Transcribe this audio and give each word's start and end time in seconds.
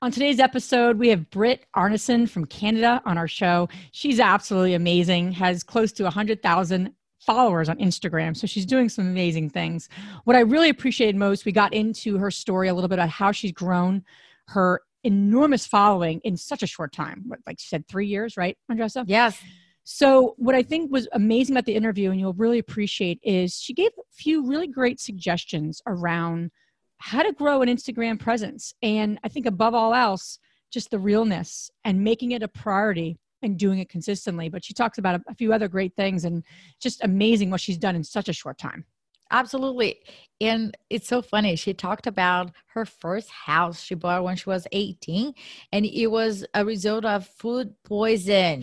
On 0.00 0.12
today's 0.12 0.38
episode, 0.38 0.96
we 0.96 1.08
have 1.08 1.28
Britt 1.30 1.66
Arnason 1.74 2.30
from 2.30 2.44
Canada 2.44 3.02
on 3.04 3.18
our 3.18 3.26
show. 3.26 3.68
She's 3.90 4.20
absolutely 4.20 4.74
amazing, 4.74 5.32
has 5.32 5.64
close 5.64 5.90
to 5.94 6.04
100,000 6.04 6.92
followers 7.18 7.68
on 7.68 7.76
Instagram. 7.78 8.36
So 8.36 8.46
she's 8.46 8.64
doing 8.64 8.88
some 8.88 9.08
amazing 9.08 9.50
things. 9.50 9.88
What 10.22 10.36
I 10.36 10.40
really 10.40 10.68
appreciated 10.68 11.16
most, 11.16 11.44
we 11.44 11.50
got 11.50 11.74
into 11.74 12.16
her 12.16 12.30
story 12.30 12.68
a 12.68 12.74
little 12.74 12.86
bit 12.86 13.00
about 13.00 13.08
how 13.08 13.32
she's 13.32 13.50
grown 13.50 14.04
her 14.46 14.82
enormous 15.02 15.66
following 15.66 16.20
in 16.22 16.36
such 16.36 16.62
a 16.62 16.66
short 16.66 16.92
time. 16.92 17.24
What, 17.26 17.40
like 17.44 17.58
she 17.58 17.66
said, 17.66 17.88
three 17.88 18.06
years, 18.06 18.36
right, 18.36 18.56
Andressa? 18.70 19.02
Yes. 19.08 19.42
So, 19.82 20.34
what 20.36 20.54
I 20.54 20.62
think 20.62 20.92
was 20.92 21.08
amazing 21.12 21.56
about 21.56 21.64
the 21.64 21.74
interview, 21.74 22.12
and 22.12 22.20
you'll 22.20 22.34
really 22.34 22.58
appreciate, 22.58 23.18
is 23.24 23.58
she 23.58 23.74
gave 23.74 23.90
a 23.98 24.02
few 24.12 24.46
really 24.46 24.68
great 24.68 25.00
suggestions 25.00 25.82
around 25.86 26.52
how 26.98 27.22
to 27.22 27.32
grow 27.32 27.62
an 27.62 27.68
Instagram 27.68 28.18
presence. 28.18 28.74
And 28.82 29.18
I 29.24 29.28
think 29.28 29.46
above 29.46 29.74
all 29.74 29.94
else, 29.94 30.38
just 30.70 30.90
the 30.90 30.98
realness 30.98 31.70
and 31.84 32.04
making 32.04 32.32
it 32.32 32.42
a 32.42 32.48
priority 32.48 33.18
and 33.42 33.58
doing 33.58 33.78
it 33.78 33.88
consistently. 33.88 34.48
But 34.48 34.64
she 34.64 34.74
talks 34.74 34.98
about 34.98 35.16
a, 35.16 35.22
a 35.28 35.34
few 35.34 35.52
other 35.52 35.68
great 35.68 35.94
things 35.96 36.24
and 36.24 36.42
just 36.80 37.02
amazing 37.04 37.50
what 37.50 37.60
she's 37.60 37.78
done 37.78 37.96
in 37.96 38.04
such 38.04 38.28
a 38.28 38.32
short 38.32 38.58
time. 38.58 38.84
Absolutely. 39.30 40.00
And 40.40 40.76
it's 40.88 41.08
so 41.08 41.20
funny. 41.20 41.56
She 41.56 41.74
talked 41.74 42.06
about 42.06 42.52
her 42.68 42.86
first 42.86 43.28
house 43.28 43.80
she 43.80 43.94
bought 43.94 44.22
when 44.22 44.36
she 44.36 44.48
was 44.48 44.66
18, 44.70 45.34
and 45.72 45.84
it 45.84 46.06
was 46.06 46.46
a 46.54 46.64
result 46.64 47.04
of 47.04 47.26
food 47.26 47.74
poison. 47.84 48.62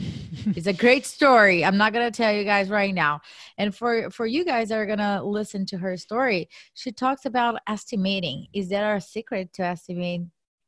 it's 0.55 0.67
a 0.67 0.73
great 0.73 1.05
story. 1.05 1.65
I'm 1.65 1.77
not 1.77 1.93
to 2.09 2.15
tell 2.15 2.31
you 2.31 2.45
guys 2.45 2.69
right 2.69 2.93
now. 2.93 3.19
And 3.57 3.75
for, 3.75 4.09
for 4.09 4.25
you 4.25 4.45
guys 4.45 4.69
that 4.69 4.77
are 4.77 4.85
to 4.99 5.21
listen 5.21 5.65
to 5.67 5.77
her 5.77 5.97
story, 5.97 6.49
she 6.73 6.91
talks 6.91 7.25
about 7.25 7.59
estimating. 7.67 8.47
Is 8.53 8.69
there 8.69 8.95
a 8.95 9.01
secret 9.01 9.51
to 9.53 9.63
estimate 9.63 10.21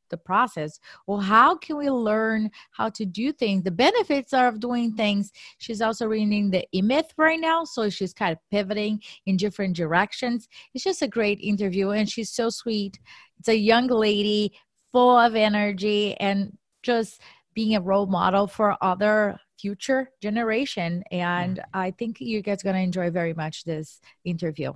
the 0.08 0.16
process. 0.16 0.78
Well 1.06 1.18
how 1.18 1.56
can 1.56 1.76
we 1.76 1.90
learn 1.90 2.50
how 2.70 2.88
to 2.90 3.04
do 3.04 3.32
things? 3.32 3.64
The 3.64 3.70
benefits 3.70 4.32
are 4.32 4.48
of 4.48 4.60
doing 4.60 4.94
things 4.94 5.32
she's 5.58 5.80
also 5.80 6.06
reading 6.06 6.50
the 6.50 6.66
e-myth 6.72 7.12
right 7.16 7.40
now 7.40 7.64
so 7.64 7.88
she's 7.88 8.12
kind 8.12 8.32
of 8.32 8.38
pivoting 8.50 9.00
in 9.26 9.36
different 9.36 9.76
directions. 9.76 10.48
It's 10.74 10.84
just 10.84 11.02
a 11.02 11.08
great 11.08 11.40
interview 11.40 11.90
and 11.90 12.08
she's 12.08 12.30
so 12.30 12.50
sweet. 12.50 12.98
It's 13.38 13.48
a 13.48 13.56
young 13.56 13.88
lady 13.88 14.52
full 14.92 15.16
of 15.18 15.34
energy 15.34 16.16
and 16.18 16.56
just 16.82 17.20
being 17.54 17.76
a 17.76 17.80
role 17.80 18.06
model 18.06 18.46
for 18.46 18.76
other 18.82 19.38
future 19.58 20.10
generation 20.22 21.02
and 21.10 21.58
mm. 21.58 21.64
i 21.74 21.90
think 21.90 22.20
you 22.20 22.40
guys 22.40 22.62
going 22.62 22.76
to 22.76 22.80
enjoy 22.80 23.10
very 23.10 23.34
much 23.34 23.64
this 23.64 24.00
interview. 24.24 24.72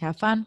Have 0.00 0.16
fun 0.16 0.46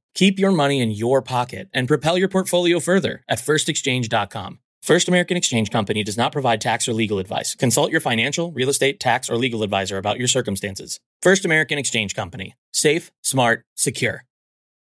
Keep 0.15 0.39
your 0.39 0.51
money 0.51 0.81
in 0.81 0.91
your 0.91 1.21
pocket 1.21 1.69
and 1.73 1.87
propel 1.87 2.17
your 2.17 2.27
portfolio 2.27 2.79
further 2.79 3.23
at 3.29 3.39
firstexchange.com. 3.39 4.59
First 4.81 5.07
American 5.07 5.37
Exchange 5.37 5.69
Company 5.69 6.03
does 6.03 6.17
not 6.17 6.31
provide 6.31 6.59
tax 6.59 6.87
or 6.87 6.93
legal 6.93 7.19
advice. 7.19 7.53
Consult 7.53 7.91
your 7.91 8.01
financial, 8.01 8.51
real 8.51 8.69
estate, 8.69 8.99
tax, 8.99 9.29
or 9.29 9.37
legal 9.37 9.61
advisor 9.61 9.97
about 9.97 10.17
your 10.17 10.27
circumstances. 10.27 10.99
First 11.21 11.45
American 11.45 11.77
Exchange 11.77 12.15
Company. 12.15 12.55
Safe, 12.73 13.11
smart, 13.21 13.63
secure. 13.75 14.25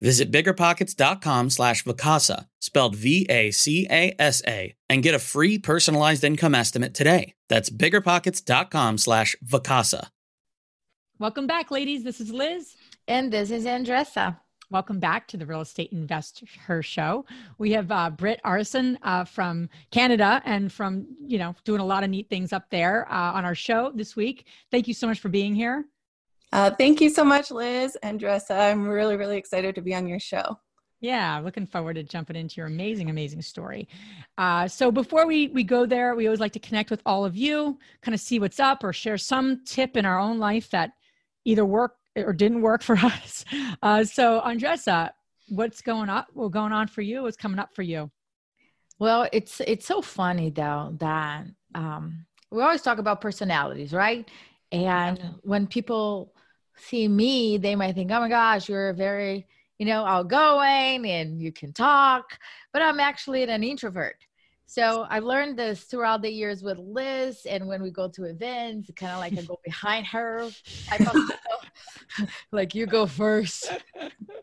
Visit 0.00 0.30
biggerpockets.com 0.30 1.50
slash 1.50 1.84
Vacasa, 1.84 2.46
spelled 2.58 2.96
V-A-C-A-S-A, 2.96 4.74
and 4.88 5.02
get 5.02 5.14
a 5.14 5.18
free 5.18 5.58
personalized 5.58 6.24
income 6.24 6.54
estimate 6.54 6.94
today. 6.94 7.34
That's 7.48 7.68
biggerpockets.com 7.68 8.98
slash 8.98 9.36
Vacasa. 9.44 10.08
Welcome 11.18 11.46
back, 11.46 11.70
ladies. 11.70 12.02
This 12.02 12.18
is 12.20 12.30
Liz. 12.30 12.76
And 13.06 13.30
this 13.30 13.50
is 13.50 13.66
Andressa. 13.66 14.38
Welcome 14.70 15.00
back 15.00 15.26
to 15.28 15.36
the 15.36 15.44
Real 15.44 15.60
Estate 15.60 15.90
Investor 15.92 16.46
Show. 16.80 17.26
We 17.58 17.72
have 17.72 17.90
uh, 17.90 18.08
Britt 18.08 18.40
Arnason 18.44 18.96
uh, 19.02 19.24
from 19.24 19.68
Canada 19.90 20.40
and 20.44 20.72
from, 20.72 21.08
you 21.26 21.38
know, 21.38 21.56
doing 21.64 21.80
a 21.80 21.84
lot 21.84 22.04
of 22.04 22.10
neat 22.10 22.30
things 22.30 22.52
up 22.52 22.70
there 22.70 23.06
uh, 23.12 23.32
on 23.32 23.44
our 23.44 23.56
show 23.56 23.90
this 23.94 24.14
week. 24.14 24.46
Thank 24.70 24.86
you 24.86 24.94
so 24.94 25.08
much 25.08 25.18
for 25.18 25.28
being 25.28 25.56
here. 25.56 25.84
Uh, 26.52 26.70
thank 26.70 27.00
you 27.00 27.10
so 27.10 27.24
much, 27.24 27.50
Liz 27.50 27.96
and 28.02 28.20
Dressa. 28.20 28.58
I'm 28.58 28.88
really, 28.88 29.16
really 29.16 29.36
excited 29.36 29.74
to 29.76 29.82
be 29.82 29.94
on 29.94 30.08
your 30.08 30.18
show. 30.18 30.58
Yeah, 31.00 31.40
looking 31.42 31.66
forward 31.66 31.94
to 31.94 32.02
jumping 32.02 32.36
into 32.36 32.56
your 32.56 32.66
amazing, 32.66 33.08
amazing 33.08 33.40
story. 33.40 33.88
Uh, 34.36 34.68
so 34.68 34.92
before 34.92 35.26
we 35.26 35.48
we 35.48 35.64
go 35.64 35.86
there, 35.86 36.14
we 36.14 36.26
always 36.26 36.40
like 36.40 36.52
to 36.52 36.58
connect 36.58 36.90
with 36.90 37.00
all 37.06 37.24
of 37.24 37.36
you, 37.36 37.78
kind 38.02 38.14
of 38.14 38.20
see 38.20 38.38
what's 38.38 38.60
up, 38.60 38.84
or 38.84 38.92
share 38.92 39.16
some 39.16 39.64
tip 39.64 39.96
in 39.96 40.04
our 40.04 40.18
own 40.18 40.38
life 40.38 40.68
that 40.70 40.92
either 41.44 41.64
worked 41.64 41.98
or 42.16 42.34
didn't 42.34 42.60
work 42.60 42.82
for 42.82 42.96
us. 43.02 43.44
Uh, 43.82 44.04
so 44.04 44.42
Andressa, 44.44 45.10
what's 45.48 45.80
going 45.80 46.10
up? 46.10 46.28
What's 46.34 46.52
going 46.52 46.72
on 46.72 46.86
for 46.86 47.00
you? 47.00 47.22
What's 47.22 47.36
coming 47.36 47.58
up 47.58 47.74
for 47.74 47.82
you? 47.82 48.10
Well, 48.98 49.26
it's 49.32 49.62
it's 49.66 49.86
so 49.86 50.02
funny 50.02 50.50
though 50.50 50.94
that 50.98 51.46
um, 51.74 52.26
we 52.50 52.62
always 52.62 52.82
talk 52.82 52.98
about 52.98 53.22
personalities, 53.22 53.94
right? 53.94 54.28
And 54.70 55.18
when 55.42 55.66
people 55.66 56.34
see 56.80 57.08
me, 57.08 57.58
they 57.58 57.76
might 57.76 57.94
think, 57.94 58.10
oh 58.10 58.20
my 58.20 58.28
gosh, 58.28 58.68
you're 58.68 58.92
very, 58.92 59.46
you 59.78 59.86
know, 59.86 60.04
outgoing 60.04 61.06
and 61.06 61.40
you 61.40 61.52
can 61.52 61.72
talk, 61.72 62.38
but 62.72 62.82
I'm 62.82 63.00
actually 63.00 63.42
an 63.42 63.62
introvert. 63.62 64.16
So 64.66 65.04
I've 65.10 65.24
learned 65.24 65.58
this 65.58 65.82
throughout 65.82 66.22
the 66.22 66.30
years 66.30 66.62
with 66.62 66.78
Liz, 66.78 67.44
and 67.44 67.66
when 67.66 67.82
we 67.82 67.90
go 67.90 68.08
to 68.08 68.24
events, 68.24 68.88
kind 68.94 69.10
of 69.10 69.18
like 69.18 69.36
I 69.36 69.42
go 69.42 69.58
behind 69.64 70.06
her, 70.06 70.48
like 72.52 72.72
you 72.72 72.86
go 72.86 73.06
first. 73.06 73.72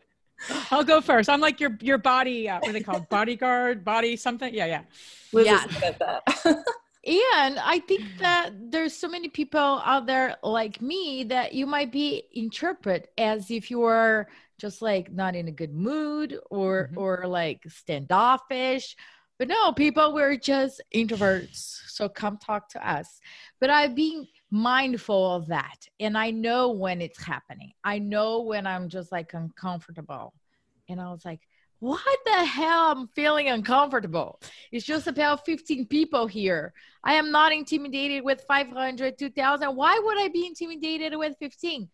I'll 0.70 0.84
go 0.84 1.00
first. 1.00 1.30
I'm 1.30 1.40
like 1.40 1.60
your 1.60 1.78
your 1.80 1.96
body. 1.96 2.46
Uh, 2.46 2.58
what 2.60 2.68
are 2.68 2.72
they 2.72 2.82
called? 2.82 3.08
Bodyguard, 3.08 3.86
body 3.86 4.16
something. 4.16 4.52
Yeah, 4.52 4.66
yeah. 4.66 4.82
Liz 5.32 5.46
yeah. 5.46 6.62
And 7.08 7.58
I 7.58 7.80
think 7.80 8.02
that 8.18 8.50
there's 8.70 8.94
so 8.94 9.08
many 9.08 9.28
people 9.28 9.80
out 9.84 10.06
there 10.06 10.36
like 10.42 10.82
me 10.82 11.24
that 11.24 11.54
you 11.54 11.66
might 11.66 11.90
be 11.90 12.24
interpret 12.32 13.10
as 13.16 13.50
if 13.50 13.70
you 13.70 13.82
are 13.84 14.28
just 14.58 14.82
like 14.82 15.10
not 15.10 15.34
in 15.34 15.48
a 15.48 15.52
good 15.52 15.72
mood 15.72 16.38
or 16.50 16.88
mm-hmm. 16.88 16.98
or 16.98 17.24
like 17.26 17.62
standoffish. 17.68 18.94
But 19.38 19.48
no, 19.48 19.72
people, 19.72 20.12
we're 20.12 20.36
just 20.36 20.82
introverts. 20.94 21.80
So 21.86 22.08
come 22.08 22.38
talk 22.38 22.68
to 22.70 22.86
us. 22.90 23.20
But 23.60 23.70
I've 23.70 23.94
been 23.94 24.26
mindful 24.50 25.36
of 25.36 25.46
that. 25.46 25.86
And 26.00 26.18
I 26.18 26.32
know 26.32 26.72
when 26.72 27.00
it's 27.00 27.22
happening. 27.22 27.72
I 27.84 28.00
know 28.00 28.40
when 28.40 28.66
I'm 28.66 28.88
just 28.88 29.12
like 29.12 29.34
uncomfortable. 29.34 30.34
And 30.88 31.00
I 31.00 31.10
was 31.10 31.24
like, 31.24 31.40
what 31.80 32.18
the 32.24 32.44
hell? 32.44 32.92
I'm 32.92 33.08
feeling 33.08 33.48
uncomfortable. 33.48 34.40
It's 34.72 34.84
just 34.84 35.06
about 35.06 35.44
15 35.46 35.86
people 35.86 36.26
here. 36.26 36.72
I 37.04 37.14
am 37.14 37.30
not 37.30 37.52
intimidated 37.52 38.24
with 38.24 38.42
500, 38.48 39.16
2000. 39.16 39.76
Why 39.76 39.98
would 39.98 40.20
I 40.20 40.28
be 40.28 40.46
intimidated 40.46 41.16
with 41.16 41.36
15? 41.38 41.88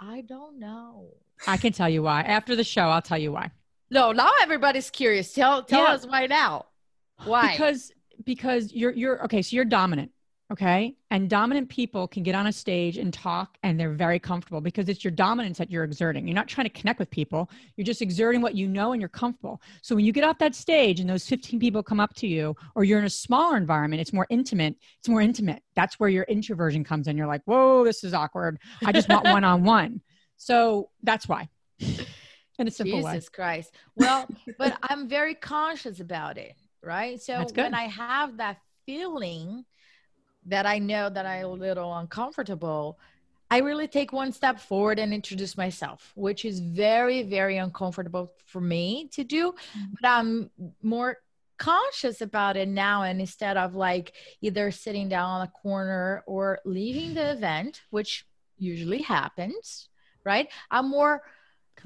I 0.00 0.22
don't 0.22 0.58
know. 0.58 1.14
I 1.46 1.56
can 1.56 1.72
tell 1.72 1.88
you 1.88 2.02
why. 2.02 2.22
After 2.22 2.56
the 2.56 2.64
show, 2.64 2.82
I'll 2.82 3.02
tell 3.02 3.18
you 3.18 3.32
why. 3.32 3.50
No, 3.90 4.12
now 4.12 4.30
everybody's 4.42 4.90
curious. 4.90 5.32
Tell 5.32 5.62
tell 5.62 5.84
yeah. 5.84 5.92
us 5.92 6.06
why 6.06 6.26
now. 6.26 6.66
Why? 7.24 7.52
Because 7.52 7.92
because 8.24 8.72
you're 8.72 8.92
you're 8.92 9.24
okay, 9.24 9.42
so 9.42 9.56
you're 9.56 9.64
dominant. 9.64 10.10
Okay. 10.50 10.96
And 11.10 11.28
dominant 11.28 11.68
people 11.68 12.08
can 12.08 12.22
get 12.22 12.34
on 12.34 12.46
a 12.46 12.52
stage 12.52 12.96
and 12.96 13.12
talk 13.12 13.58
and 13.62 13.78
they're 13.78 13.92
very 13.92 14.18
comfortable 14.18 14.62
because 14.62 14.88
it's 14.88 15.04
your 15.04 15.10
dominance 15.10 15.58
that 15.58 15.70
you're 15.70 15.84
exerting. 15.84 16.26
You're 16.26 16.34
not 16.34 16.48
trying 16.48 16.64
to 16.64 16.72
connect 16.72 16.98
with 16.98 17.10
people. 17.10 17.50
You're 17.76 17.84
just 17.84 18.00
exerting 18.00 18.40
what 18.40 18.54
you 18.54 18.66
know 18.66 18.92
and 18.92 19.02
you're 19.02 19.10
comfortable. 19.10 19.60
So 19.82 19.94
when 19.94 20.06
you 20.06 20.12
get 20.12 20.24
off 20.24 20.38
that 20.38 20.54
stage 20.54 21.00
and 21.00 21.10
those 21.10 21.26
15 21.26 21.60
people 21.60 21.82
come 21.82 22.00
up 22.00 22.14
to 22.14 22.26
you 22.26 22.56
or 22.74 22.84
you're 22.84 22.98
in 22.98 23.04
a 23.04 23.10
smaller 23.10 23.58
environment, 23.58 24.00
it's 24.00 24.14
more 24.14 24.26
intimate. 24.30 24.76
It's 25.00 25.08
more 25.08 25.20
intimate. 25.20 25.62
That's 25.76 26.00
where 26.00 26.08
your 26.08 26.24
introversion 26.24 26.82
comes 26.82 27.08
in. 27.08 27.18
You're 27.18 27.26
like, 27.26 27.42
whoa, 27.44 27.84
this 27.84 28.02
is 28.02 28.14
awkward. 28.14 28.58
I 28.82 28.92
just 28.92 29.10
want 29.10 29.24
one 29.24 29.44
on 29.44 29.64
one. 29.64 30.00
So 30.38 30.88
that's 31.02 31.28
why. 31.28 31.50
In 32.58 32.66
a 32.66 32.70
simple 32.70 32.96
Jesus 32.96 33.04
way. 33.04 33.12
Jesus 33.12 33.28
Christ. 33.28 33.74
Well, 33.96 34.26
but 34.56 34.78
I'm 34.82 35.08
very 35.08 35.34
conscious 35.34 36.00
about 36.00 36.38
it. 36.38 36.54
Right. 36.82 37.20
So 37.20 37.44
when 37.54 37.74
I 37.74 37.84
have 37.84 38.38
that 38.38 38.56
feeling, 38.86 39.66
that 40.48 40.66
I 40.66 40.78
know 40.78 41.08
that 41.08 41.26
I'm 41.26 41.44
a 41.44 41.48
little 41.48 41.96
uncomfortable, 41.96 42.98
I 43.50 43.58
really 43.58 43.88
take 43.88 44.12
one 44.12 44.32
step 44.32 44.60
forward 44.60 44.98
and 44.98 45.14
introduce 45.14 45.56
myself, 45.56 46.12
which 46.14 46.44
is 46.44 46.60
very, 46.60 47.22
very 47.22 47.56
uncomfortable 47.56 48.32
for 48.44 48.60
me 48.60 49.08
to 49.12 49.24
do. 49.24 49.52
Mm-hmm. 49.52 49.84
But 50.00 50.08
I'm 50.08 50.50
more 50.82 51.18
conscious 51.56 52.20
about 52.20 52.56
it 52.56 52.68
now. 52.68 53.02
And 53.02 53.20
instead 53.20 53.56
of 53.56 53.74
like 53.74 54.12
either 54.42 54.70
sitting 54.70 55.08
down 55.08 55.30
on 55.30 55.46
a 55.46 55.50
corner 55.50 56.22
or 56.26 56.60
leaving 56.64 57.14
the 57.14 57.32
event, 57.32 57.82
which 57.90 58.26
usually 58.58 59.02
happens, 59.02 59.88
right? 60.24 60.48
I'm 60.70 60.90
more 60.90 61.22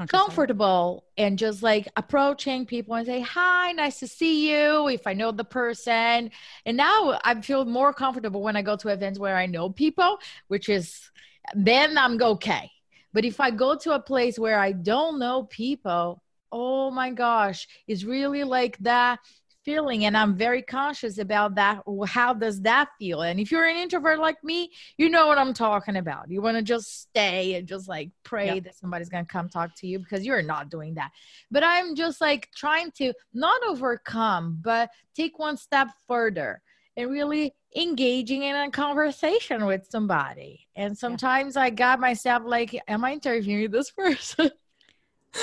comfortable 0.09 1.05
and 1.17 1.39
just 1.39 1.63
like 1.63 1.89
approaching 1.97 2.67
people 2.67 2.95
and 2.95 3.07
say 3.07 3.21
hi 3.21 3.73
nice 3.73 3.99
to 3.99 4.09
see 4.09 4.51
you 4.51 4.89
if 4.89 5.07
i 5.07 5.13
know 5.13 5.31
the 5.31 5.45
person. 5.45 6.31
And 6.67 6.77
now 6.77 7.19
i 7.25 7.41
feel 7.41 7.65
more 7.65 7.93
comfortable 7.93 8.43
when 8.43 8.57
i 8.57 8.63
go 8.63 8.77
to 8.77 8.89
events 8.89 9.19
where 9.19 9.37
i 9.37 9.47
know 9.47 9.71
people 9.71 10.19
which 10.49 10.69
is 10.69 11.11
then 11.55 11.99
i'm 11.99 12.21
okay. 12.23 12.71
But 13.13 13.25
if 13.25 13.41
i 13.41 13.51
go 13.51 13.77
to 13.77 13.93
a 13.93 14.01
place 14.01 14.39
where 14.39 14.59
i 14.59 14.73
don't 14.73 15.19
know 15.19 15.45
people 15.45 16.23
oh 16.51 16.91
my 16.91 17.11
gosh 17.11 17.67
it's 17.87 18.05
really 18.05 18.45
like 18.45 18.77
that 18.79 19.19
feeling 19.65 20.05
and 20.05 20.17
i'm 20.17 20.37
very 20.37 20.63
conscious 20.63 21.19
about 21.19 21.55
that 21.55 21.83
how 22.07 22.33
does 22.35 22.61
that 22.63 22.89
feel? 22.99 23.23
And 23.23 23.39
if 23.41 23.51
you're 23.51 23.67
an 23.67 23.77
introvert 23.77 24.19
like 24.19 24.43
me 24.43 24.71
you 24.97 25.09
know 25.09 25.27
what 25.27 25.39
i'm 25.39 25.55
talking 25.55 25.97
about. 25.97 26.31
You 26.31 26.43
want 26.43 26.57
to 26.57 26.63
just 26.63 27.03
stay 27.03 27.55
and 27.55 27.67
just 27.67 27.89
like 27.89 28.11
pray 28.23 28.55
yep. 28.55 28.65
that 28.65 28.77
somebody's 28.77 29.09
going 29.09 29.25
to 29.25 29.33
come 29.33 29.49
talk 29.49 29.75
to 29.77 29.87
you 29.87 29.99
because 29.99 30.25
you're 30.25 30.43
not 30.43 30.71
doing 30.71 30.95
that. 30.95 31.11
But 31.51 31.65
i'm 31.65 31.95
just 31.95 32.21
like 32.21 32.49
trying 32.55 32.91
to 32.93 33.13
not 33.33 33.61
overcome 33.67 34.59
but 34.63 34.91
take 35.15 35.39
one 35.39 35.57
step 35.57 35.89
further 36.07 36.63
and 36.97 37.11
really 37.11 37.55
engaging 37.75 38.43
in 38.43 38.55
a 38.55 38.71
conversation 38.71 39.65
with 39.65 39.87
somebody. 39.89 40.67
And 40.77 40.97
sometimes 40.97 41.57
yeah. 41.57 41.63
i 41.63 41.71
got 41.71 42.01
myself 42.01 42.43
like 42.45 42.79
am 42.89 43.05
i 43.05 43.13
interviewing 43.13 43.71
this 43.71 43.91
person 44.03 44.51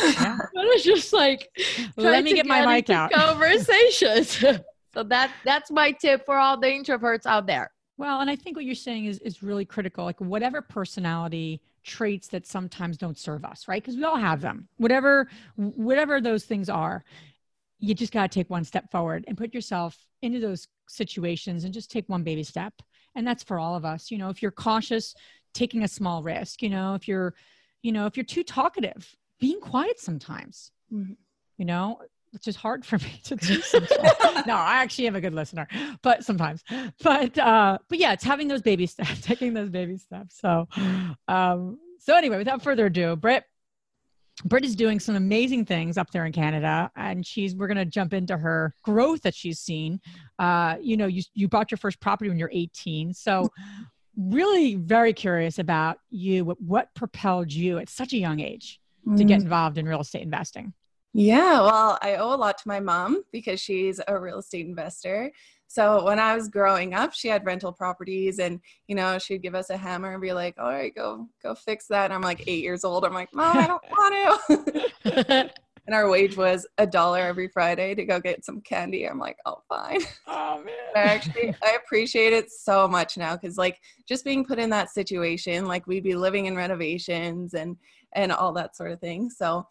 yeah. 0.02 0.38
I 0.58 0.66
was 0.66 0.84
just 0.84 1.14
like, 1.14 1.50
let 1.98 2.24
me 2.24 2.32
get, 2.32 2.38
get 2.38 2.46
my 2.48 2.66
mic 2.66 2.90
out. 2.90 3.12
Conversations. 3.12 4.38
so 4.94 5.04
that 5.04 5.32
that's 5.44 5.72
my 5.72 5.92
tip 5.92 6.26
for 6.26 6.36
all 6.36 6.60
the 6.60 6.68
introverts 6.68 7.26
out 7.26 7.46
there. 7.48 7.72
Well, 7.98 8.22
and 8.22 8.30
I 8.30 8.36
think 8.38 8.56
what 8.56 8.66
you're 8.66 8.76
saying 8.76 9.06
is 9.06 9.20
is 9.20 9.44
really 9.44 9.66
critical. 9.66 10.06
Like 10.06 10.22
whatever 10.22 10.62
personality 10.62 11.62
traits 11.84 12.28
that 12.30 12.46
sometimes 12.46 12.98
don't 12.98 13.18
serve 13.18 13.44
us, 13.44 13.68
right? 13.68 13.82
Because 13.82 13.98
we 13.98 14.04
all 14.04 14.18
have 14.18 14.42
them. 14.42 14.68
Whatever 14.78 15.28
whatever 15.56 16.22
those 16.22 16.46
things 16.46 16.70
are, 16.70 17.04
you 17.80 17.94
just 17.94 18.14
got 18.14 18.32
to 18.32 18.40
take 18.40 18.50
one 18.50 18.64
step 18.64 18.90
forward 18.92 19.26
and 19.28 19.38
put 19.38 19.54
yourself 19.54 19.98
into 20.22 20.40
those 20.40 20.68
situations 20.88 21.64
and 21.64 21.74
just 21.74 21.92
take 21.92 22.08
one 22.08 22.24
baby 22.24 22.44
step. 22.44 22.74
And 23.16 23.28
that's 23.28 23.44
for 23.44 23.60
all 23.60 23.76
of 23.76 23.86
us. 23.86 24.12
You 24.12 24.18
know, 24.18 24.30
if 24.30 24.42
you're 24.42 24.52
cautious, 24.52 25.14
taking 25.54 25.84
a 25.84 25.88
small 25.88 26.24
risk, 26.24 26.62
you 26.62 26.70
know, 26.70 26.96
if 26.96 27.08
you're 27.08 27.34
you 27.82 27.92
know, 27.92 28.06
if 28.06 28.18
you're 28.18 28.26
too 28.26 28.44
talkative, 28.44 29.16
being 29.40 29.60
quiet 29.60 30.00
sometimes. 30.00 30.72
Mm-hmm. 30.94 31.14
You 31.58 31.66
know, 31.66 32.00
which 32.32 32.48
is 32.48 32.56
hard 32.56 32.86
for 32.86 32.98
me 33.00 33.22
to 33.26 33.36
do 33.36 33.62
no, 34.46 34.56
I 34.56 34.82
actually 34.82 35.08
am 35.08 35.16
a 35.16 35.22
good 35.22 35.34
listener, 35.34 35.68
but 36.02 36.24
sometimes. 36.24 36.64
But 37.02 37.38
uh, 37.38 37.78
but 37.88 37.98
yeah, 37.98 38.14
it's 38.14 38.24
having 38.24 38.48
those 38.48 38.62
baby 38.62 38.86
steps, 38.86 39.22
taking 39.22 39.54
those 39.54 39.70
baby 39.70 39.98
steps. 39.98 40.40
So 40.40 40.68
um, 41.28 41.80
so 42.00 42.16
anyway, 42.16 42.38
without 42.38 42.62
further 42.62 42.88
ado, 42.88 43.16
Britt 43.16 43.44
Britt 44.46 44.64
is 44.64 44.76
doing 44.76 45.02
some 45.02 45.16
amazing 45.16 45.66
things 45.66 45.98
up 45.98 46.12
there 46.12 46.26
in 46.26 46.32
Canada, 46.32 46.92
and 46.96 47.26
she's 47.26 47.56
we're 47.56 47.68
gonna 47.68 47.86
jump 47.86 48.14
into 48.14 48.38
her 48.38 48.74
growth 48.84 49.22
that 49.24 49.36
she's 49.36 49.60
seen. 49.60 50.00
Uh, 50.38 50.78
you 50.82 50.98
know, 50.98 51.08
you 51.08 51.24
you 51.34 51.48
bought 51.48 51.72
your 51.72 51.78
first 51.78 52.00
property 52.00 52.30
when 52.30 52.40
you're 52.40 52.52
18, 52.54 53.14
so 53.14 53.50
really 54.18 54.76
very 54.76 55.14
curious 55.14 55.60
about 55.60 55.98
you. 56.10 56.46
What, 56.46 56.62
what 56.62 56.96
propelled 56.96 57.52
you 57.52 57.80
at 57.80 57.90
such 57.90 58.14
a 58.14 58.18
young 58.18 58.40
age 58.40 58.80
to 59.18 59.24
get 59.24 59.40
mm. 59.40 59.44
involved 59.44 59.78
in 59.78 59.86
real 59.86 60.02
estate 60.02 60.24
investing? 60.24 60.74
Yeah, 61.14 61.62
well, 61.62 61.98
I 62.02 62.16
owe 62.16 62.34
a 62.34 62.38
lot 62.38 62.58
to 62.60 62.68
my 62.68 62.80
mom 62.80 63.24
because 63.32 63.60
she's 63.60 64.00
a 64.08 64.20
real 64.20 64.40
estate 64.40 64.68
investor. 64.68 65.32
So 65.68 66.04
when 66.04 66.20
I 66.20 66.36
was 66.36 66.48
growing 66.48 66.94
up, 66.94 67.14
she 67.14 67.28
had 67.28 67.46
rental 67.46 67.72
properties 67.72 68.40
and, 68.40 68.60
you 68.88 68.96
know, 68.96 69.20
she'd 69.20 69.44
give 69.44 69.54
us 69.54 69.70
a 69.70 69.78
hammer 69.78 70.14
and 70.14 70.22
be 70.22 70.34
like, 70.34 70.56
all 70.58 70.70
right, 70.70 70.94
go, 70.94 71.28
go 71.44 71.54
fix 71.54 71.88
that. 71.88 72.06
And 72.06 72.14
I'm 72.14 72.22
like 72.22 72.44
eight 72.48 72.64
years 72.64 72.84
old. 72.84 73.06
I'm 73.06 73.14
like, 73.14 73.34
mom, 73.34 73.58
I 73.58 73.68
don't 73.68 73.84
want 73.92 74.94
to. 75.04 75.52
and 75.86 75.96
our 75.96 76.10
wage 76.10 76.38
was 76.38 76.68
a 76.80 76.88
dollar 76.88 77.22
every 77.22 77.48
Friday 77.48 77.94
to 77.96 78.04
go 78.04 78.20
get 78.20 78.46
some 78.46 78.62
candy. 78.62 79.06
I'm 79.06 79.20
like, 79.20 79.38
oh, 79.46 79.62
fine. 79.70 80.02
Oh 80.28 80.64
man. 80.66 80.76
I 80.96 81.00
actually, 81.00 81.56
I 81.64 81.78
appreciate 81.84 82.34
it 82.34 82.52
so 82.52 82.88
much 82.88 83.18
now. 83.18 83.38
Cause 83.38 83.58
like 83.58 83.80
just 84.08 84.26
being 84.26 84.46
put 84.46 84.60
in 84.60 84.72
that 84.72 84.90
situation, 84.90 85.66
like 85.66 85.86
we'd 85.86 86.04
be 86.04 86.16
living 86.16 86.48
in 86.48 86.56
renovations 86.56 87.54
and, 87.54 87.78
and 88.14 88.32
all 88.32 88.54
that 88.54 88.76
sort 88.76 88.92
of 88.92 89.00
thing. 89.00 89.30
So, 89.30 89.68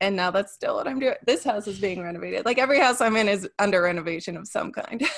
and 0.00 0.16
now 0.16 0.30
that's 0.30 0.52
still 0.52 0.76
what 0.76 0.88
I'm 0.88 0.98
doing. 0.98 1.14
This 1.26 1.44
house 1.44 1.66
is 1.66 1.78
being 1.78 2.02
renovated. 2.02 2.44
Like 2.44 2.58
every 2.58 2.78
house 2.78 3.00
I'm 3.00 3.16
in 3.16 3.28
is 3.28 3.48
under 3.58 3.82
renovation 3.82 4.36
of 4.36 4.46
some 4.46 4.72
kind. 4.72 5.02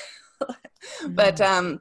But 1.10 1.40
um, 1.40 1.80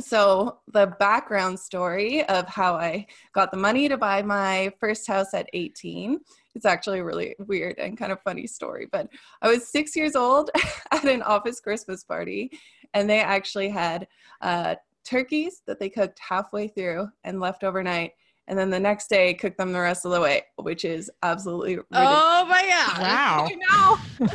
so 0.00 0.58
the 0.72 0.94
background 0.98 1.58
story 1.58 2.24
of 2.24 2.46
how 2.48 2.74
I 2.74 3.06
got 3.32 3.50
the 3.50 3.56
money 3.56 3.88
to 3.88 3.96
buy 3.96 4.22
my 4.22 4.72
first 4.80 5.06
house 5.06 5.34
at 5.34 5.48
18. 5.52 6.20
It's 6.54 6.66
actually 6.66 7.00
a 7.00 7.04
really 7.04 7.34
weird 7.38 7.78
and 7.78 7.96
kind 7.98 8.12
of 8.12 8.20
funny 8.22 8.46
story, 8.46 8.86
but 8.90 9.08
I 9.42 9.48
was 9.48 9.68
six 9.68 9.96
years 9.96 10.16
old 10.16 10.50
at 10.92 11.04
an 11.04 11.22
office 11.22 11.60
Christmas 11.60 12.04
party, 12.04 12.50
and 12.92 13.08
they 13.08 13.20
actually 13.20 13.68
had 13.68 14.06
uh, 14.40 14.76
turkeys 15.04 15.62
that 15.66 15.78
they 15.78 15.88
cooked 15.88 16.18
halfway 16.18 16.68
through 16.68 17.08
and 17.24 17.40
left 17.40 17.64
overnight 17.64 18.12
and 18.48 18.58
then 18.58 18.70
the 18.70 18.80
next 18.80 19.08
day 19.08 19.34
cook 19.34 19.56
them 19.56 19.72
the 19.72 19.80
rest 19.80 20.04
of 20.04 20.12
the 20.12 20.20
way, 20.20 20.42
which 20.56 20.84
is 20.84 21.10
absolutely 21.22 21.76
ridiculous. 21.76 22.20
Oh 22.22 22.46
my 22.48 22.62
god! 22.68 23.50
Wow, 23.60 23.98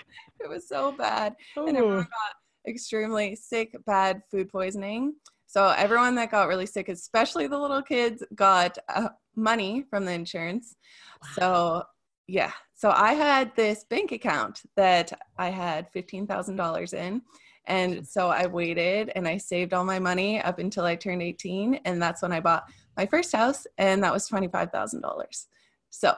it 0.40 0.48
was 0.48 0.68
so 0.68 0.92
bad, 0.92 1.34
Ooh. 1.58 1.66
and 1.66 1.76
everyone 1.76 1.98
got 1.98 2.68
extremely 2.68 3.36
sick, 3.36 3.74
bad 3.86 4.22
food 4.30 4.50
poisoning. 4.50 5.14
So 5.46 5.68
everyone 5.68 6.16
that 6.16 6.30
got 6.30 6.48
really 6.48 6.66
sick, 6.66 6.88
especially 6.88 7.46
the 7.46 7.58
little 7.58 7.82
kids, 7.82 8.24
got 8.34 8.76
uh, 8.88 9.10
money 9.36 9.84
from 9.88 10.04
the 10.04 10.12
insurance. 10.12 10.74
Wow. 11.22 11.28
So 11.38 11.82
yeah, 12.26 12.52
so 12.74 12.90
I 12.90 13.12
had 13.12 13.54
this 13.54 13.84
bank 13.84 14.12
account 14.12 14.62
that 14.76 15.12
I 15.38 15.50
had 15.50 15.88
fifteen 15.92 16.26
thousand 16.26 16.56
dollars 16.56 16.92
in. 16.92 17.22
And 17.66 18.06
so 18.06 18.28
I 18.28 18.46
waited 18.46 19.10
and 19.14 19.26
I 19.26 19.38
saved 19.38 19.72
all 19.72 19.84
my 19.84 19.98
money 19.98 20.40
up 20.40 20.58
until 20.58 20.84
I 20.84 20.96
turned 20.96 21.22
18. 21.22 21.80
And 21.84 22.02
that's 22.02 22.20
when 22.20 22.32
I 22.32 22.40
bought 22.40 22.64
my 22.96 23.06
first 23.06 23.32
house, 23.32 23.66
and 23.78 24.02
that 24.02 24.12
was 24.12 24.28
$25,000. 24.28 25.46
So 25.90 26.14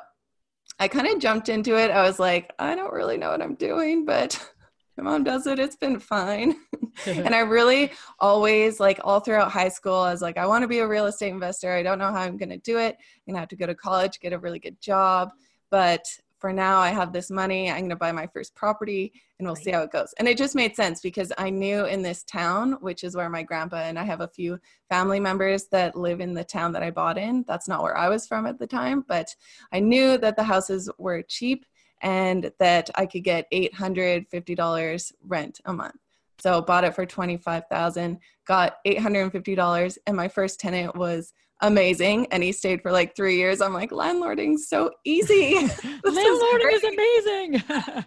I 0.79 0.89
kind 0.89 1.07
of 1.07 1.19
jumped 1.19 1.49
into 1.49 1.77
it. 1.77 1.91
I 1.91 2.03
was 2.03 2.19
like, 2.19 2.53
I 2.59 2.75
don't 2.75 2.93
really 2.93 3.17
know 3.17 3.31
what 3.31 3.43
I'm 3.43 3.55
doing, 3.55 4.05
but 4.05 4.39
my 4.97 5.05
mom 5.05 5.25
does 5.25 5.47
it. 5.47 5.59
It's 5.59 5.77
been 5.77 5.99
fine. 5.99 6.57
and 7.07 7.35
I 7.35 7.41
really 7.41 7.93
always, 8.19 8.81
like, 8.81 9.01
all 9.05 9.21
throughout 9.21 9.51
high 9.51 9.69
school, 9.69 9.95
I 9.95 10.13
was 10.13 10.23
like, 10.23 10.37
I 10.37 10.47
want 10.47 10.63
to 10.63 10.69
be 10.69 10.81
a 10.81 10.89
real 10.89 11.07
estate 11.07 11.31
investor. 11.31 11.73
I 11.73 11.83
don't 11.83 11.99
know 11.99 12.13
how 12.13 12.21
I'm 12.21 12.37
going 12.37 12.51
to 12.51 12.59
do 12.59 12.79
it. 12.79 12.97
I'm 12.99 13.33
going 13.33 13.35
to 13.35 13.41
have 13.41 13.49
to 13.51 13.57
go 13.57 13.67
to 13.67 13.75
college, 13.75 14.21
get 14.21 14.33
a 14.33 14.39
really 14.39 14.59
good 14.59 14.81
job. 14.81 15.31
But 15.71 16.05
for 16.47 16.53
now 16.53 16.79
I 16.79 16.91
have 16.91 17.13
this 17.13 17.29
money. 17.29 17.69
I'm 17.69 17.79
going 17.79 17.91
to 17.91 17.97
buy 17.97 18.13
my 18.13 18.29
first 18.29 18.55
property 18.55 19.13
and 19.41 19.49
we'll 19.49 19.57
right. 19.57 19.65
see 19.65 19.73
how 19.73 19.83
it 19.83 19.91
goes. 19.91 20.15
And 20.17 20.29
it 20.29 20.39
just 20.39 20.55
made 20.55 20.77
sense 20.77 21.01
because 21.01 21.33
I 21.39 21.51
knew 21.51 21.87
in 21.87 22.03
this 22.03 22.23
town, 22.23 22.75
which 22.75 23.03
is 23.03 23.17
where 23.17 23.29
my 23.29 23.43
grandpa 23.43 23.79
and 23.79 23.99
I 23.99 24.05
have 24.05 24.21
a 24.21 24.29
few 24.29 24.61
family 24.89 25.19
members 25.19 25.67
that 25.73 25.97
live 25.97 26.21
in 26.21 26.35
the 26.35 26.45
town 26.45 26.71
that 26.75 26.85
I 26.85 26.93
bought 26.93 27.19
in. 27.19 27.45
That's 27.49 27.67
not 27.67 27.83
where 27.83 27.97
I 27.97 28.09
was 28.09 28.29
from 28.29 28.47
at 28.47 28.61
the 28.61 28.67
time, 28.69 29.05
but 29.09 29.35
I 29.73 29.81
knew 29.81 30.19
that 30.19 30.37
the 30.37 30.45
houses 30.45 30.89
were 30.99 31.21
cheap 31.23 31.67
and 32.01 32.53
that 32.61 32.91
I 32.95 33.07
could 33.07 33.25
get 33.25 33.51
$850 33.51 35.13
rent 35.25 35.61
a 35.65 35.73
month. 35.73 35.97
So 36.39 36.63
bought 36.63 36.85
it 36.85 36.95
for 36.95 37.07
25,000, 37.07 38.21
got 38.47 38.77
$850 38.87 39.99
and 40.07 40.17
my 40.17 40.29
first 40.29 40.61
tenant 40.61 40.95
was 40.95 41.33
amazing 41.61 42.27
and 42.31 42.43
he 42.43 42.53
stayed 42.53 42.83
for 42.83 42.93
like 42.93 43.17
3 43.17 43.37
years. 43.37 43.61
I'm 43.61 43.73
like 43.73 43.91
landlording 43.91 44.59
so 44.59 44.91
easy. 45.05 45.55
landlording 46.05 46.73
is, 46.73 46.83
is 46.83 46.93
amazing. 46.93 47.63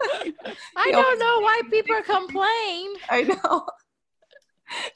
I 0.75 0.91
don't 0.91 1.20
know 1.20 1.39
why 1.41 1.62
people 1.70 2.01
complain. 2.03 2.94
I 3.10 3.24
know. 3.24 3.65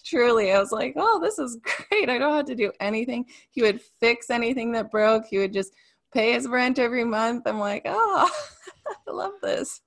Truly, 0.06 0.52
I 0.52 0.60
was 0.60 0.72
like, 0.72 0.94
"Oh, 0.98 1.20
this 1.20 1.40
is 1.40 1.58
great. 1.64 2.08
I 2.08 2.20
don't 2.20 2.36
have 2.36 2.46
to 2.46 2.56
do 2.56 2.72
anything." 2.80 3.26
He 3.50 3.64
would 3.64 3.82
fix 4.00 4.30
anything 4.30 4.72
that 4.74 4.92
broke. 4.92 5.26
He 5.26 5.40
would 5.40 5.52
just 5.52 5.74
pay 6.14 6.34
his 6.34 6.48
rent 6.48 6.78
every 6.78 7.04
month. 7.04 7.48
I'm 7.48 7.60
like, 7.60 7.82
"Oh, 7.86 8.30
I 9.08 9.12
love 9.12 9.34
this." 9.42 9.82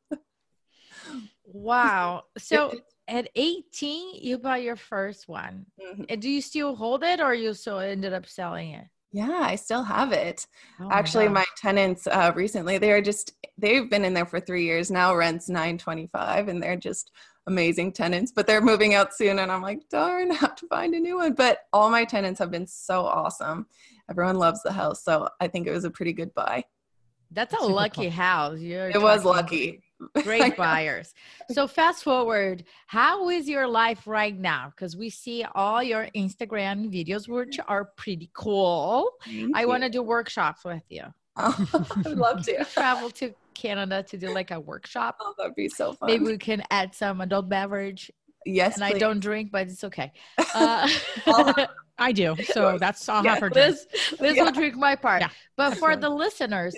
Wow. 1.45 2.25
So 2.37 2.73
at 3.09 3.29
18 3.35 4.17
you 4.17 4.39
bought 4.39 4.63
your 4.63 4.77
first 4.77 5.29
one. 5.29 5.67
Mm-hmm. 5.81 6.19
do 6.19 6.29
you 6.29 6.41
still 6.41 6.75
hold 6.75 7.05
it 7.05 7.21
or 7.21 7.35
you 7.35 7.55
still 7.55 7.79
ended 7.79 8.13
up 8.13 8.27
selling 8.27 8.71
it? 8.71 8.87
Yeah 9.13 9.41
i 9.43 9.55
still 9.57 9.83
have 9.83 10.13
it. 10.13 10.47
Oh 10.81 10.89
actually 10.91 11.27
my, 11.29 11.41
my 11.41 11.45
tenants 11.57 12.07
uh, 12.07 12.33
recently 12.35 12.79
they're 12.79 13.03
just 13.03 13.33
they've 13.59 13.89
been 13.89 14.05
in 14.05 14.15
there 14.15 14.27
for 14.27 14.41
three 14.41 14.65
years 14.65 14.91
now 14.91 15.15
rents 15.15 15.49
925 15.49 16.49
and 16.49 16.63
they're 16.63 16.77
just 16.77 17.13
amazing 17.47 17.93
tenants 17.93 18.33
but 18.35 18.47
they're 18.47 18.61
moving 18.61 18.95
out 18.95 19.15
soon 19.15 19.39
and 19.39 19.53
i'm 19.53 19.63
like 19.63 19.89
darn 19.89 20.31
I 20.33 20.35
have 20.35 20.57
to 20.57 20.67
find 20.67 20.95
a 20.95 21.01
new 21.01 21.17
one. 21.17 21.35
But 21.35 21.61
all 21.73 21.91
my 21.91 22.05
tenants 22.05 22.41
have 22.41 22.51
been 22.51 22.67
so 22.67 23.05
awesome. 23.05 23.67
Everyone 24.11 24.37
loves 24.37 24.63
the 24.63 24.73
house 24.73 25.05
so 25.05 25.29
i 25.41 25.47
think 25.47 25.67
it 25.67 25.73
was 25.73 25.85
a 25.85 25.91
pretty 25.91 26.13
good 26.13 26.35
buy. 26.35 26.65
That's 27.31 27.55
a 27.55 27.65
lucky 27.65 28.03
cool. 28.03 28.11
house. 28.11 28.61
You're 28.61 28.91
it 28.91 29.01
was 29.01 29.25
lucky 29.25 29.83
great 30.23 30.57
buyers. 30.57 31.15
So 31.51 31.67
fast 31.67 32.05
forward, 32.05 32.65
how 32.87 33.29
is 33.29 33.49
your 33.49 33.67
life 33.67 34.07
right 34.07 34.37
now? 34.37 34.71
Because 34.71 34.97
we 34.97 35.11
see 35.11 35.45
all 35.55 35.83
your 35.83 36.09
Instagram 36.15 36.93
videos, 36.93 37.29
which 37.29 37.59
are 37.67 37.87
pretty 37.97 38.31
cool. 38.35 39.11
Thank 39.25 39.57
I 39.57 39.65
want 39.65 39.83
to 39.83 39.89
do 39.89 40.03
workshops 40.03 40.65
with 40.65 40.85
you. 40.89 41.03
Oh, 41.39 41.69
I 41.75 42.09
would 42.09 42.17
love 42.17 42.47
to 42.47 42.65
travel 42.73 43.11
to 43.11 43.35
Canada 43.53 44.03
to 44.05 44.17
do 44.17 44.33
like 44.33 44.53
a 44.53 44.59
workshop. 44.59 45.19
Oh, 45.21 45.35
that'd 45.37 45.55
be 45.55 45.69
so 45.69 45.93
fun. 45.93 46.07
Maybe 46.07 46.25
we 46.25 46.39
can 46.39 46.63
add 46.71 46.95
some 46.95 47.21
adult 47.21 47.51
beverage. 47.51 48.11
Yes, 48.47 48.81
and 48.81 48.91
please. 48.91 48.97
I 48.97 48.99
don't 48.99 49.21
drink, 49.21 49.51
but 49.53 49.69
it's 49.69 49.85
okay. 49.85 50.13
Uh, 50.55 50.89
I 51.99 52.13
do, 52.13 52.37
so 52.43 52.79
that's 52.79 53.07
all. 53.09 53.23
Yeah, 53.23 53.39
Liz, 53.53 53.87
Liz 54.19 54.37
yeah. 54.37 54.45
will 54.45 54.53
drink 54.53 54.77
my 54.77 54.97
part. 54.97 55.21
Yeah. 55.21 55.29
But 55.57 55.77
for 55.77 55.95
the 55.97 56.09
listeners, 56.09 56.75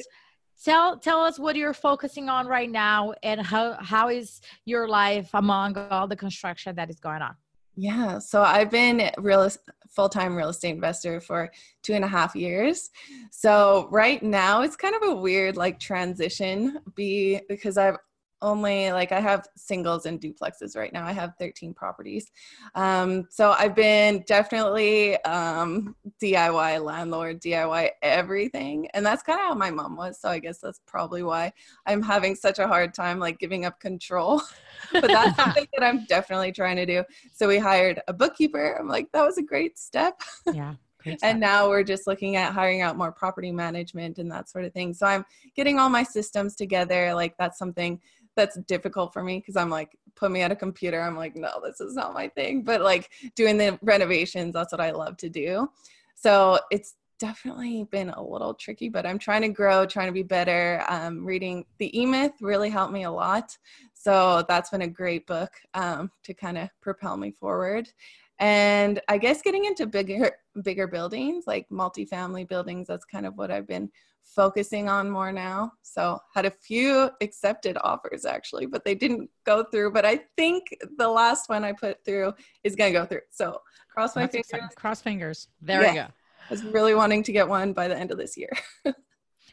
tell 0.65 0.99
tell 0.99 1.21
us 1.21 1.39
what 1.39 1.57
you're 1.57 1.75
focusing 1.75 2.29
on 2.29 2.47
right 2.47 2.71
now 2.71 3.15
and 3.23 3.41
how 3.41 3.77
how 3.81 4.09
is 4.09 4.41
your 4.65 4.89
life 4.89 5.31
among 5.35 5.77
all 5.91 6.07
the 6.07 6.17
construction 6.17 6.75
that 6.77 6.91
is 6.91 7.01
going 7.01 7.23
on? 7.23 7.35
Yeah 7.77 8.19
so 8.19 8.43
i've 8.43 8.71
been 8.71 9.11
real 9.19 9.49
full-time 9.91 10.37
real 10.37 10.51
estate 10.51 10.71
investor 10.71 11.21
for 11.21 11.51
two 11.83 11.95
and 11.95 12.05
a 12.05 12.09
half 12.09 12.37
years. 12.37 12.91
So 13.31 13.89
right 13.91 14.23
now 14.23 14.63
it's 14.63 14.77
kind 14.77 14.95
of 14.95 15.03
a 15.03 15.15
weird 15.15 15.57
like 15.57 15.81
transition 15.81 16.79
be 16.95 17.41
because 17.49 17.77
i've 17.79 17.97
only 18.43 18.93
like 18.93 19.13
I 19.13 19.21
have 19.21 19.47
singles 19.57 20.07
and 20.07 20.21
duplexes 20.21 20.77
right 20.77 20.93
now. 20.93 21.07
I 21.07 21.13
have 21.13 21.35
13 21.39 21.75
properties. 21.75 22.31
Um, 22.75 23.27
so 23.31 23.55
I've 23.59 23.75
been 23.75 24.23
definitely 24.27 25.23
um, 25.25 25.97
DIY 26.23 26.85
landlord, 26.85 27.41
DIY 27.41 27.91
everything. 28.03 28.89
And 28.95 29.05
that's 29.05 29.23
kind 29.23 29.41
of 29.41 29.47
how 29.47 29.55
my 29.55 29.71
mom 29.71 29.97
was. 29.97 30.21
So 30.21 30.29
I 30.29 30.39
guess 30.39 30.59
that's 30.59 30.81
probably 30.87 31.23
why 31.23 31.53
I'm 31.87 32.03
having 32.03 32.35
such 32.35 32.59
a 32.59 32.67
hard 32.67 32.95
time 32.95 33.19
like 33.19 33.39
giving 33.39 33.65
up 33.65 33.81
control. 33.81 34.43
but 34.93 35.09
that's 35.09 35.37
something 35.37 35.67
that 35.77 35.85
I'm 35.85 36.05
definitely 36.07 36.53
trying 36.53 36.77
to 36.77 36.87
do. 36.87 37.05
So 37.35 37.49
we 37.49 37.59
hired 37.59 38.01
a 38.09 38.13
bookkeeper. 38.13 38.77
I'm 38.79 38.89
like, 38.89 39.11
that 39.13 39.25
was 39.25 39.39
a 39.39 39.43
great 39.43 39.79
step. 39.79 40.21
Yeah. 40.55 40.75
and 41.23 41.41
now 41.41 41.69
we're 41.69 41.85
just 41.85 42.07
looking 42.07 42.37
at 42.37 42.53
hiring 42.53 42.83
out 42.83 42.97
more 42.97 43.13
property 43.13 43.53
management 43.53 44.19
and 44.19 44.31
that 44.33 44.49
sort 44.49 44.65
of 44.65 44.73
thing. 44.73 44.93
So 44.93 45.07
I'm 45.07 45.25
getting 45.55 45.79
all 45.79 45.89
my 45.89 46.03
systems 46.03 46.57
together. 46.57 47.15
Like 47.15 47.37
that's 47.39 47.59
something 47.59 48.01
that's 48.39 48.57
difficult 48.61 49.13
for 49.13 49.23
me 49.23 49.39
because 49.39 49.57
I'm 49.57 49.69
like, 49.69 49.99
put 50.15 50.31
me 50.31 50.41
at 50.41 50.53
a 50.53 50.57
computer. 50.57 51.03
I'm 51.03 51.17
like, 51.17 51.37
no, 51.37 51.61
this 51.63 51.81
is 51.81 51.95
not 51.95 52.15
my 52.15 52.29
thing. 52.29 52.63
But 52.63 52.81
like 52.81 53.11
doing 53.35 53.59
the 53.59 53.79
renovations, 53.83 54.55
that's 54.55 54.73
what 54.73 54.81
I 54.81 54.93
love 54.93 55.17
to 55.19 55.29
do. 55.29 55.69
So 56.15 56.59
it's 56.71 56.95
definitely 57.19 57.85
been 57.91 58.11
a 58.11 58.23
little 58.23 58.55
tricky, 58.55 58.89
but 58.89 59.05
I'm 59.05 59.19
trying 59.19 59.43
to 59.43 59.49
grow, 59.49 59.85
trying 59.85 60.07
to 60.07 60.13
be 60.13 60.23
better. 60.23 60.85
Um, 60.89 61.25
reading 61.25 61.65
the 61.79 61.97
E 61.99 62.07
Myth 62.07 62.33
really 62.41 62.71
helped 62.71 62.93
me 62.93 63.05
a 63.05 63.11
lot. 63.11 63.57
So 63.93 64.45
that's 64.49 64.71
been 64.71 64.83
a 64.83 64.89
great 64.89 65.27
book 65.27 65.51
um, 65.75 66.11
to 66.25 66.33
kind 66.33 66.57
of 66.57 66.69
propel 66.81 67.17
me 67.17 67.33
forward. 67.33 67.91
And 68.39 69.01
I 69.09 69.19
guess 69.19 69.43
getting 69.43 69.65
into 69.65 69.87
bigger, 69.87 70.31
bigger 70.63 70.87
buildings, 70.87 71.45
like 71.49 71.69
multifamily 71.71 72.49
buildings, 72.49 72.87
that's 72.87 73.05
kind 73.05 73.27
of 73.27 73.37
what 73.37 73.51
I've 73.51 73.67
been 73.67 73.91
focusing 74.35 74.89
on 74.89 75.11
more 75.11 75.33
now. 75.33 75.73
So 75.83 76.19
had 76.35 76.47
a 76.47 76.51
few 76.51 77.11
accepted 77.21 77.77
offers 77.83 78.25
actually, 78.25 78.67
but 78.67 78.85
they 78.85 78.95
didn't 78.95 79.31
go 79.45 79.65
through. 79.65 79.93
But 79.93 80.05
I 80.05 80.21
think 80.37 80.77
the 80.97 81.09
last 81.09 81.49
one 81.49 81.65
I 81.65 81.73
put 81.73 82.05
through 82.05 82.35
is 82.65 82.77
going 82.77 82.93
to 82.93 82.99
go 82.99 83.07
through. 83.07 83.23
So 83.31 83.61
cross 83.89 84.15
my 84.15 84.23
That's 84.23 84.33
fingers. 84.33 84.47
Exciting. 84.51 84.69
Cross 84.77 85.03
fingers. 85.03 85.49
There 85.61 85.83
yeah. 85.83 85.91
we 85.91 85.97
go. 85.97 86.03
I 86.03 86.51
was 86.51 86.65
really 86.65 86.95
wanting 86.95 87.23
to 87.25 87.33
get 87.33 87.49
one 87.49 87.73
by 87.73 87.89
the 87.89 87.99
end 87.99 88.11
of 88.11 88.19
this 88.19 88.37
year. 88.37 88.51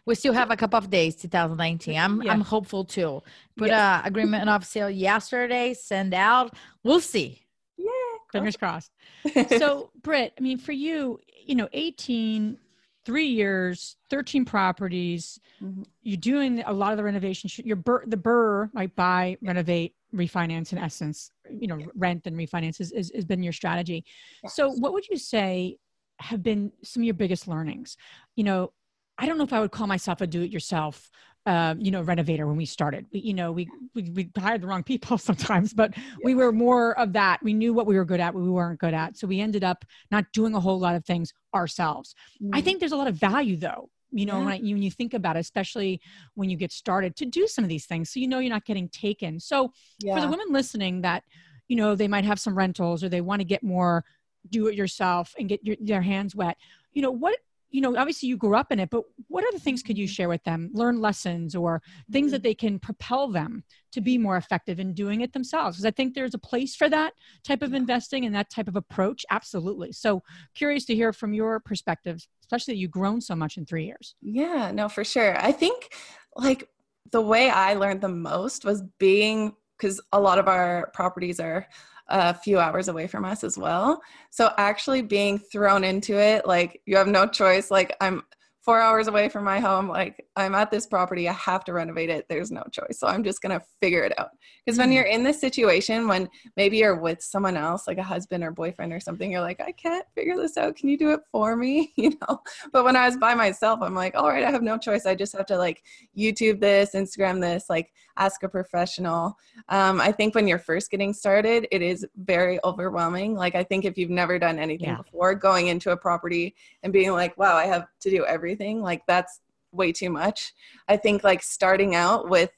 we 0.06 0.16
still 0.16 0.34
have 0.34 0.52
a 0.52 0.56
couple 0.56 0.78
of 0.78 0.90
days 0.90 1.16
2019 1.16 1.98
i'm 1.98 2.22
yeah. 2.22 2.32
i'm 2.32 2.42
hopeful 2.42 2.86
too 2.86 3.22
put 3.58 3.70
yes. 3.70 4.04
a 4.04 4.08
agreement 4.08 4.48
of 4.48 4.64
sale 4.64 4.90
yesterday 4.90 5.74
send 5.74 6.14
out 6.14 6.54
we'll 6.84 7.00
see 7.00 7.42
yeah 7.78 7.88
fingers 8.32 8.56
crossed 8.56 8.92
so 9.58 9.90
britt 10.04 10.34
i 10.38 10.42
mean 10.42 10.58
for 10.58 10.74
you 10.74 11.20
you 11.44 11.56
know 11.56 11.68
18 11.74 12.58
three 13.06 13.28
years, 13.28 13.98
13 14.10 14.46
properties. 14.46 15.40
Mm-hmm. 15.64 15.84
You're 16.02 16.18
doing 16.18 16.64
a 16.66 16.74
lot 16.74 16.92
of 16.92 16.98
the 16.98 17.04
renovation. 17.04 17.50
Your 17.64 17.78
BRRRR, 17.78 18.10
the 18.10 18.18
BRRRR, 18.18 18.70
like 18.74 18.96
buy, 18.96 19.38
renovate, 19.42 19.94
refinance 20.14 20.72
in 20.72 20.78
essence, 20.78 21.32
you 21.50 21.68
know, 21.68 21.78
yeah. 21.78 21.86
rent 21.96 22.26
and 22.26 22.36
refinance 22.36 22.78
has, 22.80 22.92
has, 22.96 23.12
has 23.14 23.26
been 23.26 23.44
your 23.44 23.54
strategy. 23.54 24.04
Yes. 24.44 24.56
So 24.56 24.72
what 24.72 24.94
would 24.94 25.08
you 25.08 25.18
say 25.18 25.78
have 26.20 26.42
been 26.42 26.72
some 26.84 27.02
of 27.02 27.06
your 27.06 27.14
biggest 27.14 27.48
learnings? 27.48 27.98
You 28.36 28.46
know, 28.46 28.74
I 29.18 29.26
don't 29.26 29.38
know 29.38 29.44
if 29.44 29.54
I 29.54 29.60
would 29.60 29.72
call 29.72 29.88
myself 29.88 30.22
a 30.22 30.28
do-it-yourself 30.28 31.10
um, 31.46 31.80
you 31.80 31.92
know, 31.92 32.02
renovator 32.02 32.48
when 32.48 32.58
we 32.58 32.66
started. 32.66 33.06
We, 33.12 33.20
you 33.20 33.34
know, 33.34 33.52
we, 33.52 33.70
we, 33.94 34.04
we 34.10 34.32
hired 34.38 34.62
the 34.62 34.68
wrong 34.68 34.84
people 34.84 35.18
sometimes, 35.30 35.74
but 35.74 35.96
yeah. 35.96 36.04
we 36.24 36.36
were 36.36 36.52
more 36.52 36.98
of 37.00 37.14
that. 37.14 37.42
We 37.44 37.54
knew 37.54 37.74
what 37.74 37.86
we 37.86 37.96
were 37.96 38.06
good 38.06 38.20
at, 38.20 38.34
what 38.34 38.44
we 38.44 38.50
weren't 38.50 38.80
good 38.80 38.94
at. 38.94 39.18
So 39.18 39.28
we 39.28 39.40
ended 39.40 39.64
up 39.64 39.86
not 40.12 40.26
doing 40.34 40.56
a 40.56 40.60
whole 40.60 40.80
lot 40.80 40.96
of 40.96 41.06
things 41.06 41.34
ourselves. 41.54 42.16
Mm. 42.42 42.50
I 42.54 42.62
think 42.62 42.80
there's 42.80 42.92
a 42.92 42.98
lot 42.98 43.08
of 43.08 43.16
value 43.16 43.58
though, 43.58 43.90
you 44.12 44.26
know, 44.26 44.40
yeah. 44.40 44.46
when, 44.46 44.54
I, 44.54 44.58
when 44.58 44.82
you 44.82 44.92
think 44.92 45.14
about 45.14 45.36
it, 45.36 45.40
especially 45.40 46.02
when 46.34 46.50
you 46.50 46.58
get 46.58 46.72
started 46.72 47.16
to 47.18 47.26
do 47.26 47.48
some 47.48 47.64
of 47.64 47.70
these 47.70 47.86
things. 47.86 48.10
So, 48.10 48.20
you 48.20 48.28
know, 48.28 48.40
you're 48.40 48.54
not 48.54 48.66
getting 48.66 48.90
taken. 48.90 49.40
So 49.40 49.72
yeah. 50.00 50.16
for 50.16 50.22
the 50.22 50.28
women 50.28 50.48
listening 50.50 51.02
that, 51.02 51.24
you 51.68 51.76
know, 51.76 51.96
they 51.96 52.08
might 52.08 52.26
have 52.26 52.40
some 52.40 52.58
rentals 52.58 53.04
or 53.04 53.10
they 53.10 53.22
want 53.22 53.42
to 53.42 53.46
get 53.46 53.64
more 53.64 54.04
do 54.50 54.68
it 54.68 54.76
yourself 54.76 55.34
and 55.40 55.50
get 55.50 55.66
your, 55.66 55.76
their 55.80 56.02
hands 56.02 56.36
wet, 56.36 56.58
you 56.94 57.02
know, 57.02 57.12
what, 57.12 57.38
you 57.76 57.82
know, 57.82 57.98
obviously 57.98 58.30
you 58.30 58.38
grew 58.38 58.56
up 58.56 58.72
in 58.72 58.80
it, 58.80 58.90
but 58.90 59.04
what 59.28 59.44
other 59.46 59.60
things 59.60 59.84
could 59.84 59.98
you 59.98 60.08
share 60.08 60.30
with 60.30 60.42
them? 60.46 60.70
Learn 60.72 61.02
lessons 61.02 61.56
or 61.56 61.82
things 62.10 62.32
that 62.32 62.38
mm-hmm. 62.38 62.44
they 62.44 62.54
can 62.54 62.80
propel 62.80 63.28
them 63.28 63.66
to 63.92 64.00
be 64.00 64.18
more 64.18 64.38
effective 64.38 64.80
in 64.80 64.94
doing 64.94 65.20
it 65.20 65.34
themselves? 65.34 65.76
Because 65.76 65.86
I 65.86 65.92
think 65.92 66.14
there's 66.14 66.34
a 66.34 66.40
place 66.40 66.74
for 66.74 66.88
that 66.88 67.12
type 67.44 67.62
of 67.62 67.74
investing 67.74 68.24
and 68.24 68.34
that 68.34 68.50
type 68.50 68.70
of 68.70 68.78
approach. 68.78 69.26
Absolutely. 69.30 69.92
So 69.92 70.24
curious 70.54 70.86
to 70.86 70.96
hear 70.96 71.12
from 71.12 71.34
your 71.34 71.60
perspective, 71.60 72.26
especially 72.44 72.76
that 72.76 72.78
you've 72.78 72.92
grown 72.92 73.20
so 73.20 73.36
much 73.36 73.58
in 73.58 73.66
three 73.66 73.86
years. 73.88 74.16
Yeah, 74.22 74.72
no, 74.74 74.88
for 74.88 75.04
sure. 75.04 75.38
I 75.38 75.52
think 75.52 75.94
like 76.38 76.70
the 77.12 77.22
way 77.22 77.50
I 77.50 77.74
learned 77.74 78.00
the 78.00 78.08
most 78.08 78.64
was 78.64 78.84
being 79.00 79.54
because 79.78 80.00
a 80.14 80.20
lot 80.22 80.40
of 80.40 80.48
our 80.48 80.92
properties 80.94 81.42
are 81.42 81.68
a 82.08 82.34
few 82.34 82.60
hours 82.60 82.88
away 82.88 83.08
from 83.08 83.26
us 83.26 83.44
as 83.44 83.58
well. 83.58 84.02
So 84.30 84.52
actually 84.58 85.02
being 85.02 85.40
thrown 85.40 85.84
into 85.84 86.20
it, 86.20 86.46
like 86.46 86.82
you 86.86 86.98
have 86.98 87.08
no 87.08 87.28
choice. 87.28 87.72
Like 87.72 87.96
I'm 88.02 88.24
four 88.66 88.82
hours 88.82 89.08
away 89.08 89.30
from 89.30 89.44
my 89.44 89.60
home. 89.60 89.88
Like 89.88 90.26
I'm 90.36 90.56
at 90.56 90.72
this 90.72 90.88
property, 90.88 91.30
I 91.30 91.34
have 91.34 91.64
to 91.66 91.74
renovate 91.74 92.10
it. 92.10 92.26
There's 92.28 92.50
no 92.50 92.64
choice. 92.72 92.98
So 92.98 93.06
I'm 93.06 93.24
just 93.24 93.40
gonna 93.44 93.62
figure 93.80 94.04
it 94.04 94.18
out. 94.20 94.32
Because 94.66 94.80
when 94.80 94.90
mm. 94.90 94.96
you're 94.96 95.04
in 95.04 95.24
this 95.24 95.40
situation, 95.40 96.08
when 96.08 96.28
maybe 96.58 96.78
you're 96.78 97.00
with 97.00 97.22
someone 97.22 97.56
else, 97.56 97.88
like 97.88 98.00
a 98.00 98.04
husband 98.04 98.44
or 98.44 98.50
boyfriend 98.50 98.92
or 98.92 99.00
something, 99.00 99.32
you're 99.32 99.42
like, 99.42 99.62
I 99.62 99.72
can't 99.72 100.06
figure 100.16 100.36
this 100.36 100.58
out. 100.58 100.76
Can 100.76 100.90
you 100.90 100.98
do 100.98 101.12
it 101.12 101.20
for 101.32 101.56
me? 101.56 101.94
You 102.06 102.12
know. 102.28 102.42
But 102.72 102.84
when 102.84 102.96
I 102.96 103.06
was 103.06 103.18
by 103.18 103.36
myself, 103.36 103.80
I'm 103.82 103.96
like, 103.96 104.16
all 104.16 104.30
right, 104.30 104.44
I 104.44 104.52
have 104.52 104.62
no 104.62 104.78
choice. 104.78 105.06
I 105.06 105.16
just 105.16 105.36
have 105.36 105.46
to 105.48 105.58
like 105.58 105.84
YouTube 106.16 106.60
this, 106.60 106.92
Instagram 106.94 107.40
this, 107.40 107.66
like 107.70 107.92
ask 108.18 108.44
a 108.44 108.50
professional. 108.50 109.38
Um, 109.70 110.00
I 110.00 110.12
think 110.12 110.36
when 110.36 110.48
you're 110.48 110.60
first 110.60 110.92
getting 110.92 111.14
started, 111.14 111.68
it 111.72 111.82
is 111.82 112.06
very 112.16 112.60
overwhelming. 112.64 113.36
Like 113.36 113.56
I 113.56 113.64
think 113.64 113.86
if 113.86 113.98
you've 113.98 114.10
never 114.10 114.40
done 114.40 114.60
anything 114.60 114.90
yeah. 114.90 114.98
before, 114.98 115.36
going 115.36 115.68
into 115.68 115.92
a 115.92 115.98
property 115.98 116.56
and 116.84 116.94
being 116.94 117.12
like, 117.12 117.38
wow, 117.38 117.56
I 117.56 117.66
have 117.66 117.88
to 118.02 118.10
do 118.10 118.26
everything, 118.26 118.82
like 118.82 119.04
that's 119.08 119.42
way 119.72 119.92
too 119.92 120.10
much. 120.10 120.54
I 120.88 120.98
think 120.98 121.24
like 121.24 121.44
starting 121.44 121.96
out 121.96 122.30
with 122.30 122.52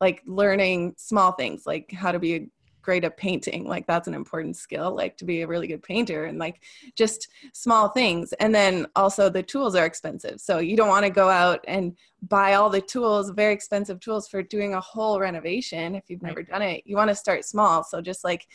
like 0.00 0.22
learning 0.26 0.94
small 0.96 1.32
things 1.32 1.64
like 1.66 1.92
how 1.92 2.12
to 2.12 2.18
be 2.18 2.34
a 2.34 2.46
great 2.84 3.02
at 3.02 3.16
painting 3.16 3.64
like 3.64 3.86
that's 3.86 4.06
an 4.06 4.14
important 4.14 4.54
skill 4.54 4.94
like 4.94 5.16
to 5.16 5.24
be 5.24 5.40
a 5.40 5.46
really 5.46 5.66
good 5.66 5.82
painter 5.82 6.26
and 6.26 6.38
like 6.38 6.62
just 6.94 7.28
small 7.54 7.88
things. 7.88 8.32
And 8.34 8.54
then 8.54 8.86
also 8.94 9.30
the 9.30 9.42
tools 9.42 9.74
are 9.74 9.86
expensive 9.86 10.40
so 10.40 10.58
you 10.58 10.76
don't 10.76 10.90
want 10.90 11.04
to 11.04 11.10
go 11.10 11.30
out 11.30 11.64
and 11.66 11.96
buy 12.22 12.54
all 12.54 12.68
the 12.68 12.80
tools 12.80 13.30
very 13.30 13.54
expensive 13.54 14.00
tools 14.00 14.28
for 14.28 14.42
doing 14.42 14.74
a 14.74 14.80
whole 14.80 15.18
renovation 15.18 15.94
if 15.94 16.04
you've 16.08 16.22
never 16.22 16.40
right. 16.40 16.48
done 16.48 16.62
it. 16.62 16.82
You 16.84 16.96
want 16.96 17.08
to 17.08 17.14
start 17.16 17.44
small 17.44 17.82
so 17.82 18.02
just 18.02 18.22
like 18.22 18.46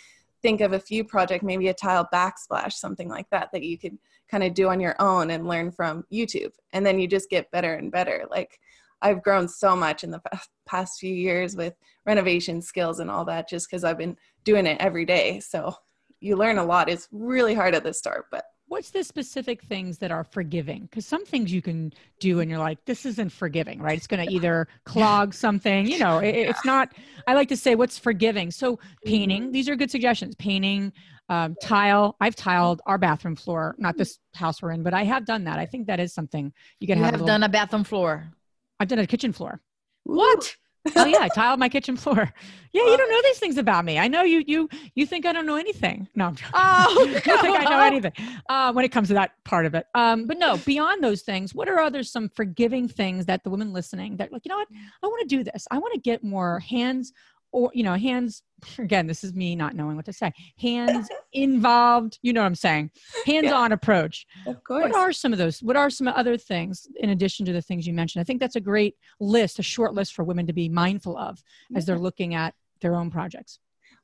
think 0.41 0.61
of 0.61 0.73
a 0.73 0.79
few 0.79 1.03
project 1.03 1.43
maybe 1.43 1.67
a 1.67 1.73
tile 1.73 2.07
backsplash 2.13 2.73
something 2.73 3.09
like 3.09 3.29
that 3.31 3.49
that 3.51 3.63
you 3.63 3.77
could 3.77 3.97
kind 4.29 4.43
of 4.43 4.53
do 4.53 4.69
on 4.69 4.79
your 4.79 4.95
own 4.99 5.31
and 5.31 5.47
learn 5.47 5.71
from 5.71 6.05
youtube. 6.13 6.51
And 6.71 6.85
then 6.85 6.99
you 6.99 7.07
just 7.07 7.31
get 7.31 7.51
better 7.51 7.73
and 7.73 7.91
better 7.91 8.25
like 8.29 8.59
I've 9.01 9.23
grown 9.23 9.47
so 9.47 9.75
much 9.75 10.03
in 10.03 10.11
the 10.11 10.21
past 10.67 10.99
few 10.99 11.13
years 11.13 11.55
with 11.55 11.73
renovation 12.05 12.61
skills 12.61 12.99
and 12.99 13.09
all 13.09 13.25
that 13.25 13.49
just 13.49 13.69
because 13.69 13.83
I've 13.83 13.97
been 13.97 14.17
doing 14.43 14.65
it 14.65 14.77
every 14.79 15.05
day. 15.05 15.39
So 15.39 15.73
you 16.19 16.35
learn 16.35 16.57
a 16.57 16.65
lot. 16.65 16.89
It's 16.89 17.07
really 17.11 17.53
hard 17.53 17.75
at 17.75 17.83
the 17.83 17.93
start, 17.93 18.25
but 18.31 18.45
what's 18.69 18.91
the 18.91 19.03
specific 19.03 19.63
things 19.63 19.97
that 19.97 20.11
are 20.11 20.23
forgiving? 20.23 20.83
Because 20.83 21.05
some 21.05 21.25
things 21.25 21.51
you 21.51 21.61
can 21.61 21.91
do 22.19 22.39
and 22.39 22.49
you're 22.49 22.59
like 22.59 22.83
this 22.85 23.05
isn't 23.05 23.31
forgiving 23.31 23.81
right? 23.81 23.97
It's 23.97 24.07
going 24.07 24.25
to 24.25 24.31
either 24.31 24.67
clog 24.85 25.33
something 25.33 25.87
you 25.87 25.99
know 25.99 26.19
it, 26.19 26.35
it's 26.35 26.63
not 26.63 26.93
i 27.27 27.33
like 27.33 27.49
to 27.49 27.57
say 27.57 27.75
what's 27.75 27.97
forgiving. 27.97 28.51
So 28.51 28.79
painting 29.03 29.43
mm-hmm. 29.43 29.51
these 29.51 29.67
are 29.67 29.75
good 29.75 29.91
suggestions. 29.91 30.35
Painting 30.35 30.93
um, 31.27 31.55
tile. 31.61 32.15
I've 32.19 32.35
tiled 32.35 32.81
our 32.85 32.97
bathroom 32.97 33.35
floor 33.35 33.75
not 33.77 33.97
this 33.97 34.19
house 34.33 34.61
we're 34.61 34.71
in 34.71 34.83
but 34.83 34.93
i 34.93 35.03
have 35.03 35.25
done 35.25 35.43
that. 35.45 35.59
I 35.59 35.65
think 35.65 35.87
that 35.87 35.99
is 35.99 36.13
something 36.13 36.53
you 36.79 36.87
can 36.87 36.99
you 36.99 37.03
have, 37.03 37.13
have 37.13 37.21
a 37.21 37.23
little, 37.23 37.27
done 37.27 37.43
a 37.43 37.49
bathroom 37.49 37.83
floor 37.83 38.31
I've 38.79 38.87
done 38.87 38.99
a 38.99 39.07
kitchen 39.07 39.33
floor. 39.33 39.61
What? 40.03 40.55
oh 40.95 41.05
yeah, 41.05 41.19
I 41.19 41.27
tiled 41.35 41.59
my 41.59 41.69
kitchen 41.69 41.97
floor. 41.97 42.33
Yeah, 42.71 42.83
you 42.83 42.97
don't 42.97 43.09
know 43.09 43.21
these 43.23 43.39
things 43.39 43.57
about 43.57 43.83
me. 43.83 43.99
I 43.99 44.07
know 44.07 44.23
you. 44.23 44.43
You 44.45 44.69
you 44.95 45.05
think 45.05 45.25
I 45.25 45.33
don't 45.33 45.45
know 45.45 45.57
anything? 45.57 46.07
No, 46.15 46.33
oh, 46.53 47.05
you 47.07 47.19
think 47.19 47.59
I 47.59 47.63
know 47.65 47.81
anything 47.81 48.13
uh, 48.47 48.71
when 48.71 48.85
it 48.85 48.89
comes 48.89 49.09
to 49.09 49.13
that 49.15 49.31
part 49.43 49.65
of 49.65 49.75
it. 49.75 49.85
Um, 49.95 50.25
but 50.25 50.37
no, 50.37 50.57
beyond 50.57 51.03
those 51.03 51.21
things, 51.21 51.53
what 51.53 51.67
are 51.67 51.79
other 51.79 52.03
some 52.03 52.29
forgiving 52.29 52.87
things 52.87 53.25
that 53.25 53.43
the 53.43 53.49
women 53.49 53.73
listening 53.73 54.17
that 54.17 54.31
like 54.31 54.43
you 54.45 54.49
know 54.49 54.57
what 54.57 54.67
I 55.03 55.07
want 55.07 55.27
to 55.27 55.35
do 55.35 55.43
this. 55.43 55.67
I 55.71 55.77
want 55.77 55.93
to 55.93 55.99
get 55.99 56.23
more 56.23 56.59
hands 56.59 57.11
or 57.51 57.71
you 57.73 57.83
know 57.83 57.95
hands 57.95 58.43
again 58.77 59.07
this 59.07 59.23
is 59.23 59.33
me 59.33 59.55
not 59.55 59.75
knowing 59.75 59.95
what 59.95 60.05
to 60.05 60.13
say. 60.13 60.31
Hands 60.59 61.07
involved 61.33 62.19
you 62.21 62.33
know 62.33 62.41
what 62.41 62.47
i'm 62.47 62.55
saying? 62.55 62.91
Hands-on 63.25 63.71
yeah, 63.71 63.73
approach. 63.73 64.25
Of 64.47 64.63
course. 64.63 64.83
what 64.83 64.95
are 64.95 65.13
some 65.13 65.33
of 65.33 65.39
those 65.39 65.61
what 65.61 65.75
are 65.75 65.89
some 65.89 66.07
other 66.07 66.37
things 66.37 66.87
in 66.97 67.09
addition 67.09 67.45
to 67.45 67.53
the 67.53 67.61
things 67.61 67.87
you 67.87 67.93
mentioned? 67.93 68.21
I 68.21 68.23
think 68.25 68.39
that's 68.39 68.55
a 68.55 68.61
great 68.61 68.95
list 69.19 69.59
a 69.59 69.63
short 69.63 69.93
list 69.93 70.13
for 70.13 70.23
women 70.23 70.47
to 70.47 70.53
be 70.53 70.69
mindful 70.69 71.17
of 71.17 71.41
as 71.75 71.85
they're 71.85 71.99
looking 71.99 72.35
at 72.35 72.53
their 72.81 72.95
own 72.95 73.11
projects 73.11 73.59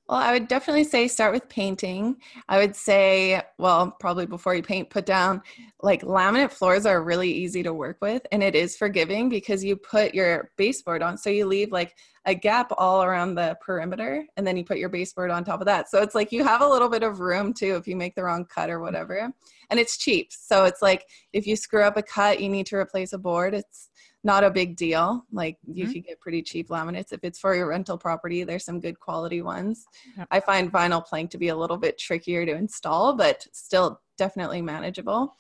well, 0.08 0.20
I 0.20 0.34
would 0.34 0.48
definitely 0.48 0.84
say 0.84 1.08
start 1.08 1.34
with 1.34 1.50
painting. 1.50 2.18
I 2.48 2.60
would 2.60 2.76
say, 2.76 3.42
well, 3.58 3.96
probably 4.00 4.28
before 4.28 4.54
you 4.54 4.62
paint, 4.62 4.92
put 4.92 5.06
down 5.08 5.42
like 5.82 6.04
laminate 6.04 6.52
floors 6.52 6.86
are 6.86 7.04
really 7.04 7.32
easy 7.32 7.64
to 7.64 7.74
work 7.74 7.98
with 8.02 8.22
and 8.32 8.44
it 8.44 8.54
is 8.54 8.78
forgiving 8.78 9.30
because 9.30 9.64
you 9.64 9.76
put 9.76 10.14
your 10.14 10.52
baseboard 10.58 11.02
on. 11.02 11.18
So 11.18 11.32
you 11.32 11.48
leave 11.48 11.72
like 11.72 11.96
a 12.26 12.36
gap 12.36 12.72
all 12.78 13.04
around 13.04 13.34
the 13.34 13.58
perimeter 13.62 14.26
and 14.38 14.46
then 14.46 14.58
you 14.58 14.64
put 14.64 14.78
your 14.78 14.90
baseboard 14.90 15.32
on 15.32 15.44
top 15.44 15.60
of 15.60 15.66
that. 15.66 15.90
So 15.90 16.04
it's 16.04 16.14
like 16.14 16.32
you 16.32 16.44
have 16.44 16.62
a 16.62 16.70
little 16.70 16.90
bit 16.90 17.02
of 17.02 17.20
room 17.20 17.52
too 17.52 17.76
if 17.76 17.88
you 17.88 17.96
make 17.96 18.14
the 18.14 18.24
wrong 18.24 18.46
cut 18.46 18.70
or 18.70 18.80
whatever. 18.80 19.32
And 19.72 19.80
it's 19.80 19.98
cheap. 19.98 20.32
So 20.32 20.66
it's 20.66 20.84
like 20.84 21.08
if 21.34 21.48
you 21.48 21.56
screw 21.56 21.82
up 21.82 21.98
a 21.98 22.04
cut, 22.04 22.40
you 22.40 22.50
need 22.50 22.68
to 22.68 22.76
replace 22.76 23.14
a 23.14 23.18
board. 23.18 23.56
It's 23.56 23.90
not 24.26 24.44
a 24.44 24.50
big 24.50 24.76
deal. 24.76 25.24
Like 25.32 25.58
mm-hmm. 25.58 25.78
you 25.78 25.86
can 25.86 26.02
get 26.02 26.20
pretty 26.20 26.42
cheap 26.42 26.70
laminates. 26.70 27.14
If 27.14 27.24
it's 27.24 27.40
for 27.40 27.56
your 27.56 27.68
rental 27.68 27.98
property, 27.98 28.44
there's 28.44 28.66
some 28.66 28.80
good 28.80 29.00
quality 29.00 29.42
ones. 29.42 29.86
Yep. 30.18 30.28
I 30.32 30.40
find 30.40 30.74
vinyl 30.74 31.06
plank 31.06 31.30
to 31.32 31.38
be 31.38 31.50
a 31.50 31.56
little 31.56 31.78
bit 31.78 31.98
trickier 31.98 32.46
to 32.46 32.54
install, 32.54 33.14
but 33.14 33.48
still 33.54 34.02
definitely 34.18 34.62
manageable. 34.62 35.36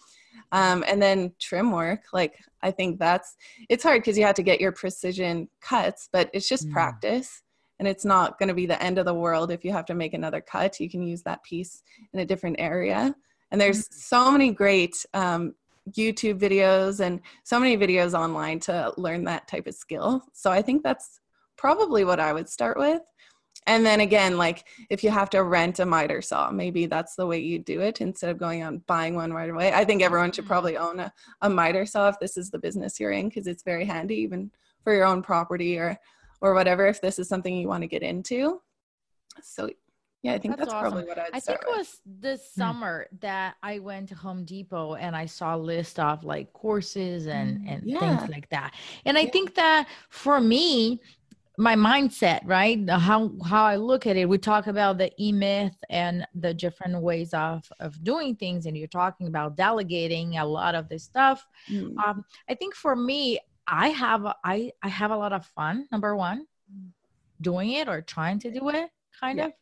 Um, 0.52 0.84
and 0.88 1.02
then 1.02 1.34
trim 1.40 1.72
work, 1.72 2.02
like 2.14 2.40
I 2.62 2.72
think 2.72 3.00
that's 3.00 3.36
it's 3.70 3.84
hard 3.84 4.02
because 4.02 4.18
you 4.18 4.26
have 4.26 4.36
to 4.36 4.44
get 4.44 4.62
your 4.62 4.72
precision 4.72 5.50
cuts, 5.62 6.08
but 6.12 6.30
it's 6.34 6.48
just 6.48 6.68
mm. 6.68 6.72
practice. 6.72 7.42
And 7.80 7.88
it's 7.88 8.06
not 8.06 8.40
going 8.40 8.48
to 8.48 8.54
be 8.54 8.68
the 8.68 8.82
end 8.82 9.00
of 9.00 9.06
the 9.06 9.14
world 9.14 9.52
if 9.52 9.66
you 9.66 9.74
have 9.74 9.86
to 9.88 9.96
make 9.96 10.14
another 10.14 10.40
cut. 10.40 10.80
You 10.80 10.90
can 10.90 11.02
use 11.02 11.24
that 11.24 11.44
piece 11.44 11.84
in 12.14 12.20
a 12.20 12.26
different 12.26 12.58
area. 12.60 13.14
And 13.52 13.60
there's 13.60 13.84
mm-hmm. 13.86 13.96
so 13.96 14.32
many 14.32 14.52
great 14.52 15.06
um, 15.14 15.56
YouTube 15.92 16.40
videos 16.40 17.00
and 17.00 17.22
so 17.44 17.60
many 17.60 17.78
videos 17.78 18.18
online 18.18 18.60
to 18.62 18.94
learn 18.98 19.24
that 19.26 19.48
type 19.48 19.68
of 19.68 19.76
skill. 19.76 20.24
So 20.34 20.52
I 20.52 20.62
think 20.62 20.84
that's 20.84 21.20
probably 21.58 22.04
what 22.04 22.20
I 22.20 22.34
would 22.34 22.50
start 22.50 22.78
with. 22.78 23.02
And 23.68 23.86
then 23.86 24.00
again, 24.00 24.38
like 24.38 24.68
if 24.90 25.04
you 25.04 25.10
have 25.10 25.30
to 25.32 25.44
rent 25.44 25.80
a 25.80 25.86
miter 25.86 26.22
saw, 26.22 26.52
maybe 26.52 26.86
that's 26.86 27.16
the 27.16 27.26
way 27.26 27.40
you 27.40 27.58
do 27.58 27.82
it 27.82 28.00
instead 28.00 28.30
of 28.30 28.38
going 28.38 28.62
out 28.62 28.74
and 28.74 28.86
buying 28.86 29.16
one 29.16 29.34
right 29.34 29.50
away. 29.50 29.74
I 29.74 29.86
think 29.86 30.04
everyone 30.04 30.32
should 30.32 30.44
mm-hmm. 30.44 30.52
probably 30.54 30.78
own 30.78 31.00
a, 31.00 31.12
a 31.42 31.50
miter 31.50 31.86
saw 31.86 32.10
if 32.10 32.20
this 32.20 32.38
is 32.38 32.52
the 32.52 32.60
business 32.60 33.00
you're 33.00 33.12
in 33.12 33.30
because 33.30 33.48
it's 33.48 33.64
very 33.64 33.86
handy 33.86 34.16
even 34.18 34.52
for 34.84 34.94
your 34.94 35.06
own 35.06 35.22
property 35.22 35.78
or 35.78 35.98
or 36.42 36.54
whatever 36.54 36.86
if 36.86 37.02
this 37.02 37.18
is 37.18 37.28
something 37.28 37.56
you 37.56 37.68
want 37.68 37.82
to 37.82 37.88
get 37.88 38.04
into. 38.04 38.62
So 39.42 39.70
yeah, 40.26 40.34
I 40.34 40.40
think 40.40 40.58
that's, 40.58 40.72
that's 40.72 40.74
awesome. 40.74 40.92
probably 40.92 41.08
what 41.08 41.20
I'd 41.20 41.30
I 41.34 41.40
think 41.40 41.60
it 41.62 41.78
was 41.78 42.02
this 42.06 42.52
hmm. 42.54 42.62
summer 42.62 43.08
that 43.22 43.56
I 43.62 43.80
went 43.80 44.10
to 44.10 44.16
Home 44.16 44.44
Depot 44.44 44.96
and 44.96 45.16
I 45.16 45.28
saw 45.28 45.56
a 45.56 45.58
list 45.58 46.00
of 46.00 46.24
like 46.24 46.52
courses 46.54 47.28
and 47.28 47.60
mm, 47.60 47.72
and 47.72 47.84
yeah. 47.86 48.00
things 48.00 48.30
like 48.30 48.50
that. 48.50 48.74
And 49.06 49.18
I 49.18 49.22
yeah. 49.22 49.32
think 49.32 49.56
that 49.56 49.88
for 50.10 50.42
me, 50.42 51.00
my 51.58 51.76
mindset, 51.76 52.42
right? 52.46 52.90
How 52.90 53.32
how 53.46 53.64
I 53.66 53.76
look 53.76 54.08
at 54.08 54.18
it. 54.18 54.28
We 54.28 54.38
talk 54.38 54.68
about 54.68 54.98
the 54.98 55.12
E 55.20 55.32
myth 55.32 55.78
and 55.90 56.26
the 56.34 56.54
different 56.54 57.00
ways 57.02 57.34
of 57.34 57.72
of 57.80 58.04
doing 58.04 58.36
things, 58.36 58.66
and 58.66 58.76
you're 58.76 58.88
talking 58.88 59.28
about 59.28 59.56
delegating 59.56 60.38
a 60.38 60.46
lot 60.46 60.76
of 60.76 60.90
this 60.90 61.04
stuff. 61.04 61.46
Mm. 61.72 61.98
Um, 61.98 62.26
I 62.50 62.56
think 62.56 62.76
for 62.76 62.96
me, 62.96 63.40
I 63.68 63.90
have 63.90 64.26
I 64.44 64.72
I 64.82 64.90
have 64.90 65.12
a 65.12 65.18
lot 65.18 65.34
of 65.34 65.46
fun. 65.46 65.88
Number 65.92 66.16
one, 66.16 66.48
doing 67.42 67.74
it 67.74 67.88
or 67.88 68.02
trying 68.02 68.40
to 68.40 68.52
do 68.52 68.70
it, 68.70 68.90
kind 69.20 69.38
yeah. 69.38 69.46
of 69.46 69.54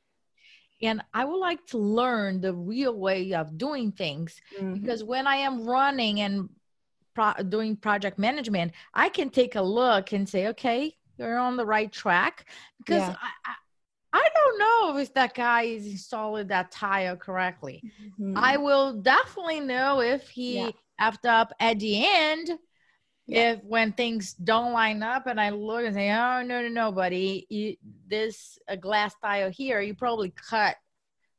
and 0.84 1.02
I 1.14 1.26
would 1.26 1.40
like 1.40 1.66
to 1.68 1.78
learn 1.78 2.42
the 2.42 2.54
real 2.54 2.94
way 2.94 3.34
of 3.34 3.58
doing 3.58 3.92
things 3.92 4.40
mm-hmm. 4.58 4.74
because 4.74 5.04
when 5.04 5.28
I 5.28 5.38
am 5.38 5.66
running 5.66 6.22
and 6.22 6.50
pro- 7.14 7.42
doing 7.48 7.76
project 7.76 8.20
management, 8.20 8.74
I 8.94 9.10
can 9.10 9.30
take 9.30 9.56
a 9.56 9.62
look 9.62 10.12
and 10.12 10.28
say, 10.28 10.48
okay, 10.48 10.96
you're 11.18 11.38
on 11.38 11.58
the 11.58 11.66
right 11.66 11.92
track 11.92 12.46
because 12.80 13.02
yeah. 13.02 13.16
I, 13.22 13.52
I, 13.52 13.54
I 14.14 14.30
don't 14.36 14.60
know 14.60 14.98
if 15.00 15.14
that 15.14 15.34
guy 15.34 15.64
is 15.64 15.86
installing 15.88 16.48
that 16.48 16.72
tile 16.72 17.16
correctly. 17.16 17.82
Mm-hmm. 18.02 18.38
I 18.38 18.58
will 18.58 18.94
definitely 18.94 19.62
know 19.62 20.02
if 20.02 20.30
he 20.30 20.60
yeah. 20.60 20.72
effed 21.02 21.26
up 21.26 21.54
at 21.60 21.80
the 21.80 22.06
end 22.06 22.52
yeah. 23.28 23.54
if 23.54 23.64
when 23.64 23.94
things 23.94 24.34
don't 24.34 24.74
line 24.74 25.02
up 25.04 25.28
and 25.28 25.40
I 25.40 25.50
look 25.50 25.86
and 25.86 25.96
say, 25.96 26.12
oh 26.12 26.44
no 26.44 26.62
no 26.62 26.68
no, 26.68 26.92
buddy, 26.92 27.46
you, 27.50 27.76
this 28.08 28.58
a 28.68 28.78
glass 28.78 29.16
tile 29.22 29.50
here, 29.50 29.82
you 29.82 29.94
probably 29.94 30.32
cut 30.32 30.76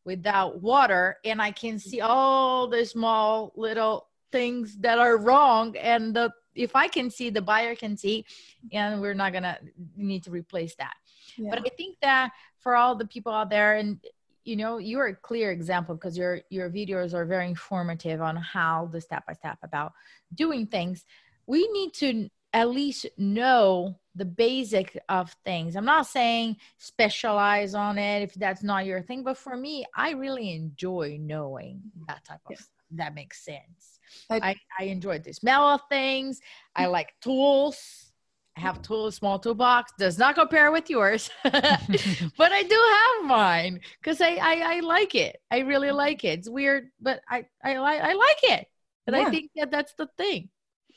without 0.05 0.61
water, 0.61 1.18
and 1.25 1.40
I 1.40 1.51
can 1.51 1.79
see 1.79 1.99
mm-hmm. 1.99 2.11
all 2.11 2.68
the 2.68 2.85
small 2.85 3.53
little 3.57 4.09
things 4.33 4.77
that 4.79 4.99
are 4.99 5.16
wrong, 5.16 5.77
and 5.77 6.14
the 6.14 6.33
if 6.55 6.77
I 6.77 6.88
can 6.88 7.11
see, 7.11 7.31
the 7.31 7.42
buyer 7.42 7.75
can 7.75 7.97
see, 7.97 8.25
and 8.73 9.01
we're 9.01 9.14
not 9.14 9.33
gonna 9.33 9.59
need 9.97 10.25
to 10.25 10.31
replace 10.31 10.75
that. 10.77 10.94
Yeah. 11.37 11.51
But 11.51 11.61
I 11.61 11.70
think 11.77 11.99
that 12.01 12.31
for 12.61 12.77
all 12.77 12.94
the 12.94 13.07
people 13.07 13.33
out 13.33 13.51
there, 13.51 13.75
and 13.75 13.99
you 14.44 14.57
know 14.57 14.79
you're 14.79 15.07
a 15.07 15.16
clear 15.16 15.51
example 15.51 15.94
because 15.94 16.16
your 16.16 16.40
your 16.51 16.70
videos 16.70 17.14
are 17.14 17.25
very 17.25 17.49
informative 17.49 18.20
on 18.20 18.37
how 18.37 18.88
the 18.92 19.01
step 19.01 19.27
by 19.27 19.33
step 19.33 19.59
about 19.62 19.92
doing 20.35 20.66
things 20.66 21.05
we 21.46 21.68
need 21.68 21.92
to 21.94 22.28
at 22.52 22.70
least 22.70 23.07
know 23.18 23.98
the 24.14 24.24
basic 24.24 24.96
of 25.09 25.35
things. 25.44 25.74
I'm 25.74 25.85
not 25.85 26.07
saying 26.07 26.57
specialize 26.78 27.74
on 27.74 27.98
it 27.98 28.22
if 28.22 28.35
that's 28.35 28.62
not 28.62 28.87
your 28.87 29.02
thing, 29.02 29.24
but 29.24 29.37
for 29.37 29.57
me, 29.57 29.85
I 29.94 30.11
really 30.12 30.52
enjoy 30.54 31.18
knowing 31.20 31.83
that 32.07 32.24
type 32.24 32.40
of 32.46 32.52
Yeah. 32.52 32.57
that 32.92 33.14
makes 33.14 33.44
sense. 33.44 33.98
I- 34.30 34.50
I, 34.50 34.57
I 34.78 34.85
enjoy 34.85 35.18
the 35.18 35.33
smell 35.33 35.66
of 35.68 35.80
things. 35.88 36.40
I 36.76 36.85
mm. 36.85 36.92
like 36.92 37.12
tools. 37.20 38.12
I 38.57 38.61
have 38.61 38.78
mm. 38.78 38.83
tools, 38.85 39.16
small 39.16 39.40
toolbox. 39.40 39.92
Does 39.98 40.16
not 40.16 40.37
compare 40.37 40.70
with 40.70 40.88
yours, 40.88 41.28
but 41.42 42.52
I 42.52 42.62
do 42.62 42.92
have 42.92 43.26
mine 43.26 43.80
because 44.00 44.20
I, 44.20 44.37
I 44.37 44.76
I 44.76 44.80
like 44.80 45.16
it. 45.16 45.40
I 45.50 45.61
really 45.61 45.88
mm. 45.88 45.96
like 45.96 46.22
it. 46.22 46.38
It's 46.38 46.48
weird, 46.48 46.90
but 47.00 47.20
I 47.28 47.46
I 47.64 47.78
like 47.78 48.00
I 48.00 48.12
like 48.12 48.44
it, 48.44 48.68
and 49.09 49.16
I 49.16 49.28
think 49.28 49.50
that 49.57 49.72
that's 49.72 49.94
the 49.94 50.09
thing. 50.16 50.50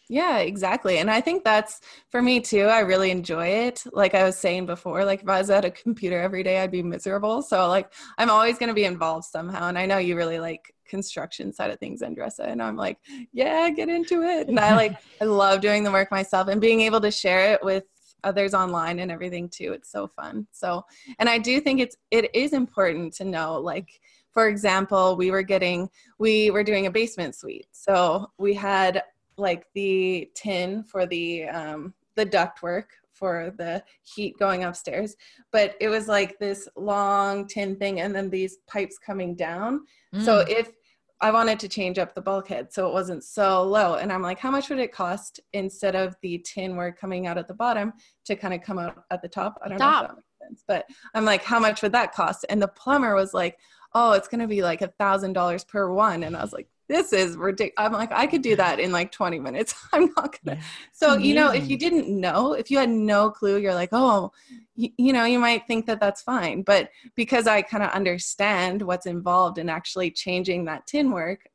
Yeah, 0.09 0.37
exactly. 0.39 0.99
And 0.99 1.11
I 1.11 1.19
think 1.19 1.43
that's 1.43 1.81
for 2.09 2.21
me 2.21 2.39
too. 2.39 2.63
I 2.63 2.79
really 2.79 3.11
enjoy 3.11 3.47
it. 3.47 3.83
Like 3.91 4.15
I 4.15 4.23
was 4.23 4.37
saying 4.37 4.65
before, 4.65 5.03
like 5.03 5.21
if 5.21 5.29
I 5.29 5.39
was 5.39 5.49
at 5.49 5.65
a 5.65 5.71
computer 5.71 6.19
every 6.19 6.43
day, 6.43 6.59
I'd 6.59 6.71
be 6.71 6.83
miserable. 6.83 7.41
So 7.41 7.67
like 7.67 7.91
I'm 8.17 8.29
always 8.29 8.57
going 8.57 8.69
to 8.69 8.73
be 8.73 8.85
involved 8.85 9.25
somehow. 9.25 9.67
And 9.67 9.77
I 9.77 9.85
know 9.85 9.97
you 9.97 10.15
really 10.15 10.39
like 10.39 10.73
construction 10.87 11.51
side 11.51 11.71
of 11.71 11.79
things, 11.79 12.01
Andressa. 12.01 12.47
And 12.47 12.61
I'm 12.61 12.77
like, 12.77 12.97
yeah, 13.33 13.69
get 13.69 13.89
into 13.89 14.23
it. 14.23 14.47
And 14.47 14.59
I 14.59 14.75
like, 14.75 14.97
I 15.21 15.25
love 15.25 15.61
doing 15.61 15.83
the 15.83 15.91
work 15.91 16.09
myself 16.09 16.47
and 16.47 16.61
being 16.61 16.81
able 16.81 17.01
to 17.01 17.11
share 17.11 17.53
it 17.53 17.63
with 17.63 17.83
others 18.23 18.53
online 18.53 18.99
and 18.99 19.11
everything 19.11 19.49
too. 19.49 19.73
It's 19.73 19.91
so 19.91 20.07
fun. 20.07 20.47
So, 20.51 20.85
and 21.19 21.29
I 21.29 21.37
do 21.37 21.59
think 21.59 21.81
it's, 21.81 21.97
it 22.11 22.33
is 22.33 22.53
important 22.53 23.13
to 23.15 23.25
know, 23.25 23.59
like, 23.59 23.99
for 24.31 24.47
example, 24.47 25.15
we 25.17 25.31
were 25.31 25.43
getting, 25.43 25.89
we 26.17 26.51
were 26.51 26.63
doing 26.63 26.85
a 26.85 26.91
basement 26.91 27.35
suite. 27.35 27.67
So 27.71 28.31
we 28.37 28.53
had 28.53 29.03
like 29.37 29.65
the 29.73 30.29
tin 30.35 30.83
for 30.83 31.05
the 31.05 31.45
um, 31.45 31.93
the 32.15 32.25
ductwork 32.25 32.85
for 33.13 33.53
the 33.57 33.83
heat 34.03 34.37
going 34.37 34.63
upstairs, 34.63 35.15
but 35.51 35.75
it 35.81 35.89
was 35.89 36.07
like 36.07 36.37
this 36.39 36.67
long 36.75 37.47
tin 37.47 37.75
thing, 37.75 38.01
and 38.01 38.15
then 38.15 38.29
these 38.29 38.57
pipes 38.67 38.97
coming 38.99 39.35
down. 39.35 39.81
So 40.19 40.43
Mm. 40.45 40.49
if 40.49 40.71
I 41.19 41.31
wanted 41.31 41.59
to 41.61 41.67
change 41.67 41.97
up 41.97 42.13
the 42.13 42.21
bulkhead 42.21 42.71
so 42.71 42.87
it 42.87 42.93
wasn't 42.93 43.23
so 43.23 43.63
low, 43.63 43.95
and 43.95 44.11
I'm 44.13 44.21
like, 44.21 44.37
how 44.39 44.51
much 44.51 44.69
would 44.69 44.77
it 44.79 44.91
cost 44.91 45.39
instead 45.53 45.95
of 45.95 46.15
the 46.21 46.37
tin 46.39 46.75
work 46.75 46.99
coming 46.99 47.25
out 47.25 47.39
at 47.39 47.47
the 47.47 47.55
bottom 47.55 47.93
to 48.25 48.35
kind 48.35 48.53
of 48.53 48.61
come 48.61 48.77
out 48.77 49.03
at 49.09 49.21
the 49.23 49.27
top? 49.27 49.59
I 49.63 49.69
don't 49.69 49.79
know 49.79 49.89
if 49.89 50.01
that 50.01 50.15
makes 50.15 50.37
sense, 50.39 50.63
but 50.67 50.85
I'm 51.15 51.25
like, 51.25 51.43
how 51.43 51.59
much 51.59 51.81
would 51.81 51.91
that 51.93 52.13
cost? 52.13 52.45
And 52.49 52.61
the 52.61 52.67
plumber 52.67 53.15
was 53.15 53.33
like, 53.33 53.57
oh, 53.95 54.11
it's 54.11 54.27
gonna 54.27 54.47
be 54.47 54.61
like 54.61 54.83
a 54.83 54.93
thousand 54.99 55.33
dollars 55.33 55.63
per 55.63 55.91
one, 55.91 56.23
and 56.23 56.37
I 56.37 56.41
was 56.41 56.53
like 56.53 56.67
this 56.87 57.11
is 57.11 57.35
ridiculous. 57.35 57.73
I'm 57.77 57.91
like, 57.91 58.11
I 58.11 58.27
could 58.27 58.41
do 58.41 58.55
that 58.55 58.79
in 58.79 58.91
like 58.91 59.11
20 59.11 59.39
minutes. 59.39 59.75
I'm 59.93 60.09
not 60.15 60.37
gonna. 60.43 60.59
So, 60.93 61.17
you 61.17 61.35
know, 61.35 61.51
if 61.51 61.69
you 61.69 61.77
didn't 61.77 62.09
know, 62.09 62.53
if 62.53 62.71
you 62.71 62.77
had 62.77 62.89
no 62.89 63.29
clue, 63.29 63.57
you're 63.57 63.73
like, 63.73 63.89
oh, 63.91 64.31
you, 64.75 64.89
you 64.97 65.13
know, 65.13 65.25
you 65.25 65.39
might 65.39 65.67
think 65.67 65.85
that 65.87 65.99
that's 65.99 66.21
fine. 66.21 66.61
But 66.61 66.89
because 67.15 67.47
I 67.47 67.61
kind 67.61 67.83
of 67.83 67.91
understand 67.91 68.81
what's 68.81 69.05
involved 69.05 69.57
in 69.57 69.69
actually 69.69 70.11
changing 70.11 70.65
that 70.65 70.87
tin 70.87 71.11
work, 71.11 71.49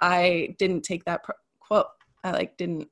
I 0.00 0.56
didn't 0.58 0.82
take 0.82 1.04
that 1.04 1.22
pro- 1.22 1.36
quote. 1.60 1.86
I 2.24 2.32
like 2.32 2.56
didn't, 2.56 2.88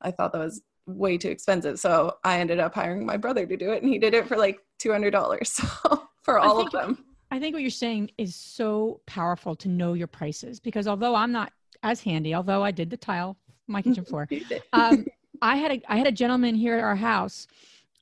I 0.00 0.10
thought 0.12 0.32
that 0.32 0.38
was 0.38 0.62
way 0.86 1.18
too 1.18 1.30
expensive. 1.30 1.78
So 1.78 2.16
I 2.24 2.38
ended 2.38 2.60
up 2.60 2.74
hiring 2.74 3.04
my 3.04 3.16
brother 3.16 3.46
to 3.46 3.56
do 3.56 3.72
it 3.72 3.82
and 3.82 3.92
he 3.92 3.98
did 3.98 4.14
it 4.14 4.28
for 4.28 4.36
like 4.36 4.60
$200 4.80 5.46
so, 5.46 6.08
for 6.22 6.38
all 6.38 6.60
of 6.60 6.70
them. 6.70 7.04
I 7.32 7.38
think 7.40 7.54
what 7.54 7.62
you're 7.62 7.70
saying 7.70 8.10
is 8.18 8.36
so 8.36 9.00
powerful 9.06 9.56
to 9.56 9.68
know 9.68 9.94
your 9.94 10.06
prices 10.06 10.60
because 10.60 10.86
although 10.86 11.14
I'm 11.14 11.32
not 11.32 11.50
as 11.82 12.02
handy, 12.02 12.34
although 12.34 12.62
I 12.62 12.70
did 12.70 12.90
the 12.90 12.96
tile 12.98 13.38
my 13.66 13.80
kitchen 13.80 14.04
floor, 14.04 14.28
um, 14.74 15.06
I 15.40 15.56
had 15.56 15.72
a 15.72 15.82
I 15.88 15.96
had 15.96 16.06
a 16.06 16.12
gentleman 16.12 16.54
here 16.54 16.76
at 16.76 16.84
our 16.84 16.94
house. 16.94 17.46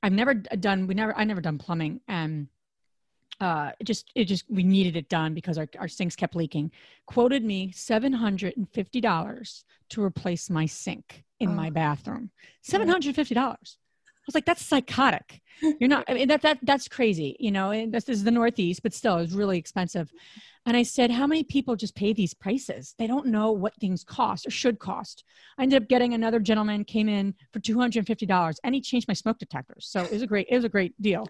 I've 0.03 0.11
never 0.11 0.33
done 0.33 0.85
we 0.85 0.95
never 0.95 1.17
I 1.17 1.23
never 1.23 1.39
done 1.39 1.57
plumbing 1.57 2.01
and 2.09 2.47
uh 3.39 3.71
it 3.79 3.85
just 3.85 4.11
it 4.15 4.25
just 4.25 4.43
we 4.49 4.63
needed 4.63 4.97
it 4.97 5.07
done 5.07 5.33
because 5.33 5.57
our, 5.57 5.67
our 5.79 5.87
sinks 5.87 6.15
kept 6.17 6.35
leaking. 6.35 6.69
Quoted 7.05 7.41
me 7.45 7.71
seven 7.71 8.11
hundred 8.11 8.57
and 8.57 8.67
fifty 8.69 8.99
dollars 8.99 9.63
to 9.91 10.03
replace 10.03 10.49
my 10.49 10.65
sink 10.65 11.23
in 11.39 11.55
my 11.55 11.67
Oh. 11.69 11.71
bathroom. 11.71 12.31
Seven 12.61 12.89
hundred 12.89 13.07
and 13.07 13.15
fifty 13.15 13.33
dollars. 13.33 13.77
I 14.21 14.25
was 14.27 14.35
like, 14.35 14.45
that's 14.45 14.63
psychotic. 14.63 15.41
You're 15.79 15.89
not. 15.89 16.05
I 16.07 16.13
mean, 16.13 16.27
that 16.27 16.41
that 16.41 16.59
that's 16.63 16.87
crazy. 16.87 17.35
You 17.39 17.51
know, 17.51 17.71
and 17.71 17.91
this 17.93 18.09
is 18.09 18.23
the 18.23 18.31
Northeast, 18.31 18.81
but 18.83 18.93
still, 18.93 19.17
it's 19.17 19.33
really 19.33 19.57
expensive. 19.57 20.11
And 20.65 20.77
I 20.77 20.83
said, 20.83 21.09
how 21.09 21.25
many 21.25 21.43
people 21.43 21.75
just 21.75 21.95
pay 21.95 22.13
these 22.13 22.35
prices? 22.35 22.93
They 22.99 23.07
don't 23.07 23.27
know 23.27 23.51
what 23.51 23.75
things 23.75 24.03
cost 24.03 24.45
or 24.45 24.51
should 24.51 24.77
cost. 24.77 25.23
I 25.57 25.63
ended 25.63 25.81
up 25.81 25.89
getting 25.89 26.13
another 26.13 26.39
gentleman 26.39 26.83
came 26.83 27.09
in 27.09 27.33
for 27.51 27.59
two 27.59 27.79
hundred 27.79 27.99
and 27.99 28.07
fifty 28.07 28.25
dollars, 28.25 28.59
and 28.63 28.75
he 28.75 28.81
changed 28.81 29.07
my 29.07 29.13
smoke 29.15 29.39
detectors. 29.39 29.87
So 29.89 30.01
it 30.03 30.11
was 30.11 30.21
a 30.21 30.27
great 30.27 30.47
it 30.49 30.55
was 30.55 30.65
a 30.65 30.69
great 30.69 30.99
deal. 31.01 31.27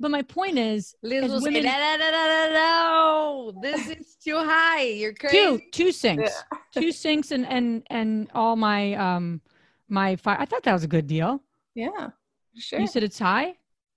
But 0.00 0.10
my 0.10 0.22
point 0.22 0.58
is, 0.58 0.94
as 1.04 1.10
will 1.30 1.40
say, 1.40 1.44
women- 1.50 1.62
no, 1.64 3.52
no. 3.52 3.60
This 3.62 3.88
is 3.88 4.16
too 4.16 4.38
high. 4.38 4.82
You're 4.82 5.12
two 5.12 5.28
crazy. 5.28 5.68
two 5.72 5.92
sinks, 5.92 6.32
two 6.74 6.92
sinks, 6.92 7.30
and 7.30 7.46
and 7.46 7.82
and 7.90 8.28
all 8.34 8.56
my 8.56 8.94
um 8.94 9.40
my 9.88 10.16
fire. 10.16 10.36
I 10.38 10.46
thought 10.46 10.62
that 10.64 10.72
was 10.72 10.84
a 10.84 10.88
good 10.88 11.06
deal. 11.06 11.42
Yeah, 11.74 12.10
sure. 12.56 12.80
You 12.80 12.86
said 12.86 13.02
it's 13.02 13.18
high. 13.18 13.54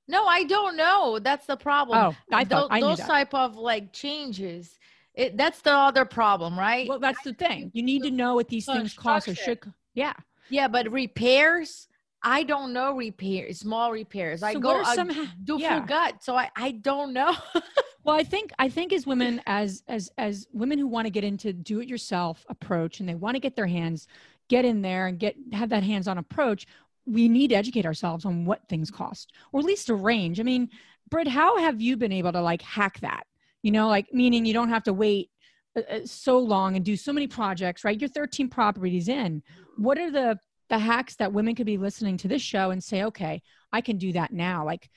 No, 0.07 0.25
I 0.25 0.43
don't 0.43 0.77
know. 0.77 1.19
That's 1.19 1.45
the 1.45 1.57
problem. 1.57 1.97
Oh, 1.97 2.15
I 2.35 2.43
Tho- 2.43 2.61
thought 2.61 2.67
I 2.71 2.79
those 2.79 2.99
type 2.99 3.33
of 3.33 3.55
like 3.55 3.91
changes. 3.93 4.77
It, 5.13 5.35
that's 5.35 5.61
the 5.61 5.73
other 5.73 6.05
problem, 6.05 6.57
right? 6.57 6.87
Well, 6.87 6.99
that's 6.99 7.21
the 7.23 7.33
thing. 7.33 7.71
You 7.73 7.83
need 7.83 8.03
to 8.03 8.11
know 8.11 8.35
what 8.35 8.47
these 8.47 8.65
things 8.65 8.93
cost 8.93 9.27
or 9.27 9.35
should. 9.35 9.59
Yeah. 9.95 10.13
yeah, 10.49 10.67
but 10.67 10.91
repairs, 10.91 11.87
I 12.21 12.43
don't 12.43 12.71
know 12.71 12.95
repairs, 12.95 13.59
small 13.59 13.91
repairs. 13.91 14.43
I 14.43 14.53
So 14.53 14.59
go 14.59 14.77
what 14.77 14.87
I 14.87 14.95
some 14.95 15.09
do 15.43 15.57
yeah. 15.59 15.83
gut, 15.85 16.23
so 16.23 16.35
I 16.35 16.49
I 16.55 16.71
don't 16.71 17.13
know. 17.13 17.35
Well, 18.03 18.15
I 18.15 18.23
think 18.23 18.53
I 18.57 18.69
think 18.69 18.93
as 18.93 19.05
women, 19.05 19.41
as 19.47 19.83
as 19.89 20.09
as 20.17 20.47
women 20.53 20.79
who 20.79 20.87
want 20.87 21.07
to 21.07 21.09
get 21.09 21.25
into 21.25 21.51
do-it-yourself 21.51 22.45
approach, 22.47 23.01
and 23.01 23.09
they 23.09 23.15
want 23.15 23.35
to 23.35 23.41
get 23.41 23.57
their 23.57 23.67
hands, 23.67 24.07
get 24.47 24.63
in 24.63 24.81
there 24.81 25.07
and 25.07 25.19
get 25.19 25.35
have 25.51 25.67
that 25.71 25.83
hands-on 25.83 26.17
approach. 26.17 26.67
We 27.07 27.29
need 27.29 27.49
to 27.49 27.55
educate 27.55 27.85
ourselves 27.85 28.25
on 28.25 28.45
what 28.45 28.67
things 28.67 28.91
cost, 28.91 29.31
or 29.51 29.59
at 29.61 29.65
least 29.65 29.89
a 29.89 29.95
range. 29.95 30.39
I 30.39 30.43
mean, 30.43 30.69
Britt, 31.09 31.27
how 31.27 31.57
have 31.59 31.81
you 31.81 31.95
been 31.97 32.11
able 32.11 32.33
to 32.33 32.41
like 32.41 32.61
hack 32.61 32.99
that? 32.99 33.25
You 33.63 33.71
know, 33.71 33.87
like 33.87 34.13
meaning 34.13 34.45
you 34.45 34.53
don't 34.53 34.69
have 34.69 34.83
to 34.83 34.93
wait 34.93 35.29
uh, 35.75 35.81
uh, 35.89 35.99
so 36.05 36.37
long 36.37 36.75
and 36.75 36.83
do 36.85 36.95
so 36.97 37.13
many 37.13 37.27
projects, 37.27 37.83
right? 37.83 37.99
You're 37.99 38.09
13 38.09 38.49
properties 38.49 39.07
in. 39.07 39.41
What 39.77 39.97
are 39.97 40.11
the 40.11 40.37
the 40.69 40.77
hacks 40.77 41.15
that 41.15 41.31
women 41.31 41.55
could 41.55 41.65
be 41.65 41.77
listening 41.77 42.17
to 42.17 42.27
this 42.27 42.41
show 42.41 42.71
and 42.71 42.83
say, 42.83 43.03
okay, 43.05 43.41
I 43.71 43.79
can 43.79 43.97
do 43.97 44.11
that 44.13 44.33
now? 44.33 44.65
Like, 44.65 44.89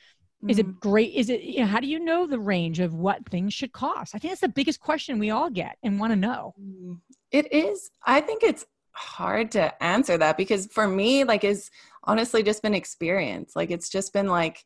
is 0.49 0.57
Mm-hmm. 0.59 0.71
it 0.71 0.81
great? 0.81 1.15
Is 1.15 1.29
it, 1.29 1.43
you 1.43 1.61
know, 1.61 1.67
how 1.67 1.81
do 1.81 1.87
you 1.87 2.01
know 2.01 2.27
the 2.27 2.39
range 2.41 2.81
of 2.81 2.95
what 2.95 3.29
things 3.29 3.53
should 3.53 3.73
cost? 3.73 4.15
I 4.15 4.19
think 4.19 4.31
that's 4.33 4.41
the 4.41 4.49
biggest 4.49 4.81
question 4.81 5.19
we 5.19 5.29
all 5.31 5.51
get 5.51 5.77
and 5.83 6.01
want 6.01 6.13
to 6.13 6.17
know. 6.17 6.55
Mm, 6.59 6.99
It 7.31 7.53
is. 7.53 7.91
I 8.07 8.23
think 8.23 8.43
it's 8.43 8.65
hard 8.93 9.51
to 9.53 9.83
answer 9.83 10.17
that 10.17 10.37
because 10.39 10.67
for 10.67 10.89
me, 10.89 11.25
like, 11.25 11.45
is 11.45 11.71
honestly 12.05 12.43
just 12.43 12.63
been 12.63 12.75
experience. 12.75 13.55
Like, 13.55 13.71
it's 13.71 13.89
just 13.89 14.13
been 14.13 14.29
like, 14.29 14.65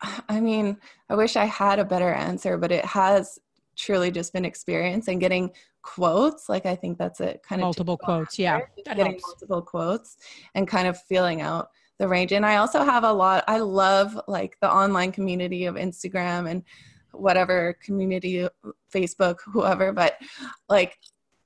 I 0.28 0.40
mean, 0.40 0.76
I 1.08 1.14
wish 1.14 1.36
I 1.36 1.44
had 1.44 1.78
a 1.78 1.84
better 1.84 2.12
answer, 2.12 2.56
but 2.58 2.72
it 2.72 2.84
has 2.84 3.38
truly 3.76 4.10
just 4.10 4.32
been 4.32 4.44
experience 4.44 5.08
and 5.08 5.20
getting 5.20 5.50
quotes. 5.82 6.48
Like, 6.48 6.66
I 6.66 6.76
think 6.76 6.98
that's 6.98 7.20
a 7.20 7.38
kind 7.46 7.60
of 7.60 7.66
Multiple 7.66 7.96
quotes. 7.96 8.38
Yeah. 8.38 8.60
That 8.84 8.96
getting 8.96 9.12
helps. 9.12 9.26
multiple 9.26 9.62
quotes 9.62 10.16
and 10.54 10.68
kind 10.68 10.86
of 10.86 11.00
feeling 11.02 11.40
out 11.40 11.68
the 11.98 12.08
range. 12.08 12.32
And 12.32 12.44
I 12.44 12.56
also 12.56 12.84
have 12.84 13.04
a 13.04 13.12
lot, 13.12 13.44
I 13.46 13.58
love 13.58 14.20
like 14.26 14.56
the 14.60 14.72
online 14.72 15.12
community 15.12 15.66
of 15.66 15.76
Instagram 15.76 16.50
and 16.50 16.62
whatever 17.12 17.76
community, 17.82 18.48
Facebook, 18.92 19.36
whoever, 19.44 19.92
but 19.92 20.16
like 20.68 20.98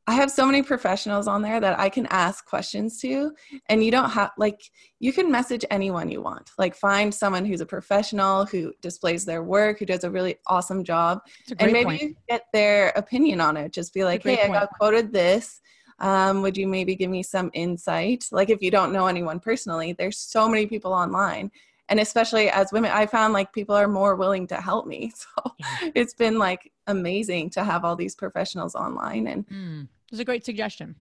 I 0.08 0.14
have 0.14 0.30
so 0.30 0.46
many 0.46 0.62
professionals 0.62 1.26
on 1.26 1.42
there 1.42 1.58
that 1.60 1.78
I 1.80 1.88
can 1.88 2.06
ask 2.10 2.44
questions 2.46 3.00
to. 3.00 3.32
And 3.68 3.82
you 3.82 3.90
don't 3.90 4.10
have, 4.10 4.30
like, 4.38 4.60
you 5.00 5.12
can 5.12 5.30
message 5.32 5.64
anyone 5.70 6.08
you 6.08 6.22
want. 6.22 6.52
Like, 6.58 6.76
find 6.76 7.12
someone 7.12 7.44
who's 7.44 7.60
a 7.60 7.66
professional 7.66 8.46
who 8.46 8.72
displays 8.80 9.24
their 9.24 9.42
work, 9.42 9.80
who 9.80 9.86
does 9.86 10.04
a 10.04 10.10
really 10.10 10.36
awesome 10.46 10.84
job 10.84 11.22
It's 11.40 11.50
a 11.52 11.54
great 11.56 11.64
and 11.64 11.72
maybe 11.72 11.84
point. 11.86 12.02
you 12.02 12.14
get 12.28 12.44
their 12.52 12.88
opinion 12.90 13.40
on 13.40 13.56
it 13.56 13.72
just 13.72 13.92
be 13.92 14.04
like 14.04 14.22
hey 14.22 14.40
i 14.42 14.46
got 14.48 14.70
quoted 14.78 15.12
this 15.12 15.60
um, 15.98 16.42
would 16.42 16.56
you 16.56 16.66
maybe 16.68 16.94
give 16.94 17.10
me 17.10 17.22
some 17.22 17.50
insight 17.54 18.26
like 18.30 18.50
if 18.50 18.60
you 18.62 18.70
don't 18.70 18.92
know 18.92 19.06
anyone 19.06 19.40
personally 19.40 19.92
there's 19.92 20.18
so 20.18 20.48
many 20.48 20.66
people 20.66 20.92
online 20.92 21.50
and 21.88 21.98
especially 22.00 22.48
as 22.50 22.72
women 22.72 22.90
i 22.92 23.06
found 23.06 23.32
like 23.32 23.52
people 23.52 23.74
are 23.74 23.88
more 23.88 24.14
willing 24.16 24.46
to 24.46 24.56
help 24.56 24.86
me 24.86 25.10
so 25.20 25.26
Yeah. 25.58 25.90
it's 25.94 26.14
been 26.14 26.38
like 26.38 26.70
amazing 26.86 27.50
to 27.50 27.64
have 27.64 27.84
all 27.84 27.96
these 27.96 28.14
professionals 28.14 28.74
online 28.74 29.26
and 29.26 29.46
Mm, 29.48 29.88
it's 30.10 30.20
a 30.20 30.24
great 30.24 30.44
suggestion. 30.44 30.96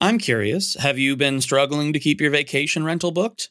I'm 0.00 0.18
curious, 0.18 0.74
have 0.74 0.98
you 0.98 1.16
been 1.16 1.40
struggling 1.40 1.92
to 1.92 1.98
keep 1.98 2.20
your 2.20 2.30
vacation 2.30 2.84
rental 2.84 3.10
booked? 3.10 3.50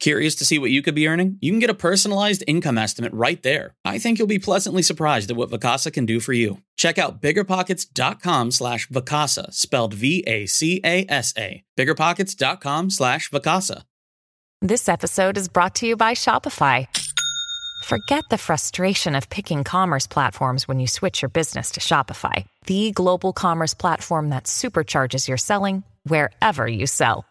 Curious 0.00 0.34
to 0.36 0.46
see 0.46 0.58
what 0.58 0.70
you 0.70 0.82
could 0.82 0.94
be 0.94 1.06
earning? 1.06 1.36
You 1.42 1.52
can 1.52 1.60
get 1.60 1.68
a 1.68 1.74
personalized 1.74 2.42
income 2.46 2.78
estimate 2.78 3.12
right 3.12 3.42
there. 3.42 3.74
I 3.84 3.98
think 3.98 4.18
you'll 4.18 4.26
be 4.26 4.38
pleasantly 4.38 4.82
surprised 4.82 5.30
at 5.30 5.36
what 5.36 5.50
Vacasa 5.50 5.92
can 5.92 6.06
do 6.06 6.20
for 6.20 6.32
you. 6.32 6.62
Check 6.76 6.98
out 6.98 7.20
biggerpockets.com 7.20 8.50
slash 8.50 8.88
Vacasa, 8.88 9.52
spelled 9.52 9.92
V-A-C-A-S-A. 9.94 11.62
Biggerpockets.com 11.76 12.90
slash 12.90 13.30
Vacasa. 13.30 13.82
This 14.62 14.88
episode 14.88 15.36
is 15.36 15.48
brought 15.48 15.74
to 15.76 15.86
you 15.86 15.96
by 15.96 16.12
Shopify. 16.14 16.86
Forget 17.84 18.24
the 18.30 18.38
frustration 18.38 19.14
of 19.14 19.28
picking 19.30 19.64
commerce 19.64 20.06
platforms 20.06 20.66
when 20.66 20.80
you 20.80 20.86
switch 20.86 21.22
your 21.22 21.30
business 21.30 21.72
to 21.72 21.80
Shopify, 21.80 22.46
the 22.66 22.90
global 22.92 23.32
commerce 23.32 23.74
platform 23.74 24.30
that 24.30 24.44
supercharges 24.44 25.28
your 25.28 25.38
selling 25.38 25.82
wherever 26.04 26.66
you 26.66 26.86
sell. 26.86 27.24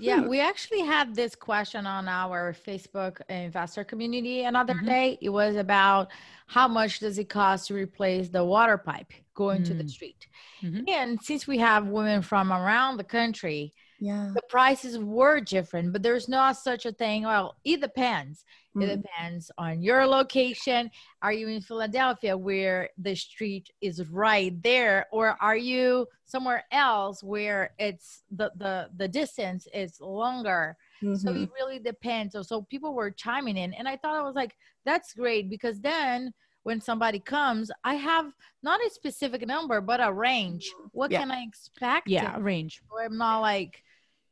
Yeah, 0.00 0.26
we 0.26 0.40
actually 0.40 0.80
had 0.80 1.14
this 1.14 1.34
question 1.34 1.86
on 1.86 2.08
our 2.08 2.54
Facebook 2.54 3.20
investor 3.28 3.84
community 3.84 4.42
another 4.44 4.74
Mhm. 4.74 4.86
day. 4.86 5.18
It 5.20 5.28
was 5.28 5.56
about 5.56 6.10
how 6.46 6.68
much 6.68 7.00
does 7.00 7.18
it 7.18 7.28
cost 7.28 7.68
to 7.68 7.74
replace 7.74 8.28
the 8.30 8.44
water 8.44 8.78
pipe 8.78 9.12
going 9.34 9.62
to 9.64 9.74
the 9.74 9.84
Mm. 9.84 9.90
street. 9.90 10.26
Mhm. 10.62 10.88
And 10.88 11.22
since 11.22 11.46
we 11.46 11.58
have 11.58 11.86
women 11.88 12.22
from 12.22 12.52
around 12.52 12.96
the 12.96 13.04
country, 13.04 13.74
Yeah. 14.00 14.32
the 14.34 14.42
prices 14.48 14.98
were 14.98 15.40
different, 15.40 15.92
but 15.92 16.02
there's 16.02 16.28
not 16.28 16.56
such 16.56 16.86
a 16.86 16.92
thing. 16.92 17.22
Well, 17.24 17.56
it 17.64 17.80
depends. 17.80 18.44
It 18.80 18.86
Mm. 18.86 19.02
depends 19.02 19.50
on 19.56 19.82
your 19.82 20.06
location. 20.06 20.90
Are 21.22 21.32
you 21.32 21.46
in 21.48 21.60
Philadelphia 21.60 22.36
where 22.36 22.90
the 22.98 23.14
street 23.14 23.70
is 23.80 24.04
right 24.10 24.60
there, 24.62 25.06
or 25.12 25.36
are 25.40 25.56
you 25.56 26.08
somewhere 26.24 26.64
else 26.72 27.22
where 27.22 27.72
it's 27.78 28.24
the 28.30 28.50
the 28.56 28.90
the 28.96 29.06
distance 29.08 29.68
is 29.72 30.00
longer? 30.00 30.76
So 31.12 31.30
Mhm. 31.30 31.44
it 31.44 31.50
really 31.54 31.78
depends. 31.78 32.32
So, 32.32 32.42
so 32.42 32.62
people 32.62 32.92
were 32.94 33.10
chiming 33.12 33.56
in, 33.56 33.72
and 33.74 33.86
I 33.86 33.96
thought 33.96 34.16
I 34.16 34.22
was 34.22 34.34
like, 34.34 34.56
that's 34.84 35.14
great 35.14 35.48
because 35.48 35.80
then 35.80 36.34
when 36.64 36.80
somebody 36.80 37.20
comes, 37.20 37.70
I 37.84 37.94
have 37.94 38.32
not 38.62 38.80
a 38.84 38.90
specific 38.90 39.46
number, 39.46 39.80
but 39.80 40.00
a 40.02 40.12
range. 40.12 40.70
What 40.92 41.10
Yeah. 41.10 41.20
can 41.20 41.30
I 41.30 41.42
expect? 41.42 42.08
Yeah, 42.08 42.36
range. 42.40 42.82
I'm 43.04 43.16
not 43.16 43.40
like 43.40 43.82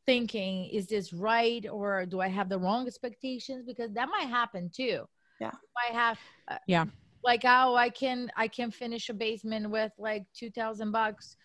thinking, 0.07 0.67
is 0.67 0.87
this 0.89 1.13
right 1.13 1.65
or 1.71 2.07
do 2.07 2.21
I 2.21 2.29
have 2.29 2.49
the 2.49 2.59
wrong 2.59 2.87
expectations? 2.87 3.65
Because 3.67 3.93
that 3.93 4.09
might 4.09 4.29
happen 4.29 4.71
too. 4.75 5.05
Yeah. 5.41 5.53
I 5.89 5.93
have. 5.93 6.19
uh, 6.49 6.59
Yeah. 6.67 6.87
Like 7.25 7.43
oh, 7.45 7.77
I 7.77 7.89
can 7.91 8.33
I 8.37 8.49
can 8.49 8.73
finish 8.73 9.09
a 9.09 9.15
basement 9.15 9.71
with 9.71 9.93
like 9.97 10.25
two 10.35 10.51
thousand 10.51 10.91
bucks. 10.91 11.37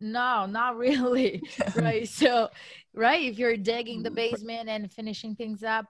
No, 0.00 0.46
not 0.46 0.76
really. 0.86 1.42
right. 1.76 2.08
So, 2.08 2.48
right. 2.94 3.22
If 3.30 3.38
you're 3.38 3.58
digging 3.58 4.02
the 4.02 4.10
basement 4.10 4.68
and 4.70 4.90
finishing 4.90 5.34
things 5.36 5.62
up, 5.62 5.86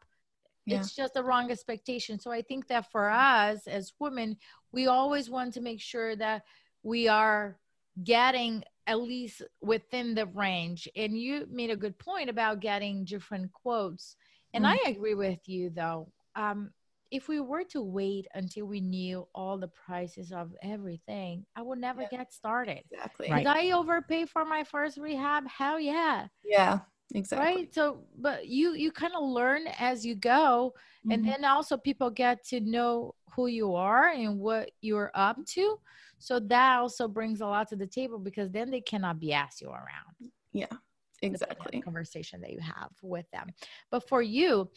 Yeah. 0.67 0.79
it's 0.79 0.95
just 0.95 1.15
the 1.15 1.25
wrong 1.25 1.51
expectation. 1.51 2.19
So 2.19 2.31
I 2.31 2.43
think 2.43 2.69
that 2.69 2.91
for 2.91 3.11
us 3.11 3.67
as 3.67 3.93
women, 3.99 4.37
we 4.73 4.87
always 4.87 5.29
want 5.29 5.55
to 5.55 5.61
make 5.61 5.81
sure 5.81 6.15
that 6.17 6.43
we 6.83 7.09
are 7.09 7.59
getting 8.05 8.65
at 8.87 9.01
least 9.01 9.43
within 9.61 10.15
the 10.15 10.27
range. 10.27 10.89
And 10.97 11.19
you 11.19 11.47
made 11.51 11.71
a 11.71 11.77
good 11.77 11.99
point 11.99 12.31
about 12.31 12.61
getting 12.61 13.05
different 13.05 13.53
quotes. 13.53 14.17
And 14.55 14.67
I 14.67 14.77
agree 14.87 15.15
with 15.15 15.41
you 15.47 15.71
though. 15.71 16.13
Um, 16.37 16.71
if 17.11 17.29
we 17.29 17.41
were 17.41 17.65
to 17.65 17.83
wait 17.83 18.27
until 18.35 18.65
we 18.67 18.81
knew 18.81 19.29
all 19.35 19.59
the 19.59 19.69
prices 19.69 20.33
of 20.33 20.55
everything, 20.63 21.45
I 21.55 21.63
would 21.63 21.79
never 21.79 22.03
Yeah. 22.03 22.09
get 22.11 22.33
started. 22.33 22.83
Exactly. 22.91 23.31
Right. 23.31 23.45
Did 23.45 23.55
I 23.55 23.71
overpay 23.73 24.25
for 24.27 24.45
my 24.45 24.65
first 24.65 24.97
rehab? 24.97 25.47
Hell 25.47 25.79
yeah. 25.79 26.29
Yeah. 26.43 26.81
Exactly. 27.15 27.47
Right. 27.63 27.75
So, 27.75 28.05
but 28.19 28.49
you 28.49 28.75
you 28.75 28.91
kind 28.93 29.13
of 29.15 29.23
learn 29.25 29.67
as 29.79 30.05
you 30.07 30.15
go, 30.15 30.75
and 31.11 31.23
Mhm. 31.23 31.27
then 31.27 31.45
also 31.45 31.77
people 31.77 32.11
get 32.11 32.45
to 32.49 32.61
know 32.61 33.15
who 33.35 33.47
you 33.49 33.75
are 33.75 34.09
and 34.11 34.39
what 34.39 34.71
you're 34.81 35.11
up 35.15 35.45
to. 35.47 35.79
So 36.19 36.39
that 36.41 36.79
also 36.79 37.09
brings 37.09 37.41
a 37.41 37.47
lot 37.47 37.69
to 37.69 37.77
the 37.77 37.87
table 37.87 38.19
because 38.19 38.51
then 38.51 38.71
they 38.71 38.81
cannot 38.81 39.19
BS 39.19 39.61
you 39.61 39.69
around 39.71 40.31
Yeah. 40.53 40.67
Exactly. 41.21 41.81
conversation 41.83 42.41
that 42.43 42.53
you 42.53 42.61
have 42.61 42.91
with 43.03 43.29
them. 43.33 43.51
But 43.91 44.09
for 44.09 44.23
you, 44.23 44.71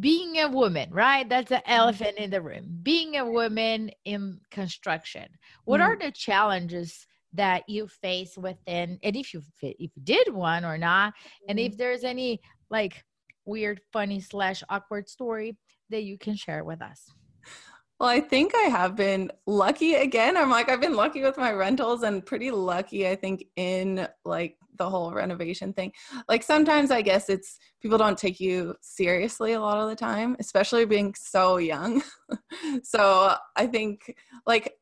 being 0.00 0.38
a 0.38 0.48
woman, 0.48 0.90
right? 0.92 1.28
That's 1.28 1.48
the 1.48 1.68
elephant 1.68 2.18
in 2.18 2.30
the 2.30 2.40
room. 2.40 2.78
Being 2.82 3.16
a 3.16 3.24
woman 3.24 3.90
in 4.04 4.40
construction, 4.50 5.28
what 5.64 5.80
are 5.80 5.98
the 5.98 6.12
challenges 6.12 7.07
that 7.34 7.68
you 7.68 7.86
face 7.86 8.36
within, 8.36 8.98
and 9.02 9.16
if 9.16 9.34
you 9.34 9.42
if 9.62 9.90
you 9.94 10.02
did 10.02 10.32
one 10.32 10.64
or 10.64 10.78
not, 10.78 11.14
and 11.48 11.58
if 11.58 11.72
mm-hmm. 11.72 11.78
there's 11.78 12.04
any 12.04 12.40
like 12.70 13.04
weird, 13.44 13.80
funny 13.92 14.20
slash 14.20 14.62
awkward 14.68 15.08
story 15.08 15.56
that 15.90 16.04
you 16.04 16.18
can 16.18 16.36
share 16.36 16.64
with 16.64 16.82
us. 16.82 17.10
Well, 17.98 18.08
I 18.08 18.20
think 18.20 18.52
I 18.54 18.68
have 18.68 18.94
been 18.94 19.32
lucky 19.46 19.94
again. 19.94 20.36
I'm 20.36 20.50
like, 20.50 20.68
I've 20.68 20.80
been 20.80 20.94
lucky 20.94 21.20
with 21.20 21.36
my 21.36 21.50
rentals 21.50 22.04
and 22.04 22.24
pretty 22.24 22.52
lucky, 22.52 23.08
I 23.08 23.16
think, 23.16 23.44
in 23.56 24.06
like 24.24 24.56
the 24.76 24.88
whole 24.88 25.12
renovation 25.12 25.72
thing. 25.72 25.90
Like 26.28 26.44
sometimes 26.44 26.92
I 26.92 27.02
guess 27.02 27.28
it's 27.28 27.58
people 27.82 27.98
don't 27.98 28.16
take 28.16 28.38
you 28.38 28.76
seriously 28.80 29.54
a 29.54 29.60
lot 29.60 29.78
of 29.78 29.88
the 29.88 29.96
time, 29.96 30.36
especially 30.38 30.84
being 30.84 31.12
so 31.18 31.56
young. 31.56 32.02
so 32.84 33.34
I 33.56 33.66
think 33.66 34.14
like 34.46 34.74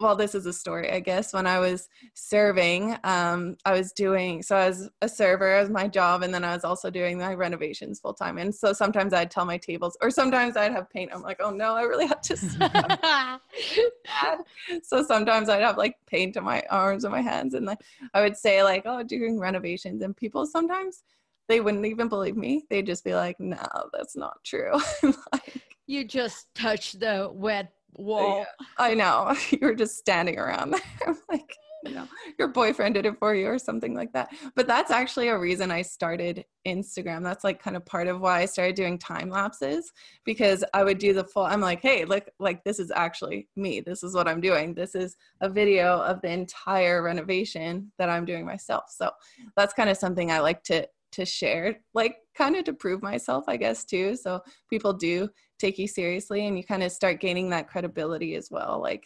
well, 0.00 0.16
this 0.16 0.34
is 0.34 0.46
a 0.46 0.52
story, 0.52 0.90
I 0.90 1.00
guess. 1.00 1.32
When 1.32 1.46
I 1.46 1.58
was 1.58 1.88
serving, 2.14 2.96
um, 3.04 3.56
I 3.64 3.72
was 3.72 3.92
doing 3.92 4.42
so 4.42 4.56
I 4.56 4.68
was 4.68 4.90
a 5.02 5.08
server 5.08 5.52
as 5.52 5.70
my 5.70 5.86
job, 5.86 6.22
and 6.22 6.34
then 6.34 6.44
I 6.44 6.52
was 6.52 6.64
also 6.64 6.90
doing 6.90 7.18
my 7.18 7.34
renovations 7.34 8.00
full 8.00 8.14
time. 8.14 8.38
And 8.38 8.54
so 8.54 8.72
sometimes 8.72 9.12
I'd 9.12 9.30
tell 9.30 9.44
my 9.44 9.56
tables, 9.56 9.96
or 10.02 10.10
sometimes 10.10 10.56
I'd 10.56 10.72
have 10.72 10.90
paint. 10.90 11.10
I'm 11.14 11.22
like, 11.22 11.40
oh 11.40 11.50
no, 11.50 11.74
I 11.74 11.82
really 11.82 12.06
have 12.06 12.20
to. 12.22 13.40
So 14.82 15.02
sometimes 15.02 15.48
I'd 15.48 15.62
have 15.62 15.78
like 15.78 15.96
paint 16.06 16.36
on 16.36 16.44
my 16.44 16.62
arms 16.70 17.04
and 17.04 17.12
my 17.12 17.20
hands, 17.20 17.54
and 17.54 17.66
like 17.66 17.80
I 18.12 18.20
would 18.22 18.36
say 18.36 18.62
like, 18.62 18.82
"Oh, 18.86 19.02
doing 19.02 19.38
renovations," 19.38 20.02
and 20.02 20.16
people 20.16 20.46
sometimes 20.46 21.02
they 21.48 21.60
wouldn't 21.60 21.86
even 21.86 22.08
believe 22.08 22.36
me. 22.36 22.64
They'd 22.70 22.86
just 22.86 23.04
be 23.04 23.14
like, 23.14 23.38
"No, 23.38 23.64
that's 23.92 24.16
not 24.16 24.42
true." 24.44 24.72
like, 25.32 25.62
you 25.86 26.04
just 26.04 26.54
touched 26.54 27.00
the 27.00 27.30
wet 27.32 27.73
wall. 27.96 28.46
I 28.78 28.94
know 28.94 29.34
you 29.50 29.58
were 29.62 29.74
just 29.74 29.96
standing 29.96 30.38
around 30.38 30.70
there, 30.72 31.16
like 31.28 31.56
you 31.84 31.94
know, 31.94 32.08
your 32.38 32.48
boyfriend 32.48 32.94
did 32.94 33.06
it 33.06 33.18
for 33.18 33.34
you 33.34 33.46
or 33.46 33.58
something 33.58 33.94
like 33.94 34.12
that. 34.12 34.34
But 34.54 34.66
that's 34.66 34.90
actually 34.90 35.28
a 35.28 35.38
reason 35.38 35.70
I 35.70 35.82
started 35.82 36.44
Instagram. 36.66 37.22
That's 37.22 37.44
like 37.44 37.62
kind 37.62 37.76
of 37.76 37.84
part 37.84 38.06
of 38.06 38.20
why 38.20 38.40
I 38.40 38.46
started 38.46 38.74
doing 38.74 38.98
time 38.98 39.28
lapses 39.28 39.92
because 40.24 40.64
I 40.72 40.82
would 40.82 40.98
do 40.98 41.12
the 41.12 41.24
full 41.24 41.44
I'm 41.44 41.60
like, 41.60 41.82
"Hey, 41.82 42.04
look, 42.04 42.28
like 42.38 42.64
this 42.64 42.78
is 42.78 42.90
actually 42.90 43.48
me. 43.56 43.80
This 43.80 44.02
is 44.02 44.14
what 44.14 44.28
I'm 44.28 44.40
doing. 44.40 44.74
This 44.74 44.94
is 44.94 45.16
a 45.40 45.48
video 45.48 46.00
of 46.00 46.22
the 46.22 46.30
entire 46.30 47.02
renovation 47.02 47.92
that 47.98 48.08
I'm 48.08 48.24
doing 48.24 48.46
myself." 48.46 48.84
So, 48.88 49.10
that's 49.56 49.74
kind 49.74 49.90
of 49.90 49.96
something 49.96 50.30
I 50.30 50.40
like 50.40 50.62
to 50.64 50.88
to 51.12 51.24
share, 51.24 51.76
like 51.92 52.16
kind 52.34 52.56
of 52.56 52.64
to 52.64 52.72
prove 52.72 53.00
myself, 53.02 53.44
I 53.46 53.56
guess, 53.56 53.84
too. 53.84 54.16
So, 54.16 54.40
people 54.70 54.92
do 54.92 55.28
take 55.64 55.78
you 55.78 55.88
seriously 55.88 56.46
and 56.46 56.56
you 56.56 56.64
kind 56.64 56.82
of 56.82 56.92
start 56.92 57.20
gaining 57.20 57.50
that 57.50 57.68
credibility 57.68 58.34
as 58.34 58.50
well. 58.50 58.80
Like 58.82 59.04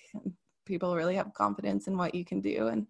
people 0.66 0.96
really 0.96 1.16
have 1.16 1.32
confidence 1.34 1.86
in 1.86 1.96
what 1.96 2.14
you 2.14 2.24
can 2.24 2.40
do. 2.40 2.68
And 2.68 2.86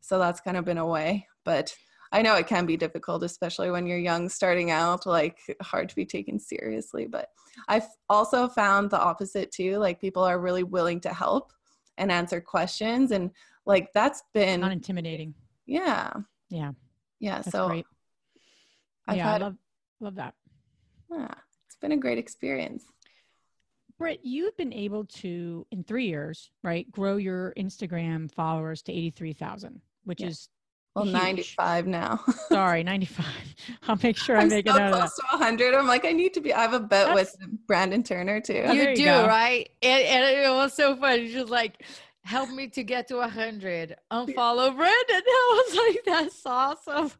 so 0.00 0.18
that's 0.18 0.40
kind 0.40 0.56
of 0.56 0.64
been 0.64 0.78
a 0.78 0.86
way 0.86 1.26
but 1.44 1.74
I 2.12 2.20
know 2.20 2.34
it 2.34 2.46
can 2.46 2.66
be 2.66 2.76
difficult, 2.76 3.22
especially 3.22 3.70
when 3.70 3.86
you're 3.86 3.98
young, 3.98 4.28
starting 4.28 4.70
out, 4.70 5.06
like 5.06 5.38
hard 5.62 5.88
to 5.88 5.94
be 5.94 6.04
taken 6.04 6.38
seriously. 6.38 7.06
But 7.06 7.28
I've 7.68 7.86
also 8.08 8.48
found 8.48 8.90
the 8.90 9.00
opposite 9.00 9.50
too. 9.50 9.78
Like 9.78 10.00
people 10.00 10.22
are 10.22 10.38
really 10.38 10.62
willing 10.62 11.00
to 11.00 11.12
help 11.12 11.52
and 11.96 12.12
answer 12.12 12.40
questions. 12.40 13.12
And 13.12 13.30
like 13.64 13.92
that's 13.94 14.22
been 14.34 14.60
not 14.60 14.72
intimidating. 14.72 15.34
Yeah. 15.66 16.12
Yeah. 16.50 16.72
Yeah. 17.18 17.36
That's 17.36 17.50
so 17.50 17.68
great. 17.68 17.86
I've 19.08 19.16
yeah, 19.16 19.32
had, 19.32 19.42
I 19.42 19.44
love 19.46 19.56
love 20.00 20.14
that. 20.16 20.34
yeah, 21.10 21.34
it's 21.66 21.76
been 21.80 21.92
a 21.92 21.96
great 21.96 22.18
experience. 22.18 22.84
Britt, 24.02 24.20
you've 24.22 24.56
been 24.56 24.72
able 24.72 25.04
to, 25.06 25.66
in 25.70 25.82
three 25.84 26.06
years, 26.06 26.50
right, 26.62 26.90
grow 26.90 27.16
your 27.16 27.52
Instagram 27.56 28.30
followers 28.32 28.82
to 28.82 28.92
83,000, 28.92 29.80
which 30.04 30.20
Yeah. 30.20 30.28
is 30.28 30.48
Well, 30.94 31.04
huge. 31.04 31.14
95 31.14 31.86
now. 31.86 32.20
Sorry, 32.48 32.82
95. 32.84 33.24
I'll 33.88 33.98
make 34.02 34.16
sure 34.18 34.36
I 34.36 34.42
I'm 34.42 34.48
make 34.48 34.68
so 34.68 34.74
a 34.74 34.78
note 34.78 34.84
of 34.86 34.92
that. 34.92 34.98
close 34.98 35.16
to 35.16 35.22
100. 35.38 35.74
I'm 35.74 35.86
like, 35.86 36.04
I 36.04 36.12
need 36.12 36.34
to 36.34 36.40
be. 36.40 36.52
I 36.52 36.60
have 36.62 36.74
a 36.74 36.80
bet 36.80 37.14
with 37.14 37.34
Brandon 37.66 38.02
Turner 38.02 38.40
too. 38.40 38.62
Oh, 38.66 38.72
you 38.72 38.90
you 38.90 38.96
do 38.96 39.04
go. 39.06 39.26
right 39.26 39.70
and, 39.82 40.02
and 40.04 40.24
it 40.44 40.50
was 40.50 40.74
so 40.74 40.94
funny 40.96 41.28
she's 41.32 41.48
like 41.48 41.82
help 42.24 42.50
me 42.50 42.68
to 42.68 42.84
get 42.84 43.08
to 43.08 43.16
100 43.16 43.96
unfollow 44.12 44.76
Brandon 44.76 44.86
i 45.26 45.64
was 45.66 45.76
like 45.76 46.04
that's 46.04 46.42
awesome 46.46 47.10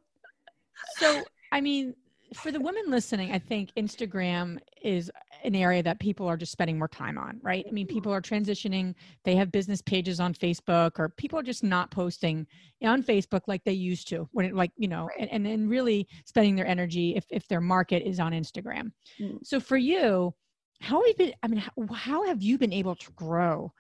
So, 0.99 1.25
I 1.51 1.61
mean, 1.61 1.95
for 2.35 2.51
the 2.53 2.61
women 2.61 2.85
listening, 2.89 3.33
I 3.33 3.39
think 3.39 3.71
Instagram 3.77 4.59
is 4.83 5.11
an 5.45 5.55
area 5.55 5.83
that 5.83 5.99
people 6.01 6.27
are 6.27 6.37
just 6.37 6.53
spending 6.53 6.79
more 6.79 6.89
time 6.89 7.19
on, 7.19 7.41
right? 7.43 7.65
I 7.69 7.73
mean, 7.73 7.87
people 7.87 8.13
are 8.13 8.21
transitioning. 8.23 8.95
They 9.25 9.35
have 9.37 9.51
business 9.53 9.83
pages 9.83 10.21
on 10.21 10.35
Facebook, 10.35 10.99
or 10.99 11.09
people 11.11 11.39
are 11.39 11.43
just 11.43 11.65
not 11.65 11.91
posting 11.91 12.47
on 12.83 13.03
Facebook 13.03 13.43
like 13.47 13.63
they 13.65 13.73
used 13.73 14.09
to 14.09 14.29
when 14.33 14.47
it, 14.47 14.55
like, 14.55 14.73
you 14.77 14.89
know, 14.89 15.07
Right. 15.07 15.17
and, 15.21 15.31
and 15.31 15.47
then 15.47 15.69
really 15.69 16.07
spending 16.25 16.55
their 16.57 16.67
energy 16.67 17.17
if, 17.17 17.25
if 17.31 17.47
their 17.49 17.61
market 17.61 18.07
is 18.09 18.21
on 18.21 18.33
Instagram. 18.33 18.93
Mm. 19.21 19.39
So, 19.45 19.61
for 19.61 19.77
you, 19.77 20.35
how 20.81 20.99
have 21.01 21.07
you 21.09 21.15
been? 21.15 21.33
I 21.43 21.49
mean, 21.49 21.61
how, 21.61 21.95
how 21.95 22.27
have 22.27 22.43
you 22.43 22.59
been 22.59 22.73
able 22.73 22.95
to 22.97 23.11
grow? 23.13 23.73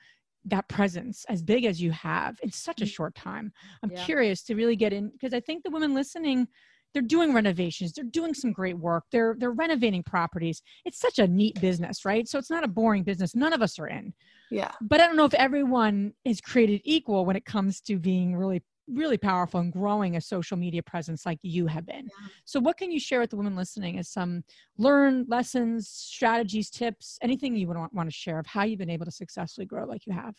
that 0.44 0.66
presence 0.66 1.25
as 1.29 1.40
big 1.40 1.64
as 1.64 1.81
you 1.81 1.92
have 1.92 2.37
in 2.42 2.51
such 2.51 2.83
a 2.83 2.85
Mm. 2.85 2.88
short 2.88 3.14
time 3.14 3.53
i'm 3.85 3.92
Yeah. 3.92 4.05
curious 4.05 4.42
to 4.42 4.57
really 4.57 4.75
get 4.75 4.92
in 4.92 5.09
because 5.11 5.33
i 5.33 5.38
think 5.38 5.62
the 5.62 5.70
women 5.70 5.94
listening 5.94 6.48
they're 6.92 7.02
doing 7.02 7.33
renovations 7.33 7.92
they're 7.92 8.05
doing 8.05 8.35
some 8.35 8.52
great 8.52 8.78
work 8.78 9.05
they're 9.11 9.37
they're 9.38 9.50
renovating 9.52 10.02
properties. 10.02 10.62
It's 10.85 11.00
such 11.00 11.18
a 11.18 11.26
neat 11.26 11.61
business 11.61 12.05
right? 12.05 12.28
So 12.28 12.38
it's 12.38 12.50
not 12.50 12.64
a 12.64 12.68
boring 12.68 13.02
business 13.02 13.35
none 13.35 13.52
of 13.52 13.62
us 13.62 13.78
are 13.78 13.88
in. 13.88 14.12
Yeah. 14.50 14.72
but 14.83 15.00
i 15.00 15.07
don't 15.07 15.16
know 15.16 15.24
if 15.24 15.35
everyone 15.35 16.12
is 16.26 16.40
created 16.42 16.83
equal 16.85 17.24
when 17.24 17.37
it 17.37 17.46
comes 17.46 17.81
to 17.83 17.98
being 17.98 18.37
really 18.37 18.62
really 18.88 19.16
powerful 19.18 19.61
and 19.61 19.72
growing 19.72 20.16
a 20.16 20.20
social 20.20 20.57
media 20.57 20.83
presence 20.83 21.24
like 21.24 21.38
you 21.42 21.66
have 21.66 21.87
been. 21.87 22.09
So 22.44 22.61
what 22.61 22.76
can 22.76 22.90
you 22.90 23.00
share 23.00 23.20
with 23.20 23.31
the 23.31 23.37
women 23.37 23.57
listening 23.57 23.98
as 23.98 24.09
some 24.09 24.42
learn 24.78 25.24
lessons 25.28 25.88
strategies 25.88 26.70
tips 26.70 27.18
anything 27.22 27.57
you 27.57 27.68
would 27.68 27.76
want, 27.76 27.94
want 27.94 28.11
to 28.11 28.14
share 28.14 28.38
of 28.38 28.46
how 28.46 28.64
you've 28.64 28.78
been 28.78 28.90
able 28.90 29.05
to 29.05 29.11
successfully 29.12 29.66
grow 29.66 29.85
like 29.87 30.07
you 30.07 30.12
have 30.12 30.35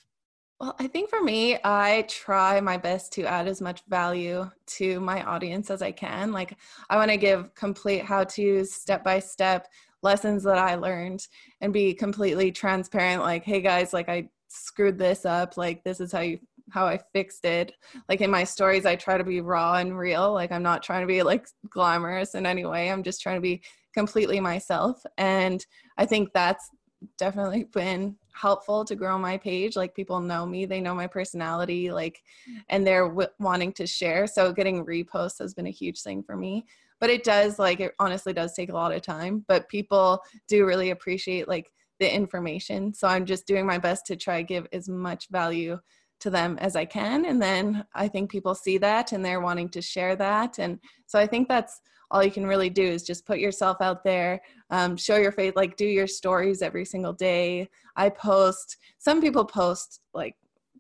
Well, 0.59 0.75
I 0.79 0.87
think 0.87 1.09
for 1.09 1.21
me, 1.21 1.57
I 1.63 2.05
try 2.07 2.61
my 2.61 2.77
best 2.77 3.11
to 3.13 3.23
add 3.23 3.47
as 3.47 3.59
much 3.59 3.83
value 3.89 4.49
to 4.67 4.99
my 5.01 5.23
audience 5.23 5.69
as 5.69 5.81
I 5.81 5.91
can. 5.91 6.31
Like, 6.31 6.55
I 6.89 6.95
want 6.95 7.11
to 7.11 7.17
give 7.17 7.53
complete 7.55 8.05
how 8.05 8.23
to's, 8.23 8.73
step 8.73 9.03
by 9.03 9.19
step 9.19 9.67
lessons 10.03 10.43
that 10.43 10.57
I 10.57 10.75
learned 10.75 11.27
and 11.61 11.73
be 11.73 11.93
completely 11.93 12.51
transparent. 12.51 13.23
Like, 13.23 13.43
hey 13.43 13.61
guys, 13.61 13.93
like 13.93 14.09
I 14.09 14.29
screwed 14.47 14.97
this 14.97 15.25
up. 15.25 15.57
Like, 15.57 15.83
this 15.83 15.99
is 15.99 16.11
how 16.11 16.21
you 16.21 16.39
how 16.69 16.85
I 16.85 16.99
fixed 17.11 17.45
it. 17.45 17.73
Like 18.09 18.21
in 18.21 18.31
my 18.31 18.43
stories, 18.43 18.85
I 18.85 18.95
try 18.95 19.17
to 19.17 19.23
be 19.23 19.41
raw 19.41 19.75
and 19.75 19.97
real. 19.97 20.33
Like 20.33 20.51
I'm 20.51 20.63
not 20.63 20.81
trying 20.81 21.01
to 21.01 21.07
be 21.07 21.21
like 21.23 21.47
glamorous 21.69 22.35
in 22.35 22.45
any 22.45 22.65
way. 22.65 22.89
I'm 22.89 23.03
just 23.03 23.21
trying 23.21 23.35
to 23.37 23.41
be 23.41 23.61
completely 23.93 24.39
myself. 24.39 25.03
And 25.17 25.65
I 25.97 26.05
think 26.05 26.31
that's 26.33 26.69
definitely 27.17 27.65
been 27.65 28.15
helpful 28.33 28.83
to 28.85 28.95
grow 28.95 29.17
my 29.17 29.37
page. 29.37 29.75
Like 29.75 29.95
people 29.95 30.19
know 30.19 30.45
me 30.45 30.65
they 30.65 30.81
know 30.81 30.95
my 30.95 31.07
personality 31.07 31.91
like 31.91 32.23
and 32.69 32.85
they're 32.85 33.07
w- 33.07 33.27
wanting 33.39 33.73
to 33.73 33.87
share. 33.87 34.27
So 34.27 34.51
getting 34.51 34.85
reposts 34.85 35.39
has 35.39 35.53
been 35.53 35.67
a 35.67 35.71
huge 35.71 36.01
thing 36.01 36.23
for 36.23 36.35
me. 36.35 36.65
But 36.99 37.09
it 37.09 37.23
does 37.23 37.59
like 37.59 37.79
it 37.79 37.93
honestly 37.99 38.33
does 38.33 38.53
take 38.53 38.69
a 38.69 38.73
lot 38.73 38.93
of 38.93 39.01
time. 39.01 39.45
But 39.47 39.69
people 39.69 40.21
do 40.47 40.65
really 40.65 40.89
appreciate 40.89 41.47
like 41.47 41.71
the 41.99 42.13
information. 42.13 42.93
So 42.93 43.07
i'm 43.07 43.25
just 43.25 43.47
doing 43.47 43.65
my 43.65 43.77
best 43.77 44.05
to 44.07 44.15
try 44.15 44.41
give 44.41 44.67
as 44.73 44.89
much 44.89 45.29
value 45.29 45.79
to 46.21 46.29
them 46.29 46.57
as 46.59 46.75
i 46.75 46.85
can. 46.85 47.25
And 47.25 47.41
then 47.41 47.85
i 47.93 48.07
think 48.07 48.31
people 48.31 48.55
see 48.55 48.77
that 48.79 49.11
and 49.11 49.23
they're 49.23 49.41
wanting 49.41 49.69
to 49.69 49.81
share 49.81 50.15
that. 50.15 50.59
And 50.59 50.79
so 51.05 51.19
i 51.19 51.27
think 51.27 51.47
that's 51.47 51.81
all 52.13 52.23
you 52.23 52.31
can 52.31 52.45
really 52.45 52.69
do 52.69 52.83
is 52.83 53.03
just 53.03 53.25
put 53.25 53.39
yourself 53.39 53.77
out 53.81 54.03
there 54.03 54.39
um, 54.69 54.95
show 54.95 55.17
your 55.17 55.31
face 55.31 55.53
like 55.55 55.75
do 55.75 55.85
your 55.85 56.07
stories 56.07 56.61
every 56.61 56.85
single 56.85 57.13
day. 57.13 57.69
I 57.95 58.09
post 58.09 58.77
some 58.97 59.21
people 59.21 59.45
post 59.45 59.99
like 60.13 60.35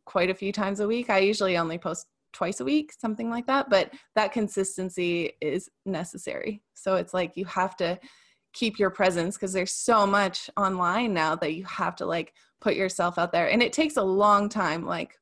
quite 0.05 0.29
a 0.31 0.35
few 0.35 0.51
times 0.51 0.79
a 0.79 0.87
week. 0.87 1.09
I 1.09 1.19
usually 1.19 1.57
only 1.57 1.77
post 1.77 2.07
twice 2.33 2.59
a 2.59 2.65
week 2.65 2.91
something 2.91 3.29
like 3.29 3.45
that 3.45 3.69
but 3.69 3.93
that 4.15 4.31
consistency 4.31 5.33
is 5.41 5.69
necessary. 5.85 6.63
So 6.73 6.95
it's 6.95 7.13
like 7.13 7.37
you 7.37 7.45
have 7.45 7.75
to 7.77 7.99
keep 8.53 8.79
your 8.79 8.89
presence 8.89 9.35
because 9.35 9.53
there's 9.53 9.71
so 9.71 10.07
much 10.07 10.49
online 10.57 11.13
now 11.13 11.35
that 11.35 11.53
you 11.53 11.63
have 11.65 11.95
to 11.97 12.05
like 12.05 12.33
put 12.61 12.75
yourself 12.75 13.19
out 13.19 13.31
there. 13.31 13.49
And 13.49 13.61
it 13.61 13.73
takes 13.73 13.97
a 13.97 14.03
long 14.03 14.49
time. 14.49 14.85
Like 14.85 15.17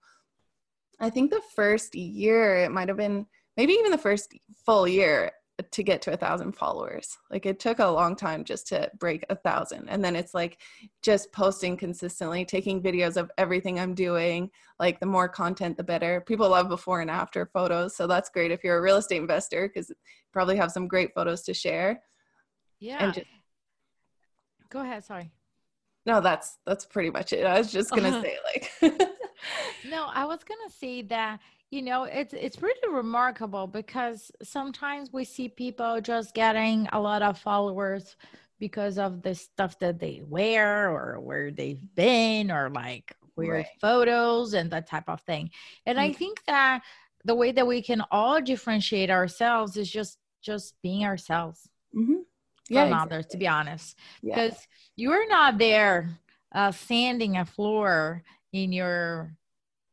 i 1.02 1.10
think 1.10 1.32
the 1.32 1.42
first 1.56 1.96
year 1.96 2.58
it 2.58 2.72
might 2.72 2.88
have 2.88 2.96
been 2.98 3.26
maybe 3.58 3.74
even 3.74 3.92
the 3.92 3.98
first 3.98 4.34
full 4.66 4.88
year 4.88 5.32
to 5.72 5.84
get 5.84 6.02
to 6.02 6.14
a 6.14 6.18
thousand 6.18 6.52
followers. 6.54 7.18
Like 7.30 7.46
it 7.46 7.60
took 7.60 7.80
a 7.80 7.86
long 7.86 8.16
time 8.16 8.44
just 8.44 8.68
to 8.68 8.92
break 9.00 9.26
a 9.30 9.36
thousand. 9.36 9.88
And 9.90 10.04
then 10.04 10.16
it's 10.16 10.34
like 10.34 10.60
just 11.02 11.32
posting 11.32 11.78
consistently 11.78 12.44
taking 12.44 12.82
videos 12.82 13.18
of 13.18 13.32
everything 13.38 13.80
i'm 13.80 13.94
doing 13.94 14.50
like 14.80 15.00
the 15.00 15.06
more 15.06 15.30
content 15.30 15.78
the 15.78 15.84
better. 15.84 16.22
People 16.22 16.50
love 16.50 16.70
before 16.70 17.02
and 17.02 17.10
after 17.10 17.46
photos 17.46 17.96
so 17.96 18.08
that's 18.08 18.30
great 18.30 18.52
if 18.52 18.64
you're 18.64 18.78
a 18.78 18.82
real 18.82 18.98
estate 18.98 19.22
investor 19.22 19.68
because 19.68 19.90
you 19.90 19.96
probably 20.34 20.58
have 20.58 20.72
some 20.72 20.88
great 20.88 21.14
photos 21.14 21.42
to 21.44 21.54
share. 21.54 22.02
Yeah. 22.80 23.04
and 23.04 23.14
just 23.14 23.28
go 24.70 24.82
ahead 24.82 25.04
sorry. 25.04 25.32
No 26.06 26.20
that's 26.20 26.58
that's 26.66 26.86
pretty 26.86 27.12
much 27.12 27.32
it. 27.32 27.46
I 27.46 27.58
was 27.58 27.72
just 27.72 27.92
gonna 27.92 28.22
say 28.22 28.38
like 28.54 29.02
no 29.90 30.08
i 30.14 30.26
was 30.26 30.44
gonna 30.44 30.70
say 30.70 31.02
that 31.04 31.40
you 31.72 31.82
know 31.82 32.04
it's 32.04 32.34
it's 32.34 32.58
pretty 32.58 32.80
remarkable 32.92 33.66
because 33.66 34.32
sometimes 34.44 35.12
we 35.12 35.24
see 35.24 35.48
people 35.48 36.00
just 36.02 36.34
getting 36.36 36.88
a 36.92 37.00
lot 37.00 37.22
of 37.22 37.40
followers 37.40 38.16
because 38.60 38.98
of 39.00 39.22
the 39.24 39.34
stuff 39.34 39.80
that 39.80 39.98
they 39.98 40.22
wear 40.28 40.92
or 40.92 41.20
where 41.20 41.50
they've 41.50 41.82
been 41.96 42.52
or 42.52 42.70
like 42.70 43.16
weird 43.36 43.56
Right. 43.56 43.66
photos 43.80 44.54
and 44.54 44.70
that 44.72 44.86
type 44.88 45.08
of 45.08 45.22
thing 45.22 45.50
and 45.86 45.98
i 46.00 46.10
Mhm. 46.10 46.16
think 46.16 46.44
that 46.46 46.84
the 47.24 47.34
way 47.36 47.52
that 47.54 47.66
we 47.66 47.82
can 47.82 48.04
all 48.12 48.42
differentiate 48.42 49.10
ourselves 49.10 49.78
is 49.78 49.90
just 49.90 50.18
just 50.42 50.76
being 50.84 51.06
ourselves 51.06 51.70
Mhm. 51.96 52.26
from 52.68 52.94
others 52.94 53.26
to 53.28 53.38
be 53.38 53.48
honest 53.48 53.98
yeah. 54.22 54.36
because 54.36 54.68
you're 54.98 55.28
not 55.30 55.58
there 55.58 56.10
uh, 56.54 56.72
sanding 56.72 57.38
a 57.38 57.46
floor 57.46 58.24
in 58.52 58.74
your 58.74 59.38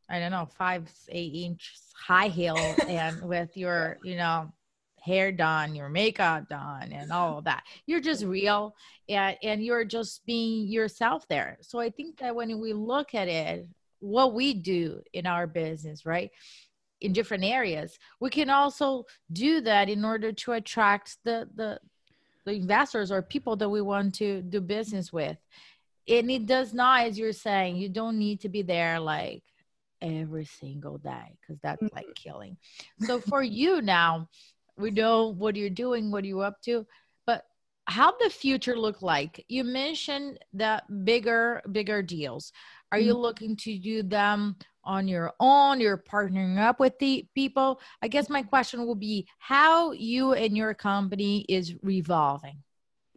i 0.09 0.19
don't 0.19 0.31
know 0.31 0.49
five 0.57 0.91
eight 1.11 1.35
inch 1.35 1.75
high 1.95 2.29
heel 2.29 2.57
and 2.89 3.21
with 3.29 3.57
your 3.57 3.99
you 4.03 4.17
know 4.17 4.51
hair 5.01 5.31
done 5.33 5.75
your 5.75 5.89
makeup 5.89 6.49
done 6.49 6.93
and 6.93 7.13
all 7.13 7.39
of 7.39 7.45
that. 7.45 7.63
You're 7.87 8.01
just 8.01 8.23
mm-hmm. 8.23 8.31
real 8.31 8.75
and, 9.09 9.39
and 9.43 9.65
you're 9.65 9.85
just 9.85 10.27
being 10.27 10.67
yourself 10.67 11.27
there. 11.29 11.57
So 11.63 11.79
i 11.79 11.89
think 11.89 12.19
that 12.19 12.35
when 12.35 12.61
we 12.61 12.73
look 12.73 13.15
at 13.15 13.29
it 13.29 13.67
what 14.01 14.35
we 14.35 14.55
do 14.55 15.01
in 15.13 15.27
our 15.27 15.47
business 15.47 16.07
right 16.07 16.31
in 17.01 17.13
different 17.13 17.43
areas 17.43 17.99
we 18.21 18.31
can 18.31 18.49
also 18.49 19.05
do 19.33 19.61
that 19.61 19.89
in 19.89 20.05
order 20.05 20.31
to 20.31 20.53
attract 20.53 21.17
the 21.25 21.49
the 21.55 21.81
the 22.49 22.55
investors 22.55 23.13
or 23.13 23.21
people 23.21 23.57
that 23.57 23.69
we 23.69 23.81
want 23.81 24.15
to 24.15 24.41
do 24.41 24.61
business 24.61 25.13
with. 25.13 25.37
And 26.09 26.31
it 26.31 26.47
does 26.47 26.73
not, 26.73 27.07
as 27.07 27.19
you're 27.19 27.33
saying, 27.33 27.77
you 27.77 27.91
don't 27.91 28.19
need 28.19 28.41
to 28.41 28.49
be 28.49 28.63
there 28.63 28.99
like 28.99 29.43
every 30.01 30.45
single 30.45 30.99
day 30.99 31.37
because 31.41 31.61
that's 31.63 31.83
like 31.95 32.07
killing. 32.15 32.57
So 33.01 33.21
for 33.21 33.43
you 33.43 33.83
now, 33.83 34.29
we 34.77 34.91
know 34.91 35.29
what 35.29 35.57
you're 35.57 35.71
doing, 35.71 36.11
what 36.11 36.25
you're 36.25 36.45
up 36.45 36.61
to, 36.63 36.87
but 37.27 37.45
how 37.87 38.13
the 38.19 38.31
future 38.31 38.79
look 38.79 39.03
like? 39.03 39.45
You 39.49 39.65
mentioned 39.65 40.39
the 40.53 40.83
bigger, 41.05 41.63
bigger 41.73 42.03
deals. 42.03 42.53
Are 42.93 42.99
you 42.99 43.15
looking 43.15 43.57
to 43.57 43.79
do 43.79 44.03
them 44.03 44.57
on 44.85 45.09
your 45.09 45.33
own? 45.41 45.81
You're 45.81 46.03
partnering 46.11 46.59
up 46.59 46.81
with 46.81 46.99
the 46.99 47.27
people. 47.35 47.81
I 48.01 48.09
guess 48.09 48.31
my 48.31 48.43
question 48.43 48.87
will 48.87 48.95
be 48.95 49.27
how 49.39 49.93
you 49.93 50.33
and 50.33 50.57
your 50.57 50.73
company 50.75 51.45
is 51.49 51.75
revolving. 51.83 52.63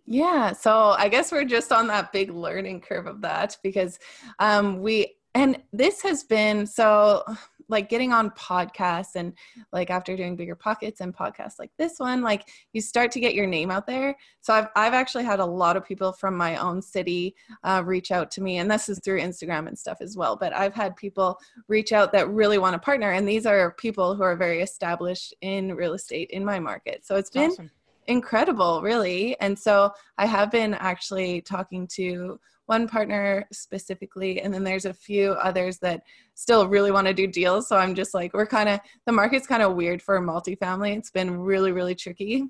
Yeah, 0.05 0.51
so 0.51 0.89
I 0.89 1.07
guess 1.07 1.31
we're 1.31 1.45
just 1.45 1.71
on 1.71 1.87
that 1.87 2.11
big 2.11 2.31
learning 2.31 2.81
curve 2.81 3.07
of 3.07 3.21
that 3.21 3.55
because 3.63 3.97
um, 4.39 4.81
we, 4.81 5.15
and 5.33 5.57
this 5.71 6.01
has 6.01 6.23
been 6.23 6.65
so 6.65 7.23
like 7.71 7.87
getting 7.87 8.11
on 8.11 8.29
podcasts 8.31 9.15
and 9.15 9.33
like 9.71 9.89
after 9.89 10.15
doing 10.15 10.35
bigger 10.35 10.55
pockets 10.55 10.99
and 10.99 11.15
podcasts 11.15 11.57
like 11.57 11.71
this 11.77 11.99
one 11.99 12.21
like 12.21 12.49
you 12.73 12.81
start 12.81 13.11
to 13.11 13.19
get 13.19 13.33
your 13.33 13.47
name 13.47 13.71
out 13.71 13.87
there. 13.87 14.15
So 14.41 14.53
i've, 14.53 14.67
I've 14.75 14.93
actually 14.93 15.23
had 15.23 15.39
a 15.39 15.45
lot 15.45 15.77
of 15.77 15.85
people 15.85 16.11
from 16.11 16.35
my 16.35 16.57
own 16.57 16.81
city 16.81 17.33
uh, 17.63 17.81
reach 17.85 18.11
out 18.11 18.29
to 18.31 18.41
me 18.41 18.57
and 18.57 18.69
this 18.69 18.89
is 18.89 18.99
through 18.99 19.21
instagram 19.21 19.67
and 19.67 19.79
stuff 19.79 19.99
as 20.01 20.17
well 20.17 20.35
but 20.35 20.53
i've 20.53 20.73
had 20.73 20.95
people 20.95 21.39
reach 21.67 21.93
out 21.93 22.11
that 22.11 22.29
really 22.29 22.57
want 22.57 22.73
to 22.73 22.79
partner 22.79 23.11
and 23.11 23.27
these 23.27 23.45
are 23.45 23.71
people 23.71 24.15
who 24.15 24.23
are 24.23 24.35
very 24.35 24.61
established 24.61 25.33
in 25.41 25.73
real 25.73 25.93
estate 25.93 26.29
in 26.31 26.43
my 26.43 26.59
market. 26.59 27.05
So 27.05 27.15
it's 27.15 27.29
been 27.29 27.51
awesome. 27.51 27.71
incredible 28.07 28.81
really. 28.81 29.39
And 29.39 29.57
so 29.57 29.91
i 30.17 30.25
have 30.25 30.51
been 30.51 30.73
actually 30.73 31.41
talking 31.41 31.87
to 31.95 32.39
one 32.71 32.87
partner 32.87 33.45
specifically 33.51 34.39
and 34.39 34.53
then 34.53 34.63
there's 34.63 34.85
a 34.85 34.93
few 34.93 35.31
others 35.33 35.77
that 35.79 36.03
still 36.35 36.69
really 36.69 36.89
want 36.89 37.05
to 37.05 37.13
do 37.13 37.27
deals. 37.27 37.67
So 37.67 37.75
i'm 37.75 37.93
just 37.93 38.13
like 38.13 38.33
we're 38.33 38.45
kind 38.45 38.69
of 38.69 38.79
the 39.05 39.11
market's 39.11 39.45
kind 39.45 39.61
of 39.61 39.75
weird 39.75 40.01
for 40.01 40.21
multifamily. 40.21 40.97
It's 40.97 41.11
been 41.11 41.37
really 41.37 41.73
really 41.73 41.95
tricky. 41.95 42.45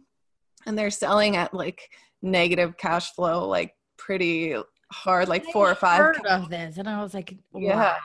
And 0.68 0.78
they're 0.78 0.92
selling 0.92 1.38
at 1.38 1.56
like 1.56 1.82
negative 2.22 2.78
cash 2.78 3.08
flow 3.16 3.48
like 3.48 3.74
pretty 3.98 4.56
hard, 4.92 5.30
like 5.30 5.46
four 5.46 5.70
or 5.70 5.76
five. 5.76 6.00
Heard 6.00 6.26
of 6.26 6.50
this, 6.50 6.78
and 6.78 6.88
I 6.88 7.02
was 7.02 7.14
like, 7.14 7.36
wow. 7.52 7.62
yeah, 7.62 7.96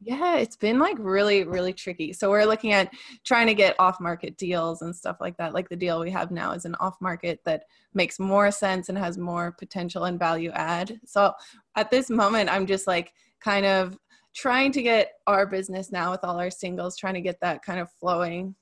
yeah, 0.00 0.36
it's 0.36 0.56
been 0.56 0.78
like 0.78 0.96
really, 0.98 1.44
really 1.44 1.72
tricky. 1.72 2.12
So 2.12 2.30
we're 2.30 2.44
looking 2.44 2.72
at 2.72 2.92
trying 3.24 3.48
to 3.48 3.54
get 3.54 3.74
off-market 3.78 4.36
deals 4.36 4.82
and 4.82 4.94
stuff 4.94 5.16
like 5.20 5.36
that. 5.38 5.52
Like 5.52 5.68
the 5.68 5.76
deal 5.76 6.00
we 6.00 6.10
have 6.10 6.30
now 6.30 6.52
is 6.52 6.64
an 6.64 6.74
off-market 6.76 7.40
that 7.44 7.64
makes 7.94 8.18
more 8.18 8.50
sense 8.50 8.88
and 8.88 8.96
has 8.96 9.18
more 9.18 9.52
potential 9.52 10.04
and 10.04 10.18
value 10.18 10.50
add. 10.52 11.00
So 11.04 11.32
at 11.76 11.90
this 11.90 12.08
moment, 12.08 12.50
I'm 12.50 12.66
just 12.66 12.86
like 12.86 13.12
kind 13.40 13.66
of 13.66 13.98
trying 14.34 14.72
to 14.72 14.82
get 14.82 15.12
our 15.26 15.46
business 15.46 15.90
now 15.90 16.12
with 16.12 16.22
all 16.22 16.38
our 16.38 16.50
singles, 16.50 16.96
trying 16.96 17.14
to 17.14 17.20
get 17.20 17.40
that 17.40 17.64
kind 17.64 17.80
of 17.80 17.90
flowing 17.98 18.54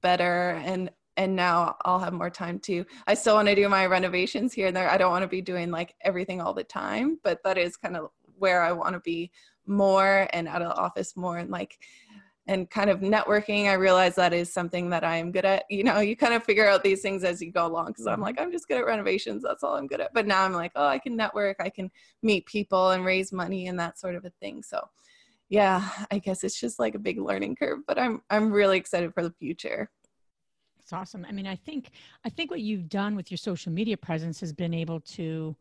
better 0.00 0.50
and 0.64 0.90
and 1.18 1.36
now 1.36 1.76
I'll 1.84 1.98
have 1.98 2.14
more 2.14 2.30
time 2.30 2.58
to. 2.60 2.86
I 3.06 3.14
still 3.14 3.34
want 3.34 3.48
to 3.48 3.54
do 3.54 3.68
my 3.68 3.84
renovations 3.84 4.54
here 4.54 4.68
and 4.68 4.76
there. 4.76 4.88
I 4.88 4.96
don't 4.96 5.10
want 5.10 5.22
to 5.22 5.28
be 5.28 5.42
doing 5.42 5.70
like 5.70 5.94
everything 6.00 6.40
all 6.40 6.54
the 6.54 6.64
time, 6.64 7.18
but 7.22 7.40
that 7.44 7.58
is 7.58 7.76
kind 7.76 7.96
of 7.96 8.08
where 8.38 8.62
I 8.62 8.72
want 8.72 8.94
to 8.94 9.00
be 9.00 9.30
more 9.66 10.28
and 10.32 10.48
out 10.48 10.62
of 10.62 10.68
the 10.68 10.76
office 10.76 11.16
more 11.16 11.36
and 11.36 11.50
like 11.50 11.76
and 12.46 12.70
kind 12.70 12.88
of 12.88 13.00
networking 13.00 13.68
i 13.68 13.74
realize 13.74 14.14
that 14.14 14.32
is 14.32 14.50
something 14.50 14.88
that 14.88 15.04
i'm 15.04 15.30
good 15.30 15.44
at 15.44 15.64
you 15.68 15.84
know 15.84 16.00
you 16.00 16.16
kind 16.16 16.32
of 16.32 16.42
figure 16.42 16.66
out 16.66 16.82
these 16.82 17.02
things 17.02 17.22
as 17.22 17.42
you 17.42 17.52
go 17.52 17.66
along 17.66 17.88
because 17.88 18.06
i'm 18.06 18.14
mm-hmm. 18.14 18.22
like 18.22 18.40
i'm 18.40 18.50
just 18.50 18.66
good 18.66 18.78
at 18.78 18.86
renovations 18.86 19.42
that's 19.42 19.62
all 19.62 19.74
i'm 19.74 19.86
good 19.86 20.00
at 20.00 20.12
but 20.14 20.26
now 20.26 20.42
i'm 20.42 20.54
like 20.54 20.72
oh 20.74 20.86
i 20.86 20.98
can 20.98 21.14
network 21.14 21.58
i 21.60 21.68
can 21.68 21.90
meet 22.22 22.46
people 22.46 22.90
and 22.92 23.04
raise 23.04 23.30
money 23.30 23.68
and 23.68 23.78
that 23.78 23.98
sort 23.98 24.14
of 24.14 24.24
a 24.24 24.32
thing 24.40 24.62
so 24.62 24.80
yeah 25.50 25.86
i 26.10 26.18
guess 26.18 26.42
it's 26.42 26.58
just 26.58 26.78
like 26.78 26.94
a 26.94 26.98
big 26.98 27.20
learning 27.20 27.54
curve 27.54 27.80
but 27.86 27.98
i'm 27.98 28.22
i'm 28.30 28.50
really 28.50 28.78
excited 28.78 29.12
for 29.12 29.22
the 29.22 29.34
future 29.38 29.90
it's 30.88 30.94
awesome. 30.94 31.26
I 31.28 31.32
mean, 31.32 31.46
I 31.46 31.54
think 31.54 31.90
I 32.24 32.30
think 32.30 32.50
what 32.50 32.60
you've 32.60 32.88
done 32.88 33.14
with 33.14 33.30
your 33.30 33.36
social 33.36 33.70
media 33.70 33.98
presence 33.98 34.40
has 34.40 34.54
been 34.54 34.72
able 34.72 35.00
to, 35.00 35.54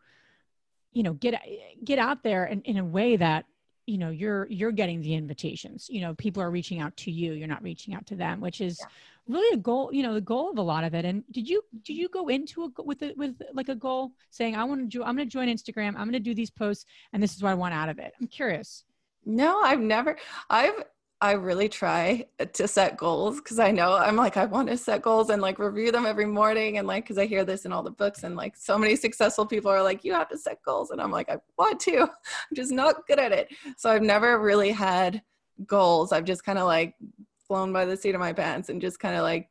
you 0.93 1.03
know, 1.03 1.13
get 1.13 1.35
get 1.83 1.99
out 1.99 2.23
there 2.23 2.45
in, 2.45 2.61
in 2.61 2.77
a 2.77 2.85
way 2.85 3.17
that 3.17 3.43
you 3.87 3.97
know 3.97 4.09
you're 4.09 4.47
you're 4.49 4.71
getting 4.71 5.01
the 5.01 5.15
invitations. 5.15 5.89
You 5.89 5.99
know, 5.99 6.13
people 6.13 6.41
are 6.41 6.49
reaching 6.49 6.79
out 6.79 6.95
to 6.97 7.11
you. 7.11 7.33
You're 7.33 7.49
not 7.49 7.61
reaching 7.61 7.93
out 7.93 8.05
to 8.05 8.15
them, 8.15 8.39
which 8.39 8.61
is 8.61 8.79
yeah. 8.79 8.87
really 9.27 9.53
a 9.53 9.57
goal. 9.57 9.89
You 9.91 10.03
know, 10.03 10.13
the 10.13 10.21
goal 10.21 10.49
of 10.49 10.59
a 10.59 10.61
lot 10.61 10.85
of 10.85 10.93
it. 10.93 11.03
And 11.03 11.25
did 11.29 11.49
you 11.49 11.61
did 11.83 11.97
you 11.97 12.07
go 12.07 12.29
into 12.29 12.63
a 12.63 12.81
with 12.81 13.01
a, 13.01 13.13
with 13.17 13.35
like 13.53 13.67
a 13.67 13.75
goal 13.75 14.13
saying 14.29 14.55
I 14.55 14.63
want 14.63 14.79
to 14.79 14.87
do 14.87 15.03
I'm 15.03 15.17
going 15.17 15.27
to 15.27 15.33
join 15.33 15.49
Instagram. 15.49 15.89
I'm 15.89 16.09
going 16.09 16.13
to 16.13 16.19
do 16.21 16.35
these 16.35 16.51
posts, 16.51 16.85
and 17.11 17.21
this 17.21 17.35
is 17.35 17.43
what 17.43 17.49
I 17.49 17.55
want 17.55 17.73
out 17.73 17.89
of 17.89 17.99
it. 17.99 18.13
I'm 18.21 18.27
curious. 18.27 18.85
No, 19.25 19.59
I've 19.59 19.81
never. 19.81 20.17
I've 20.49 20.85
I 21.19 21.31
really 21.31 21.67
try 21.67 22.25
uh, 22.39 22.45
to 22.45 22.67
set 22.67 22.95
goals 22.95 23.37
because 23.37 23.57
I 23.57 23.71
know 23.71 23.95
I'm 23.95 24.15
like, 24.15 24.37
I 24.37 24.45
want 24.45 24.69
to 24.69 24.77
set 24.77 25.01
goals 25.01 25.31
and 25.31 25.41
like 25.41 25.57
review 25.57 25.91
them 25.91 26.05
every 26.05 26.25
morning. 26.25 26.77
And 26.77 26.87
like, 26.87 27.05
because 27.05 27.17
I 27.17 27.25
hear 27.25 27.43
this 27.43 27.65
in 27.65 27.71
all 27.71 27.81
the 27.81 27.89
books, 27.89 28.23
and 28.23 28.35
like 28.35 28.55
so 28.55 28.77
many 28.77 28.95
successful 28.95 29.45
people 29.45 29.71
are 29.71 29.81
like, 29.81 30.03
you 30.03 30.13
have 30.13 30.29
to 30.29 30.37
set 30.37 30.61
goals. 30.63 30.91
And 30.91 31.01
I'm 31.01 31.11
like, 31.11 31.29
I 31.29 31.37
want 31.57 31.79
to, 31.81 32.01
I'm 32.01 32.55
just 32.55 32.71
not 32.71 33.07
good 33.07 33.19
at 33.19 33.31
it. 33.31 33.49
So 33.77 33.89
I've 33.89 34.03
never 34.03 34.39
really 34.39 34.71
had 34.71 35.23
goals. 35.65 36.11
I've 36.11 36.25
just 36.25 36.45
kind 36.45 36.59
of 36.59 36.65
like 36.65 36.93
flown 37.47 37.73
by 37.73 37.85
the 37.85 37.97
seat 37.97 38.13
of 38.13 38.21
my 38.21 38.33
pants 38.33 38.69
and 38.69 38.79
just 38.79 38.99
kind 38.99 39.15
of 39.15 39.23
like, 39.23 39.49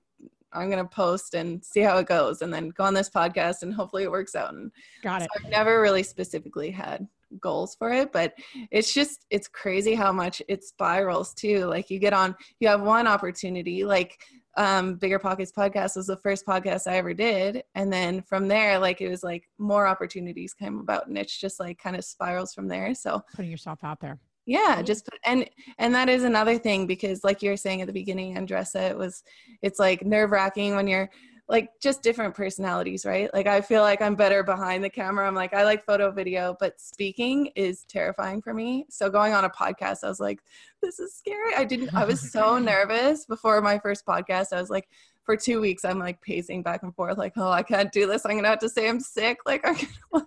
I'm 0.53 0.71
going 0.71 0.83
to 0.83 0.89
post 0.89 1.35
and 1.35 1.63
see 1.65 1.81
how 1.81 1.99
it 1.99 2.07
goes 2.07 2.43
and 2.43 2.55
then 2.55 2.71
go 2.71 2.85
on 2.85 2.95
this 2.95 3.11
podcast 3.11 3.63
and 3.63 3.75
hopefully 3.75 4.05
it 4.05 4.11
works 4.11 4.37
out. 4.37 4.55
And 4.55 4.71
got 5.03 5.23
it. 5.23 5.29
So 5.35 5.45
I've 5.45 5.51
never 5.51 5.81
really 5.83 6.05
specifically 6.05 6.71
had 6.71 7.07
goals 7.41 7.75
for 7.75 7.93
it 7.93 8.13
but 8.13 8.33
it's 8.71 8.93
just 8.93 9.27
it's 9.31 9.49
crazy 9.49 9.95
how 9.95 10.13
much 10.13 10.41
it 10.49 10.65
spirals 10.65 11.35
too. 11.35 11.67
Like 11.67 11.91
you 11.91 11.99
get 11.99 12.13
on 12.13 12.35
you 12.61 12.69
have 12.69 12.81
one 12.81 13.07
opportunity 13.07 13.85
like 13.85 14.19
um 14.57 14.95
bigger 14.95 15.19
pockets 15.19 15.53
podcast 15.53 15.97
was 15.97 16.07
the 16.07 16.17
first 16.17 16.47
podcast 16.47 16.87
i 16.87 16.97
ever 16.97 17.13
did. 17.13 17.63
And 17.75 17.93
then 17.93 18.23
from 18.23 18.49
there 18.49 18.79
like 18.79 19.01
it 19.01 19.09
was 19.09 19.23
like 19.23 19.45
more 19.59 19.87
opportunities 19.87 20.55
came 20.55 20.79
about 20.79 21.09
and 21.09 21.19
it's 21.19 21.39
just 21.39 21.61
like 21.61 21.79
kind 21.79 21.97
of 21.97 22.05
spirals 22.05 22.55
from 22.55 22.69
there. 22.69 22.95
So 22.95 23.23
putting 23.35 23.51
yourself 23.51 23.81
out 23.83 24.01
there. 24.01 24.19
Yeah 24.47 24.81
just 24.83 25.05
put, 25.07 25.19
and 25.25 25.49
and 25.79 25.95
that 25.95 26.09
is 26.09 26.25
another 26.25 26.57
thing 26.59 26.87
because 26.87 27.25
like 27.25 27.43
you 27.43 27.51
were 27.51 27.57
saying 27.57 27.81
at 27.81 27.87
the 27.87 27.93
beginning 27.93 28.37
Andresa 28.37 28.91
it 28.91 28.97
was 28.97 29.23
it's 29.63 29.79
like 29.79 30.05
nerve 30.05 30.31
wracking 30.31 30.77
when 30.77 30.87
you're 30.87 31.11
like 31.49 31.71
just 31.81 32.03
different 32.03 32.35
personalities, 32.35 33.07
right? 33.07 33.33
Like 33.33 33.47
I 33.47 33.61
feel 33.61 33.83
like 33.83 34.03
I'm 34.03 34.17
better 34.17 34.43
behind 34.43 34.83
the 34.83 34.91
camera. 34.91 35.27
I'm 35.27 35.35
like 35.35 35.55
I 35.55 35.63
like 35.63 35.85
photo 35.85 36.11
video, 36.11 36.57
but 36.59 36.81
speaking 36.81 37.47
is 37.55 37.85
terrifying 37.85 38.43
for 38.43 38.53
me. 38.53 38.87
So 38.91 39.09
going 39.09 39.33
on 39.33 39.45
a 39.45 39.51
podcast, 39.51 40.03
I 40.03 40.09
was 40.09 40.19
like 40.19 40.41
this 40.83 40.99
is 40.99 41.15
scary. 41.15 41.55
I 41.57 41.65
didn't 41.65 41.95
I 41.95 42.05
was 42.05 42.33
so 42.33 42.59
nervous 42.61 43.27
before 43.27 43.61
my 43.61 43.79
first 43.79 44.05
podcast. 44.05 44.53
I 44.53 44.61
was 44.61 44.71
like 44.71 44.89
for 45.27 45.37
two 45.37 45.61
weeks 45.61 45.85
i'm 45.85 45.99
like 45.99 46.21
pacing 46.23 46.63
back 46.63 46.83
and 46.83 46.95
forth 46.95 47.19
like 47.19 47.33
oh 47.37 47.51
i 47.51 47.63
can't 47.63 47.93
do 47.93 48.07
this. 48.07 48.25
I'm 48.25 48.37
gonna 48.37 48.49
have 48.49 48.59
to 48.61 48.69
say 48.69 48.89
i'm 48.89 49.01
sick. 49.01 49.39
Like 49.45 49.67
i'm 49.67 49.77
gonna 50.13 50.27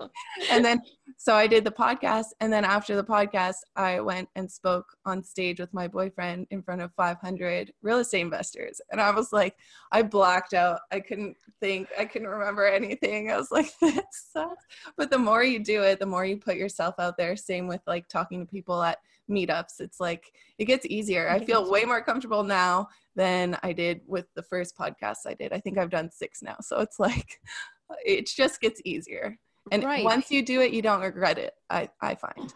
and 0.50 0.64
then 0.64 0.80
so 1.16 1.34
i 1.34 1.46
did 1.46 1.64
the 1.64 1.70
podcast 1.70 2.26
and 2.40 2.52
then 2.52 2.64
after 2.64 2.96
the 2.96 3.04
podcast 3.04 3.56
i 3.76 4.00
went 4.00 4.28
and 4.36 4.50
spoke 4.50 4.86
on 5.04 5.22
stage 5.22 5.58
with 5.58 5.74
my 5.74 5.88
boyfriend 5.88 6.46
in 6.50 6.62
front 6.62 6.80
of 6.80 6.92
500 6.94 7.72
real 7.82 7.98
estate 7.98 8.20
investors 8.20 8.80
and 8.92 9.00
i 9.00 9.10
was 9.10 9.32
like 9.32 9.56
i 9.92 10.02
blacked 10.02 10.54
out. 10.54 10.80
I 10.90 11.00
couldn't 11.00 11.36
think. 11.60 11.88
I 11.98 12.04
couldn't 12.04 12.28
remember 12.28 12.66
anything. 12.66 13.30
I 13.30 13.36
was 13.36 13.50
like 13.50 13.72
this 13.80 14.02
sucks. 14.32 14.64
But 14.96 15.10
the 15.10 15.18
more 15.18 15.42
you 15.42 15.62
do 15.62 15.82
it 15.82 15.98
the 15.98 16.06
more 16.06 16.24
you 16.24 16.36
put 16.36 16.56
yourself 16.56 16.94
out 16.98 17.16
there. 17.16 17.36
Same 17.36 17.66
with 17.66 17.80
like 17.86 18.08
talking 18.08 18.40
to 18.40 18.46
people 18.46 18.82
at 18.82 18.98
meetups 19.30 19.80
it's 19.80 20.00
like 20.00 20.32
it 20.58 20.64
gets 20.64 20.86
easier 20.86 21.28
i 21.28 21.38
feel 21.38 21.70
way 21.70 21.84
more 21.84 22.02
comfortable 22.02 22.42
now 22.42 22.88
than 23.18 23.58
I 23.64 23.72
did 23.72 24.00
with 24.06 24.26
the 24.36 24.44
first 24.44 24.78
podcast 24.78 25.18
I 25.26 25.34
did. 25.34 25.52
I 25.52 25.58
think 25.58 25.76
I've 25.76 25.90
done 25.90 26.08
six 26.08 26.40
now. 26.40 26.56
So 26.60 26.78
it's 26.78 27.00
like, 27.00 27.40
it 28.06 28.28
just 28.28 28.60
gets 28.60 28.80
easier. 28.84 29.36
And 29.72 29.84
right. 29.84 30.04
once 30.04 30.30
you 30.30 30.40
do 30.40 30.62
it, 30.62 30.72
you 30.72 30.80
don't 30.80 31.02
regret 31.02 31.36
it, 31.36 31.52
I, 31.68 31.90
I 32.00 32.14
find. 32.14 32.54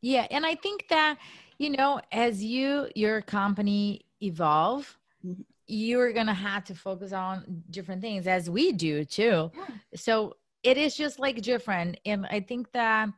Yeah. 0.00 0.26
And 0.30 0.46
I 0.46 0.54
think 0.54 0.86
that, 0.88 1.18
you 1.58 1.70
know, 1.70 2.00
as 2.10 2.42
you, 2.42 2.88
your 2.96 3.20
company 3.20 4.00
evolve, 4.22 4.96
mm-hmm. 5.24 5.42
you're 5.66 6.12
going 6.14 6.26
to 6.26 6.32
have 6.32 6.64
to 6.64 6.74
focus 6.74 7.12
on 7.12 7.62
different 7.70 8.00
things 8.00 8.26
as 8.26 8.48
we 8.48 8.72
do 8.72 9.04
too. 9.04 9.52
Yeah. 9.54 9.66
So 9.94 10.36
it 10.62 10.78
is 10.78 10.96
just 10.96 11.18
like 11.18 11.42
different. 11.42 12.00
And 12.06 12.26
I 12.26 12.40
think 12.40 12.72
that, 12.72 13.10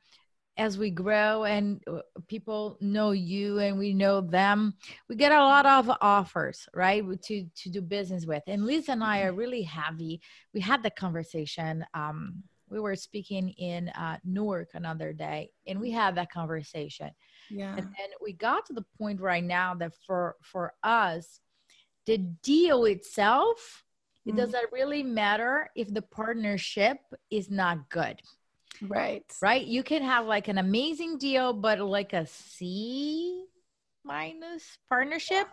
as 0.60 0.76
we 0.76 0.90
grow 0.90 1.44
and 1.44 1.80
uh, 1.86 2.00
people 2.28 2.76
know 2.82 3.12
you 3.12 3.58
and 3.60 3.78
we 3.78 3.94
know 3.94 4.20
them 4.20 4.74
we 5.08 5.16
get 5.16 5.32
a 5.32 5.38
lot 5.38 5.64
of 5.64 5.90
offers 6.02 6.68
right 6.74 7.02
to 7.22 7.46
to 7.56 7.70
do 7.70 7.80
business 7.80 8.26
with. 8.26 8.42
And 8.46 8.66
liz 8.66 8.90
and 8.90 9.02
i 9.02 9.22
are 9.22 9.32
really 9.32 9.62
happy. 9.62 10.20
We 10.52 10.60
had 10.60 10.82
the 10.82 10.90
conversation 10.90 11.84
um, 11.94 12.42
we 12.68 12.78
were 12.78 12.94
speaking 12.94 13.48
in 13.70 13.88
uh, 13.88 14.18
newark 14.22 14.68
another 14.74 15.14
day 15.14 15.50
and 15.66 15.80
we 15.80 15.90
had 15.90 16.14
that 16.16 16.30
conversation. 16.30 17.10
Yeah. 17.48 17.74
And 17.76 17.86
then 17.86 18.10
we 18.22 18.34
got 18.34 18.66
to 18.66 18.74
the 18.74 18.84
point 18.98 19.18
right 19.20 19.42
now 19.42 19.74
that 19.76 19.92
for 20.06 20.36
for 20.42 20.74
us 20.82 21.40
the 22.04 22.18
deal 22.42 22.84
itself 22.84 23.82
it 24.26 24.34
mm. 24.34 24.36
doesn't 24.36 24.72
really 24.72 25.02
matter 25.02 25.70
if 25.74 25.92
the 25.94 26.02
partnership 26.02 26.98
is 27.30 27.50
not 27.50 27.88
good 27.88 28.20
Right. 28.82 29.24
Right. 29.42 29.66
You 29.66 29.82
can 29.82 30.02
have 30.02 30.26
like 30.26 30.48
an 30.48 30.58
amazing 30.58 31.18
deal, 31.18 31.52
but 31.52 31.80
like 31.80 32.12
a 32.12 32.26
C 32.26 33.44
minus 34.04 34.78
partnership. 34.88 35.48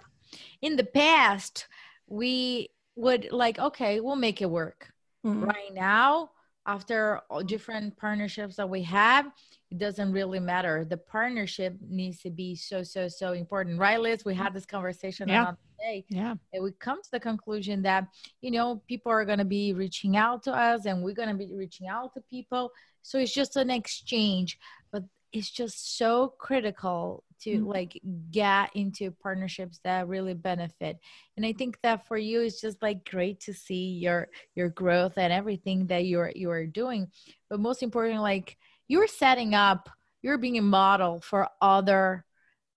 In 0.62 0.76
the 0.76 0.84
past, 0.84 1.68
we 2.08 2.70
would 2.96 3.30
like, 3.32 3.60
okay, 3.60 4.00
we'll 4.00 4.16
make 4.16 4.42
it 4.42 4.50
work. 4.50 4.92
Mm-hmm. 5.26 5.44
Right 5.44 5.74
now, 5.74 6.32
after 6.66 7.22
all 7.30 7.44
different 7.44 7.98
partnerships 7.98 8.56
that 8.58 8.70
we 8.70 8.84
have, 8.84 9.26
it 9.70 9.78
doesn't 9.78 10.12
really 10.12 10.40
matter. 10.40 10.86
The 10.86 10.98
partnership 10.98 11.76
needs 11.90 12.22
to 12.22 12.30
be 12.30 12.56
so, 12.56 12.84
so, 12.84 13.08
so 13.08 13.34
important. 13.34 13.80
Right, 13.80 14.00
Liz? 14.00 14.24
We 14.24 14.34
had 14.34 14.54
this 14.54 14.66
conversation 14.66 15.28
yeah. 15.28 15.54
day. 15.80 16.06
Yeah. 16.10 16.36
And 16.54 16.64
we 16.64 16.72
come 16.80 17.02
to 17.02 17.12
the 17.12 17.20
conclusion 17.20 17.82
that, 17.82 18.08
you 18.42 18.52
know, 18.52 18.82
people 18.88 19.12
are 19.12 19.26
going 19.26 19.40
to 19.40 19.46
be 19.46 19.74
reaching 19.74 20.16
out 20.16 20.44
to 20.44 20.54
us 20.54 20.86
and 20.86 21.04
we're 21.04 21.14
going 21.14 21.30
to 21.30 21.36
be 21.36 21.54
reaching 21.54 21.88
out 21.88 22.14
to 22.14 22.22
people. 22.30 22.72
So 23.02 23.18
it's 23.20 23.34
just 23.34 23.58
an 23.58 23.70
exchange. 23.70 24.58
But 24.92 25.04
it's 25.34 25.50
just 25.50 25.98
so 25.98 26.34
critical 26.40 27.24
to 27.42 27.58
mm-hmm. 27.58 27.68
like 27.68 28.02
get 28.32 28.70
into 28.76 29.12
partnerships 29.12 29.80
that 29.84 30.08
really 30.08 30.34
benefit 30.34 30.98
and 31.36 31.46
i 31.46 31.54
think 31.54 31.78
that 31.84 32.08
for 32.08 32.18
you 32.18 32.42
it's 32.42 32.62
just 32.62 32.82
like 32.82 33.08
great 33.10 33.40
to 33.40 33.54
see 33.54 33.90
your 33.90 34.28
your 34.56 34.70
growth 34.70 35.14
and 35.18 35.32
everything 35.32 35.86
that 35.88 36.06
you're 36.06 36.32
you're 36.36 36.66
doing 36.66 37.08
but 37.50 37.60
most 37.60 37.84
importantly 37.84 38.22
like 38.22 38.58
you're 38.88 39.08
setting 39.08 39.54
up 39.54 39.90
you're 40.22 40.38
being 40.38 40.58
a 40.58 40.62
model 40.62 41.20
for 41.22 41.48
other 41.62 42.26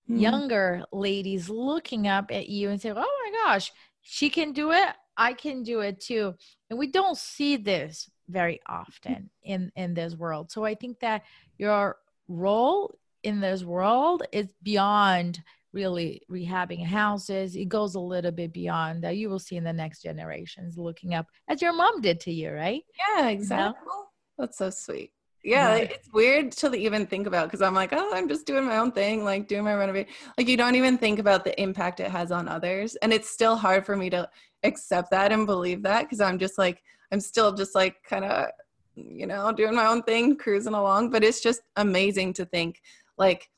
mm-hmm. 0.09 0.21
younger 0.21 0.85
ladies 0.93 1.49
looking 1.49 2.07
up 2.07 2.31
at 2.31 2.49
you 2.49 2.71
and 2.71 2.81
say 2.81 2.91
oh 2.91 2.95
my 2.95 3.33
gosh 3.45 3.73
she 4.03 4.31
can 4.31 4.53
do 4.53 4.73
it 4.73 4.89
i 5.17 5.33
can 5.33 5.63
do 5.63 5.81
it 5.81 6.01
too 6.01 6.35
and 6.69 6.79
we 6.79 6.87
don't 6.87 7.17
see 7.17 7.57
this 7.57 8.11
very 8.29 8.61
often 8.67 9.29
in 9.43 9.73
in 9.77 9.95
this 9.95 10.15
world 10.15 10.51
so 10.51 10.65
i 10.65 10.75
think 10.75 10.99
that 11.01 11.23
your 11.59 11.97
role 12.29 12.95
in 13.23 13.41
this 13.41 13.65
world 13.65 14.23
is 14.33 14.47
beyond 14.63 15.43
really 15.73 16.23
rehabbing 16.31 16.85
houses. 16.85 17.57
It 17.57 17.69
goes 17.69 17.95
a 17.95 18.01
little 18.01 18.33
bit 18.33 18.53
beyond 18.53 19.05
that. 19.05 19.17
You 19.17 19.31
will 19.31 19.39
see 19.39 19.57
in 19.57 19.65
the 19.65 19.73
next 19.73 20.03
generations 20.03 20.77
looking 20.77 21.15
up 21.15 21.27
as 21.49 21.63
your 21.63 21.73
mom 21.73 22.01
did 22.01 22.21
to 22.21 22.33
you, 22.33 22.51
right? 22.51 22.83
Yeah, 22.99 23.29
exactly. 23.29 23.81
You 23.81 23.87
know? 23.87 24.07
That's 24.39 24.59
so 24.59 24.71
sweet. 24.71 25.13
Yeah, 25.43 25.77
yeah, 25.77 25.83
it's 25.85 26.13
weird 26.13 26.53
to 26.53 26.75
even 26.75 27.07
think 27.07 27.27
about 27.27 27.47
because 27.47 27.63
I'm 27.63 27.75
like, 27.75 27.93
oh, 27.93 28.11
I'm 28.15 28.29
just 28.29 28.47
doing 28.47 28.67
my 28.67 28.77
own 28.77 28.93
thing, 28.93 29.25
like 29.25 29.49
doing 29.49 29.65
my 29.65 29.75
renovate. 29.75 30.09
Like 30.37 30.49
you 30.49 30.57
don't 30.57 30.75
even 30.75 30.99
think 30.99 31.19
about 31.19 31.45
the 31.45 31.59
impact 31.61 32.01
it 32.01 32.11
has 32.11 32.31
on 32.31 32.47
others, 32.47 32.97
and 32.97 33.13
it's 33.13 33.31
still 33.31 33.57
hard 33.57 33.87
for 33.87 33.97
me 33.97 34.11
to 34.11 34.29
accept 34.65 35.11
that 35.13 35.33
and 35.33 35.47
believe 35.47 35.83
that 35.83 36.03
because 36.03 36.21
I'm 36.21 36.39
just 36.39 36.59
like, 36.59 36.83
I'm 37.11 37.21
still 37.21 37.53
just 37.53 37.75
like 37.75 37.97
kind 38.05 38.25
of 38.25 38.51
you 38.95 39.27
know, 39.27 39.53
doing 39.53 39.75
my 39.75 39.87
own 39.87 40.03
thing, 40.03 40.37
cruising 40.37 40.75
along. 40.75 41.11
But 41.11 41.25
it's 41.25 41.41
just 41.41 41.63
amazing 41.77 42.35
to 42.35 42.45
think 42.45 42.81
like 43.19 43.49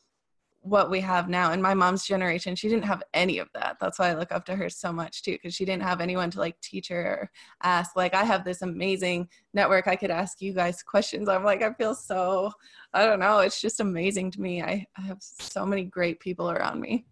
what 0.63 0.91
we 0.91 1.01
have 1.01 1.29
now. 1.29 1.53
In 1.53 1.61
my 1.61 1.75
mom's 1.75 2.07
generation, 2.07 2.55
she 2.55 2.69
didn't 2.69 2.85
have 2.85 3.03
any 3.13 3.39
of 3.39 3.49
that. 3.55 3.77
That's 3.81 3.99
why 3.99 4.11
I 4.11 4.15
look 4.15 4.33
up 4.33 4.45
to 4.47 4.57
her 4.57 4.71
so 4.71 4.93
much 4.93 5.23
too, 5.23 5.33
because 5.33 5.55
she 5.55 5.65
didn't 5.65 5.83
have 5.83 6.01
anyone 6.01 6.31
to 6.31 6.39
like 6.39 6.59
teach 6.61 6.89
her 6.89 7.05
or 7.05 7.31
ask. 7.63 7.97
Like 7.97 8.15
I 8.15 8.25
have 8.25 8.45
this 8.45 8.63
amazing 8.63 9.29
network. 9.53 9.89
I 9.89 9.97
could 9.97 10.11
ask 10.11 10.41
you 10.41 10.53
guys 10.53 10.83
questions. 10.83 11.29
I'm 11.29 11.45
like, 11.45 11.63
I 11.63 11.73
feel 11.75 11.95
so, 11.95 12.53
I 12.95 13.05
don't 13.05 13.21
know. 13.21 13.41
It's 13.41 13.61
just 13.61 13.81
amazing 13.81 14.31
to 14.33 14.41
me. 14.41 14.63
I, 14.63 14.87
I 14.97 15.01
have 15.03 15.19
so 15.21 15.67
many 15.67 15.85
great 15.85 16.21
people 16.21 16.51
around 16.51 16.81
me. 16.81 17.07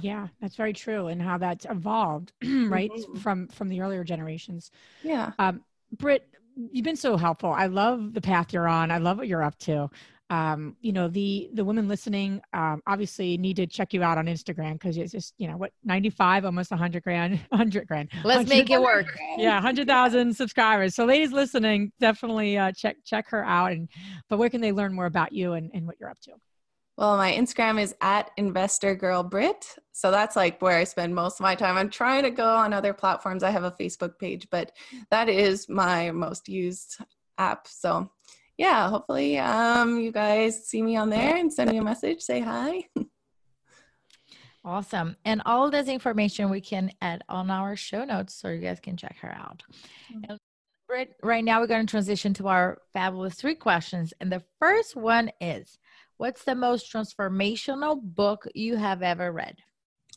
Yeah, 0.00 0.28
that's 0.40 0.56
very 0.56 0.74
true, 0.74 1.06
and 1.06 1.20
how 1.22 1.38
that's 1.38 1.66
evolved, 1.68 2.32
right, 2.44 2.90
mm-hmm. 2.90 3.16
from 3.18 3.48
from 3.48 3.70
the 3.70 3.80
earlier 3.80 4.04
generations. 4.04 4.70
Yeah. 5.02 5.32
Um, 5.38 5.62
Britt, 5.92 6.28
you've 6.72 6.84
been 6.84 6.94
so 6.94 7.16
helpful. 7.16 7.50
I 7.50 7.66
love 7.66 8.12
the 8.12 8.20
path 8.20 8.52
you're 8.52 8.68
on. 8.68 8.90
I 8.90 8.98
love 8.98 9.16
what 9.16 9.28
you're 9.28 9.42
up 9.42 9.58
to. 9.60 9.88
Um, 10.30 10.76
you 10.80 10.92
know, 10.92 11.08
the 11.08 11.48
the 11.54 11.64
women 11.64 11.88
listening 11.88 12.40
um, 12.52 12.82
obviously 12.86 13.38
need 13.38 13.56
to 13.56 13.66
check 13.66 13.94
you 13.94 14.02
out 14.02 14.18
on 14.18 14.26
Instagram 14.26 14.74
because 14.74 14.96
it's 14.96 15.12
just 15.12 15.34
you 15.38 15.48
know 15.48 15.56
what 15.56 15.72
95, 15.84 16.44
almost 16.44 16.70
100 16.70 17.02
grand, 17.02 17.40
100 17.48 17.86
grand. 17.86 18.10
Let's 18.24 18.48
make 18.48 18.70
it 18.70 18.80
work. 18.80 19.06
Yeah, 19.38 19.54
100,000 19.54 20.34
subscribers. 20.34 20.94
So, 20.94 21.04
ladies 21.04 21.32
listening, 21.32 21.92
definitely 22.00 22.58
uh, 22.58 22.72
check 22.72 22.96
check 23.04 23.28
her 23.28 23.44
out. 23.44 23.72
And 23.72 23.88
but 24.28 24.38
where 24.38 24.50
can 24.50 24.60
they 24.60 24.72
learn 24.72 24.92
more 24.92 25.06
about 25.06 25.32
you 25.32 25.52
and, 25.52 25.70
and 25.72 25.86
what 25.86 25.96
you're 26.00 26.10
up 26.10 26.20
to? 26.22 26.32
Well, 26.98 27.16
my 27.16 27.32
Instagram 27.32 27.80
is 27.80 27.94
at 28.00 28.32
Investor 28.36 28.96
Girl 28.96 29.22
Brit. 29.22 29.76
So 29.92 30.10
that's 30.10 30.34
like 30.34 30.60
where 30.60 30.76
I 30.76 30.82
spend 30.82 31.14
most 31.14 31.38
of 31.38 31.44
my 31.44 31.54
time. 31.54 31.76
I'm 31.76 31.90
trying 31.90 32.24
to 32.24 32.30
go 32.30 32.56
on 32.56 32.72
other 32.72 32.92
platforms. 32.92 33.44
I 33.44 33.50
have 33.50 33.62
a 33.62 33.70
Facebook 33.70 34.18
page, 34.18 34.48
but 34.50 34.72
that 35.12 35.28
is 35.28 35.68
my 35.68 36.10
most 36.10 36.48
used 36.48 36.96
app. 37.38 37.68
So 37.68 38.10
yeah, 38.58 38.90
hopefully 38.90 39.38
um, 39.38 39.98
you 39.98 40.12
guys 40.12 40.66
see 40.66 40.82
me 40.82 40.96
on 40.96 41.08
there 41.08 41.36
and 41.36 41.52
send 41.52 41.70
me 41.70 41.78
a 41.78 41.82
message, 41.82 42.20
say 42.20 42.40
hi. 42.40 42.88
Awesome. 44.64 45.16
And 45.24 45.40
all 45.46 45.70
this 45.70 45.88
information 45.88 46.50
we 46.50 46.60
can 46.60 46.90
add 47.00 47.22
on 47.28 47.50
our 47.50 47.74
show 47.76 48.04
notes 48.04 48.34
so 48.34 48.48
you 48.48 48.60
guys 48.60 48.80
can 48.80 48.98
check 48.98 49.16
her 49.20 49.32
out. 49.32 49.62
Mm-hmm. 50.12 50.32
And 50.32 51.08
right 51.22 51.44
now 51.44 51.60
we're 51.60 51.68
going 51.68 51.86
to 51.86 51.90
transition 51.90 52.34
to 52.34 52.48
our 52.48 52.78
fabulous 52.92 53.34
three 53.34 53.54
questions. 53.54 54.12
And 54.20 54.30
the 54.30 54.42
first 54.58 54.96
one 54.96 55.30
is 55.40 55.78
What's 56.18 56.42
the 56.42 56.56
most 56.56 56.92
transformational 56.92 58.02
book 58.02 58.48
you 58.52 58.74
have 58.74 59.04
ever 59.04 59.30
read? 59.30 59.58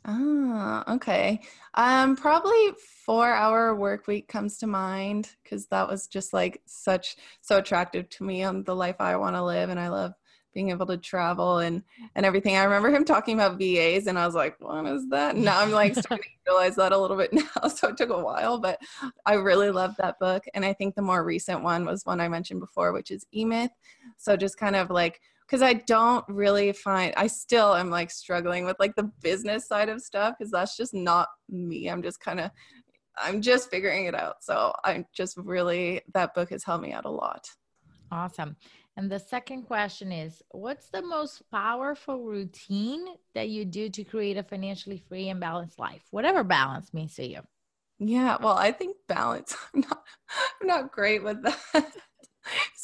Ah, 0.05 0.83
okay. 0.95 1.41
Um, 1.75 2.15
probably 2.15 2.71
four 3.05 3.31
hour 3.31 3.75
work 3.75 4.07
week 4.07 4.27
comes 4.27 4.57
to 4.59 4.67
mind 4.67 5.29
because 5.43 5.67
that 5.67 5.87
was 5.87 6.07
just 6.07 6.33
like 6.33 6.61
such 6.65 7.17
so 7.41 7.57
attractive 7.59 8.09
to 8.09 8.23
me 8.23 8.43
on 8.43 8.63
the 8.63 8.75
life 8.75 8.95
I 8.99 9.15
want 9.17 9.35
to 9.35 9.43
live, 9.43 9.69
and 9.69 9.79
I 9.79 9.89
love 9.89 10.13
being 10.53 10.69
able 10.71 10.87
to 10.87 10.97
travel 10.97 11.59
and 11.59 11.83
and 12.15 12.25
everything. 12.25 12.55
I 12.55 12.63
remember 12.63 12.89
him 12.89 13.05
talking 13.05 13.35
about 13.35 13.59
VAs, 13.59 14.07
and 14.07 14.17
I 14.17 14.25
was 14.25 14.33
like, 14.33 14.55
"What 14.59 14.87
is 14.87 15.07
that?" 15.09 15.35
Now 15.37 15.59
I'm 15.61 15.71
like 15.71 15.93
starting 15.95 16.31
to 16.47 16.51
realize 16.51 16.75
that 16.77 16.93
a 16.93 16.97
little 16.97 17.17
bit 17.17 17.31
now. 17.33 17.67
So 17.67 17.89
it 17.89 17.97
took 17.97 18.09
a 18.09 18.19
while, 18.19 18.57
but 18.59 18.79
I 19.27 19.33
really 19.33 19.69
loved 19.69 19.97
that 19.99 20.17
book. 20.19 20.45
And 20.55 20.65
I 20.65 20.73
think 20.73 20.95
the 20.95 21.01
more 21.03 21.23
recent 21.23 21.61
one 21.61 21.85
was 21.85 22.07
one 22.07 22.19
I 22.19 22.27
mentioned 22.27 22.59
before, 22.59 22.91
which 22.91 23.11
is 23.11 23.25
E 23.35 23.45
Myth. 23.45 23.71
So 24.17 24.35
just 24.35 24.57
kind 24.57 24.75
of 24.75 24.89
like 24.89 25.21
because 25.51 25.61
I 25.61 25.73
don't 25.73 26.23
really 26.29 26.71
find 26.71 27.13
I 27.17 27.27
still 27.27 27.75
am 27.75 27.89
like 27.89 28.09
struggling 28.09 28.63
with 28.63 28.77
like 28.79 28.95
the 28.95 29.11
business 29.21 29.67
side 29.67 29.89
of 29.89 30.01
stuff 30.01 30.35
because 30.37 30.49
that's 30.49 30.77
just 30.77 30.93
not 30.93 31.27
me. 31.49 31.89
I'm 31.89 32.01
just 32.01 32.21
kind 32.21 32.39
of 32.39 32.51
I'm 33.17 33.41
just 33.41 33.69
figuring 33.69 34.05
it 34.05 34.15
out. 34.15 34.35
So 34.41 34.73
I'm 34.85 35.05
just 35.13 35.35
really 35.35 36.01
that 36.13 36.33
book 36.33 36.51
has 36.51 36.63
helped 36.63 36.83
me 36.83 36.93
out 36.93 37.03
a 37.03 37.09
lot. 37.09 37.49
Awesome. 38.11 38.55
And 38.95 39.11
the 39.11 39.19
second 39.19 39.63
question 39.63 40.13
is 40.13 40.41
what's 40.51 40.89
the 40.89 41.01
most 41.01 41.43
powerful 41.51 42.23
routine 42.23 43.05
that 43.35 43.49
you 43.49 43.65
do 43.65 43.89
to 43.89 44.03
create 44.05 44.37
a 44.37 44.43
financially 44.43 45.03
free 45.09 45.27
and 45.27 45.41
balanced 45.41 45.79
life? 45.79 46.03
Whatever 46.11 46.45
balance 46.45 46.93
means 46.93 47.15
to 47.15 47.27
you. 47.27 47.41
Yeah, 47.99 48.37
well, 48.41 48.55
I 48.55 48.71
think 48.71 48.95
balance. 49.09 49.53
I'm 49.73 49.81
not 49.81 50.03
I'm 50.61 50.67
not 50.67 50.91
great 50.93 51.23
with 51.23 51.43
that 51.43 51.91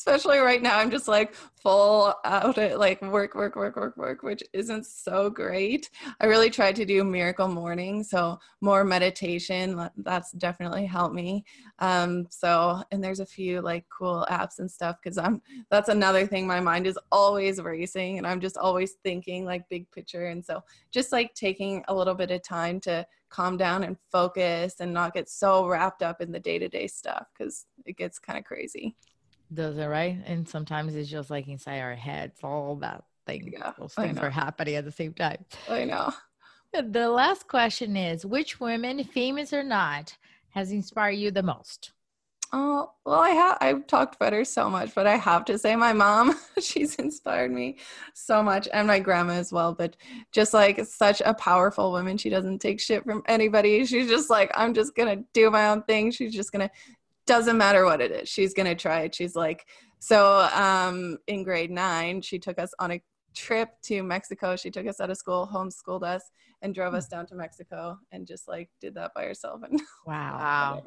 especially 0.08 0.40
right 0.40 0.62
now 0.62 0.78
i'm 0.78 0.90
just 0.90 1.08
like 1.08 1.36
full 1.68 2.14
out 2.24 2.58
at 2.58 2.80
like 2.80 3.02
work 3.02 3.36
work 3.36 3.58
work 3.58 3.76
work 3.76 3.98
work 3.98 4.24
which 4.24 4.42
isn't 4.54 4.86
so 4.86 5.30
great. 5.30 5.90
I 6.22 6.28
really 6.28 6.50
tried 6.50 6.78
to 6.78 6.86
do 6.86 7.04
miracle 7.04 7.50
morning 7.50 8.06
so 8.06 8.40
more 8.62 8.86
meditation 8.86 9.90
that's 9.98 10.32
definitely 10.32 10.86
helped 10.86 11.14
me. 11.14 11.44
Um 11.80 12.26
so 12.30 12.84
and 12.92 13.04
there's 13.04 13.20
a 13.20 13.26
few 13.26 13.60
like 13.60 13.84
cool 13.90 14.26
apps 14.30 14.60
and 14.60 14.72
stuff 14.72 14.96
because 15.04 15.18
i'm 15.18 15.42
that's 15.70 15.90
another 15.90 16.26
thing 16.26 16.48
my 16.48 16.62
mind 16.62 16.88
is 16.88 16.98
always 17.12 17.62
racing 17.62 18.18
and 18.18 18.26
i'm 18.26 18.40
just 18.40 18.56
always 18.56 18.94
thinking 19.04 19.44
like 19.44 19.68
big 19.68 19.92
picture 19.92 20.28
and 20.28 20.46
so 20.46 20.64
just 20.90 21.12
like 21.12 21.34
taking 21.34 21.84
a 21.90 21.94
little 21.94 22.16
bit 22.16 22.32
of 22.32 22.42
time 22.44 22.80
to 22.80 23.06
calm 23.30 23.58
down 23.58 23.84
and 23.84 23.98
focus 24.10 24.76
and 24.80 24.94
not 24.94 25.14
get 25.14 25.28
so 25.28 25.68
wrapped 25.68 26.02
up 26.02 26.22
in 26.22 26.32
the 26.32 26.40
day-to-day 26.40 26.88
stuff 26.88 27.26
because 27.34 27.66
it 27.86 27.98
gets 27.98 28.20
kind 28.20 28.40
of 28.40 28.46
crazy 28.46 28.96
does 29.54 29.78
it 29.78 29.86
right? 29.86 30.20
And 30.26 30.48
sometimes 30.48 30.96
it's 30.96 31.10
just 31.10 31.30
like 31.30 31.48
inside 31.48 31.80
our 31.80 31.96
heads, 31.96 32.40
all 32.44 32.76
that 32.78 33.04
thing. 33.26 33.54
Yeah, 33.54 33.74
those 33.78 33.94
things 33.94 34.18
are 34.18 34.30
happening 34.30 34.76
at 34.76 34.86
the 34.86 34.92
same 34.92 35.14
time. 35.14 35.46
I 35.70 35.86
know. 35.86 36.14
The 36.74 37.10
last 37.10 37.48
question 37.48 37.96
is 37.96 38.26
which 38.26 38.60
women, 38.60 39.04
famous 39.04 39.54
or 39.54 39.64
not, 39.64 40.16
has 40.50 40.72
inspired 40.72 41.12
you 41.12 41.32
the 41.32 41.44
most? 41.44 41.92
Oh, 42.54 42.92
well, 43.06 43.20
I 43.20 43.30
have 43.32 43.58
I've 43.60 43.88
talked 43.88 44.16
about 44.16 44.32
her 44.32 44.46
so 44.46 44.70
much, 44.70 44.96
but 44.96 45.06
I 45.06 45.18
have 45.18 45.44
to 45.46 45.58
say 45.58 45.76
my 45.76 45.92
mom, 45.92 46.34
she's 46.62 46.96
inspired 46.96 47.52
me 47.52 47.78
so 48.14 48.42
much 48.42 48.70
and 48.72 48.88
my 48.88 49.00
grandma 49.00 49.34
as 49.34 49.52
well, 49.52 49.74
but 49.74 49.98
just 50.32 50.54
like 50.54 50.86
such 50.86 51.22
a 51.26 51.34
powerful 51.34 51.92
woman. 51.92 52.18
She 52.18 52.30
doesn't 52.30 52.60
take 52.60 52.80
shit 52.80 53.04
from 53.04 53.22
anybody. 53.28 53.86
She's 53.86 54.08
just 54.08 54.30
like 54.30 54.50
I'm 54.56 54.74
just 54.74 54.96
to 55.18 55.26
do 55.34 55.52
my 55.52 55.70
own 55.70 55.84
thing. 55.84 56.12
She's 56.12 56.34
just 56.34 56.54
to 56.70 56.72
doesn't 57.28 57.58
matter 57.58 57.86
what 57.86 58.02
it 58.02 58.12
is 58.12 58.30
she's 58.30 58.54
going 58.54 58.66
to 58.66 58.76
try 58.76 59.02
it. 59.02 59.14
She's 59.14 59.36
like 59.36 59.66
so 60.00 60.48
um, 60.54 61.18
in 61.28 61.44
grade 61.44 61.72
nine 61.72 62.22
she 62.22 62.40
took 62.40 62.60
us 62.60 62.72
on 62.80 62.92
a 62.92 63.02
trip 63.36 63.70
to 63.84 64.02
mexico. 64.02 64.56
She 64.56 64.72
took 64.72 64.88
us 64.88 65.00
out 65.00 65.12
of 65.12 65.18
school 65.18 65.50
homeschooled 65.52 66.04
us 66.04 66.24
and 66.64 66.74
drove 66.74 66.96
us 66.96 67.08
down 67.08 67.28
to 67.28 67.36
mexico 67.36 68.00
and 68.12 68.26
just 68.26 68.48
like 68.48 68.70
did 68.82 68.96
that 68.96 69.14
by 69.14 69.26
herself 69.26 69.62
and 69.64 69.80
wow. 70.08 70.82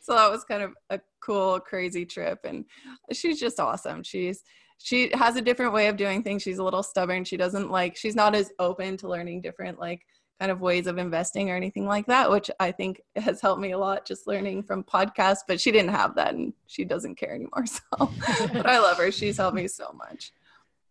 So 0.00 0.14
that 0.14 0.30
was 0.30 0.44
kind 0.44 0.62
of 0.62 0.74
a 0.90 1.00
cool 1.20 1.58
crazy 1.58 2.04
trip 2.06 2.40
and 2.44 2.64
she's 3.12 3.40
just 3.40 3.58
awesome. 3.58 4.02
She's 4.02 4.42
she 4.80 5.10
has 5.14 5.34
a 5.34 5.42
different 5.42 5.72
way 5.72 5.88
of 5.88 5.96
doing 5.96 6.22
things. 6.22 6.42
She's 6.42 6.58
a 6.58 6.64
little 6.64 6.84
stubborn. 6.84 7.24
She 7.24 7.36
doesn't 7.36 7.70
like 7.70 7.96
she's 7.96 8.14
not 8.14 8.34
as 8.34 8.52
open 8.60 8.96
to 8.98 9.08
learning 9.08 9.40
different 9.40 9.80
like 9.80 10.02
kind 10.38 10.52
of 10.52 10.60
ways 10.60 10.86
of 10.86 10.98
investing 10.98 11.50
or 11.50 11.56
anything 11.56 11.86
like 11.86 12.06
that, 12.06 12.30
which 12.30 12.50
I 12.60 12.70
think 12.70 13.00
has 13.16 13.40
helped 13.40 13.60
me 13.60 13.72
a 13.72 13.78
lot 13.78 14.06
just 14.06 14.26
learning 14.26 14.62
from 14.62 14.84
podcasts. 14.84 15.40
But 15.46 15.60
she 15.60 15.72
didn't 15.72 15.90
have 15.90 16.14
that 16.14 16.34
and 16.34 16.52
she 16.66 16.84
doesn't 16.84 17.16
care 17.16 17.34
anymore. 17.34 17.64
So, 17.66 18.10
but 18.52 18.66
I 18.66 18.78
love 18.78 18.98
her. 18.98 19.10
She's 19.10 19.36
helped 19.36 19.56
me 19.56 19.68
so 19.68 19.92
much. 19.92 20.32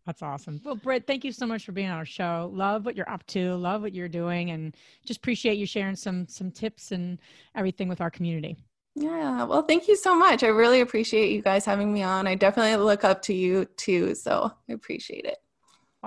That's 0.06 0.22
awesome. 0.22 0.62
Well, 0.64 0.76
Britt, 0.76 1.06
thank 1.06 1.26
you 1.26 1.34
so 1.34 1.45
much 1.45 1.66
for 1.66 1.74
being 1.74 1.89
on 1.89 1.98
our 1.98 2.06
show. 2.06 2.50
Love 2.54 2.86
what 2.86 2.95
you're 2.95 3.10
up 3.10 3.26
to. 3.28 3.56
Love 3.56 3.82
what 3.82 3.93
you're 3.93 4.08
doing, 4.08 4.52
and 4.52 4.76
just 5.06 5.18
appreciate 5.18 5.58
you 5.58 5.66
sharing 5.66 5.98
some 5.98 6.28
some 6.30 6.50
tips 6.50 6.93
and 6.93 7.20
everything 7.56 7.89
with 7.89 8.00
our 8.00 8.10
community. 8.10 8.56
Yeah. 8.95 9.43
Well, 9.43 9.64
thank 9.64 9.88
you 9.88 9.95
so 9.98 10.16
much. 10.16 10.43
I 10.43 10.48
really 10.48 10.80
appreciate 10.80 11.32
you 11.32 11.41
guys 11.41 11.66
having 11.66 11.93
me 11.93 12.04
on. 12.04 12.26
I 12.26 12.36
definitely 12.36 12.78
look 12.78 13.04
up 13.04 13.22
to 13.24 13.34
you 13.34 13.66
too, 13.76 14.16
so 14.16 14.52
I 14.70 14.74
appreciate 14.74 15.26
it. 15.26 15.38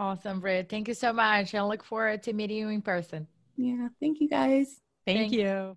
Awesome, 0.01 0.41
Britt. 0.41 0.69
Thank 0.71 0.89
you 0.89 0.95
so 0.95 1.13
much. 1.13 1.55
I 1.55 1.63
look 1.63 1.85
forward 1.85 2.23
to 2.23 2.33
meeting 2.33 2.57
you 2.57 2.71
in 2.71 2.81
person. 2.81 3.27
Yeah. 3.59 3.89
Thank 4.01 4.23
you 4.23 4.31
guys. 4.31 4.81
Thank, 5.05 5.19
Thank 5.19 5.33
you. 5.35 5.77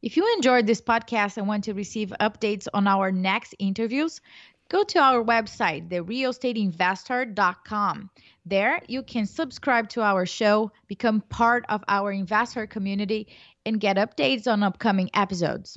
If 0.00 0.16
you 0.16 0.32
enjoyed 0.36 0.64
this 0.64 0.80
podcast 0.80 1.38
and 1.38 1.48
want 1.48 1.64
to 1.64 1.74
receive 1.74 2.12
updates 2.20 2.68
on 2.72 2.86
our 2.86 3.10
next 3.10 3.56
interviews, 3.58 4.20
go 4.68 4.84
to 4.84 5.00
our 5.00 5.24
website, 5.24 5.88
therealestateinvesther.com. 5.88 8.10
There, 8.44 8.80
you 8.86 9.02
can 9.02 9.26
subscribe 9.26 9.88
to 9.88 10.02
our 10.02 10.24
show, 10.24 10.70
become 10.86 11.22
part 11.22 11.64
of 11.68 11.82
our 11.88 12.12
investor 12.12 12.68
community, 12.68 13.26
and 13.64 13.80
get 13.80 13.96
updates 13.96 14.46
on 14.46 14.62
upcoming 14.62 15.10
episodes. 15.14 15.76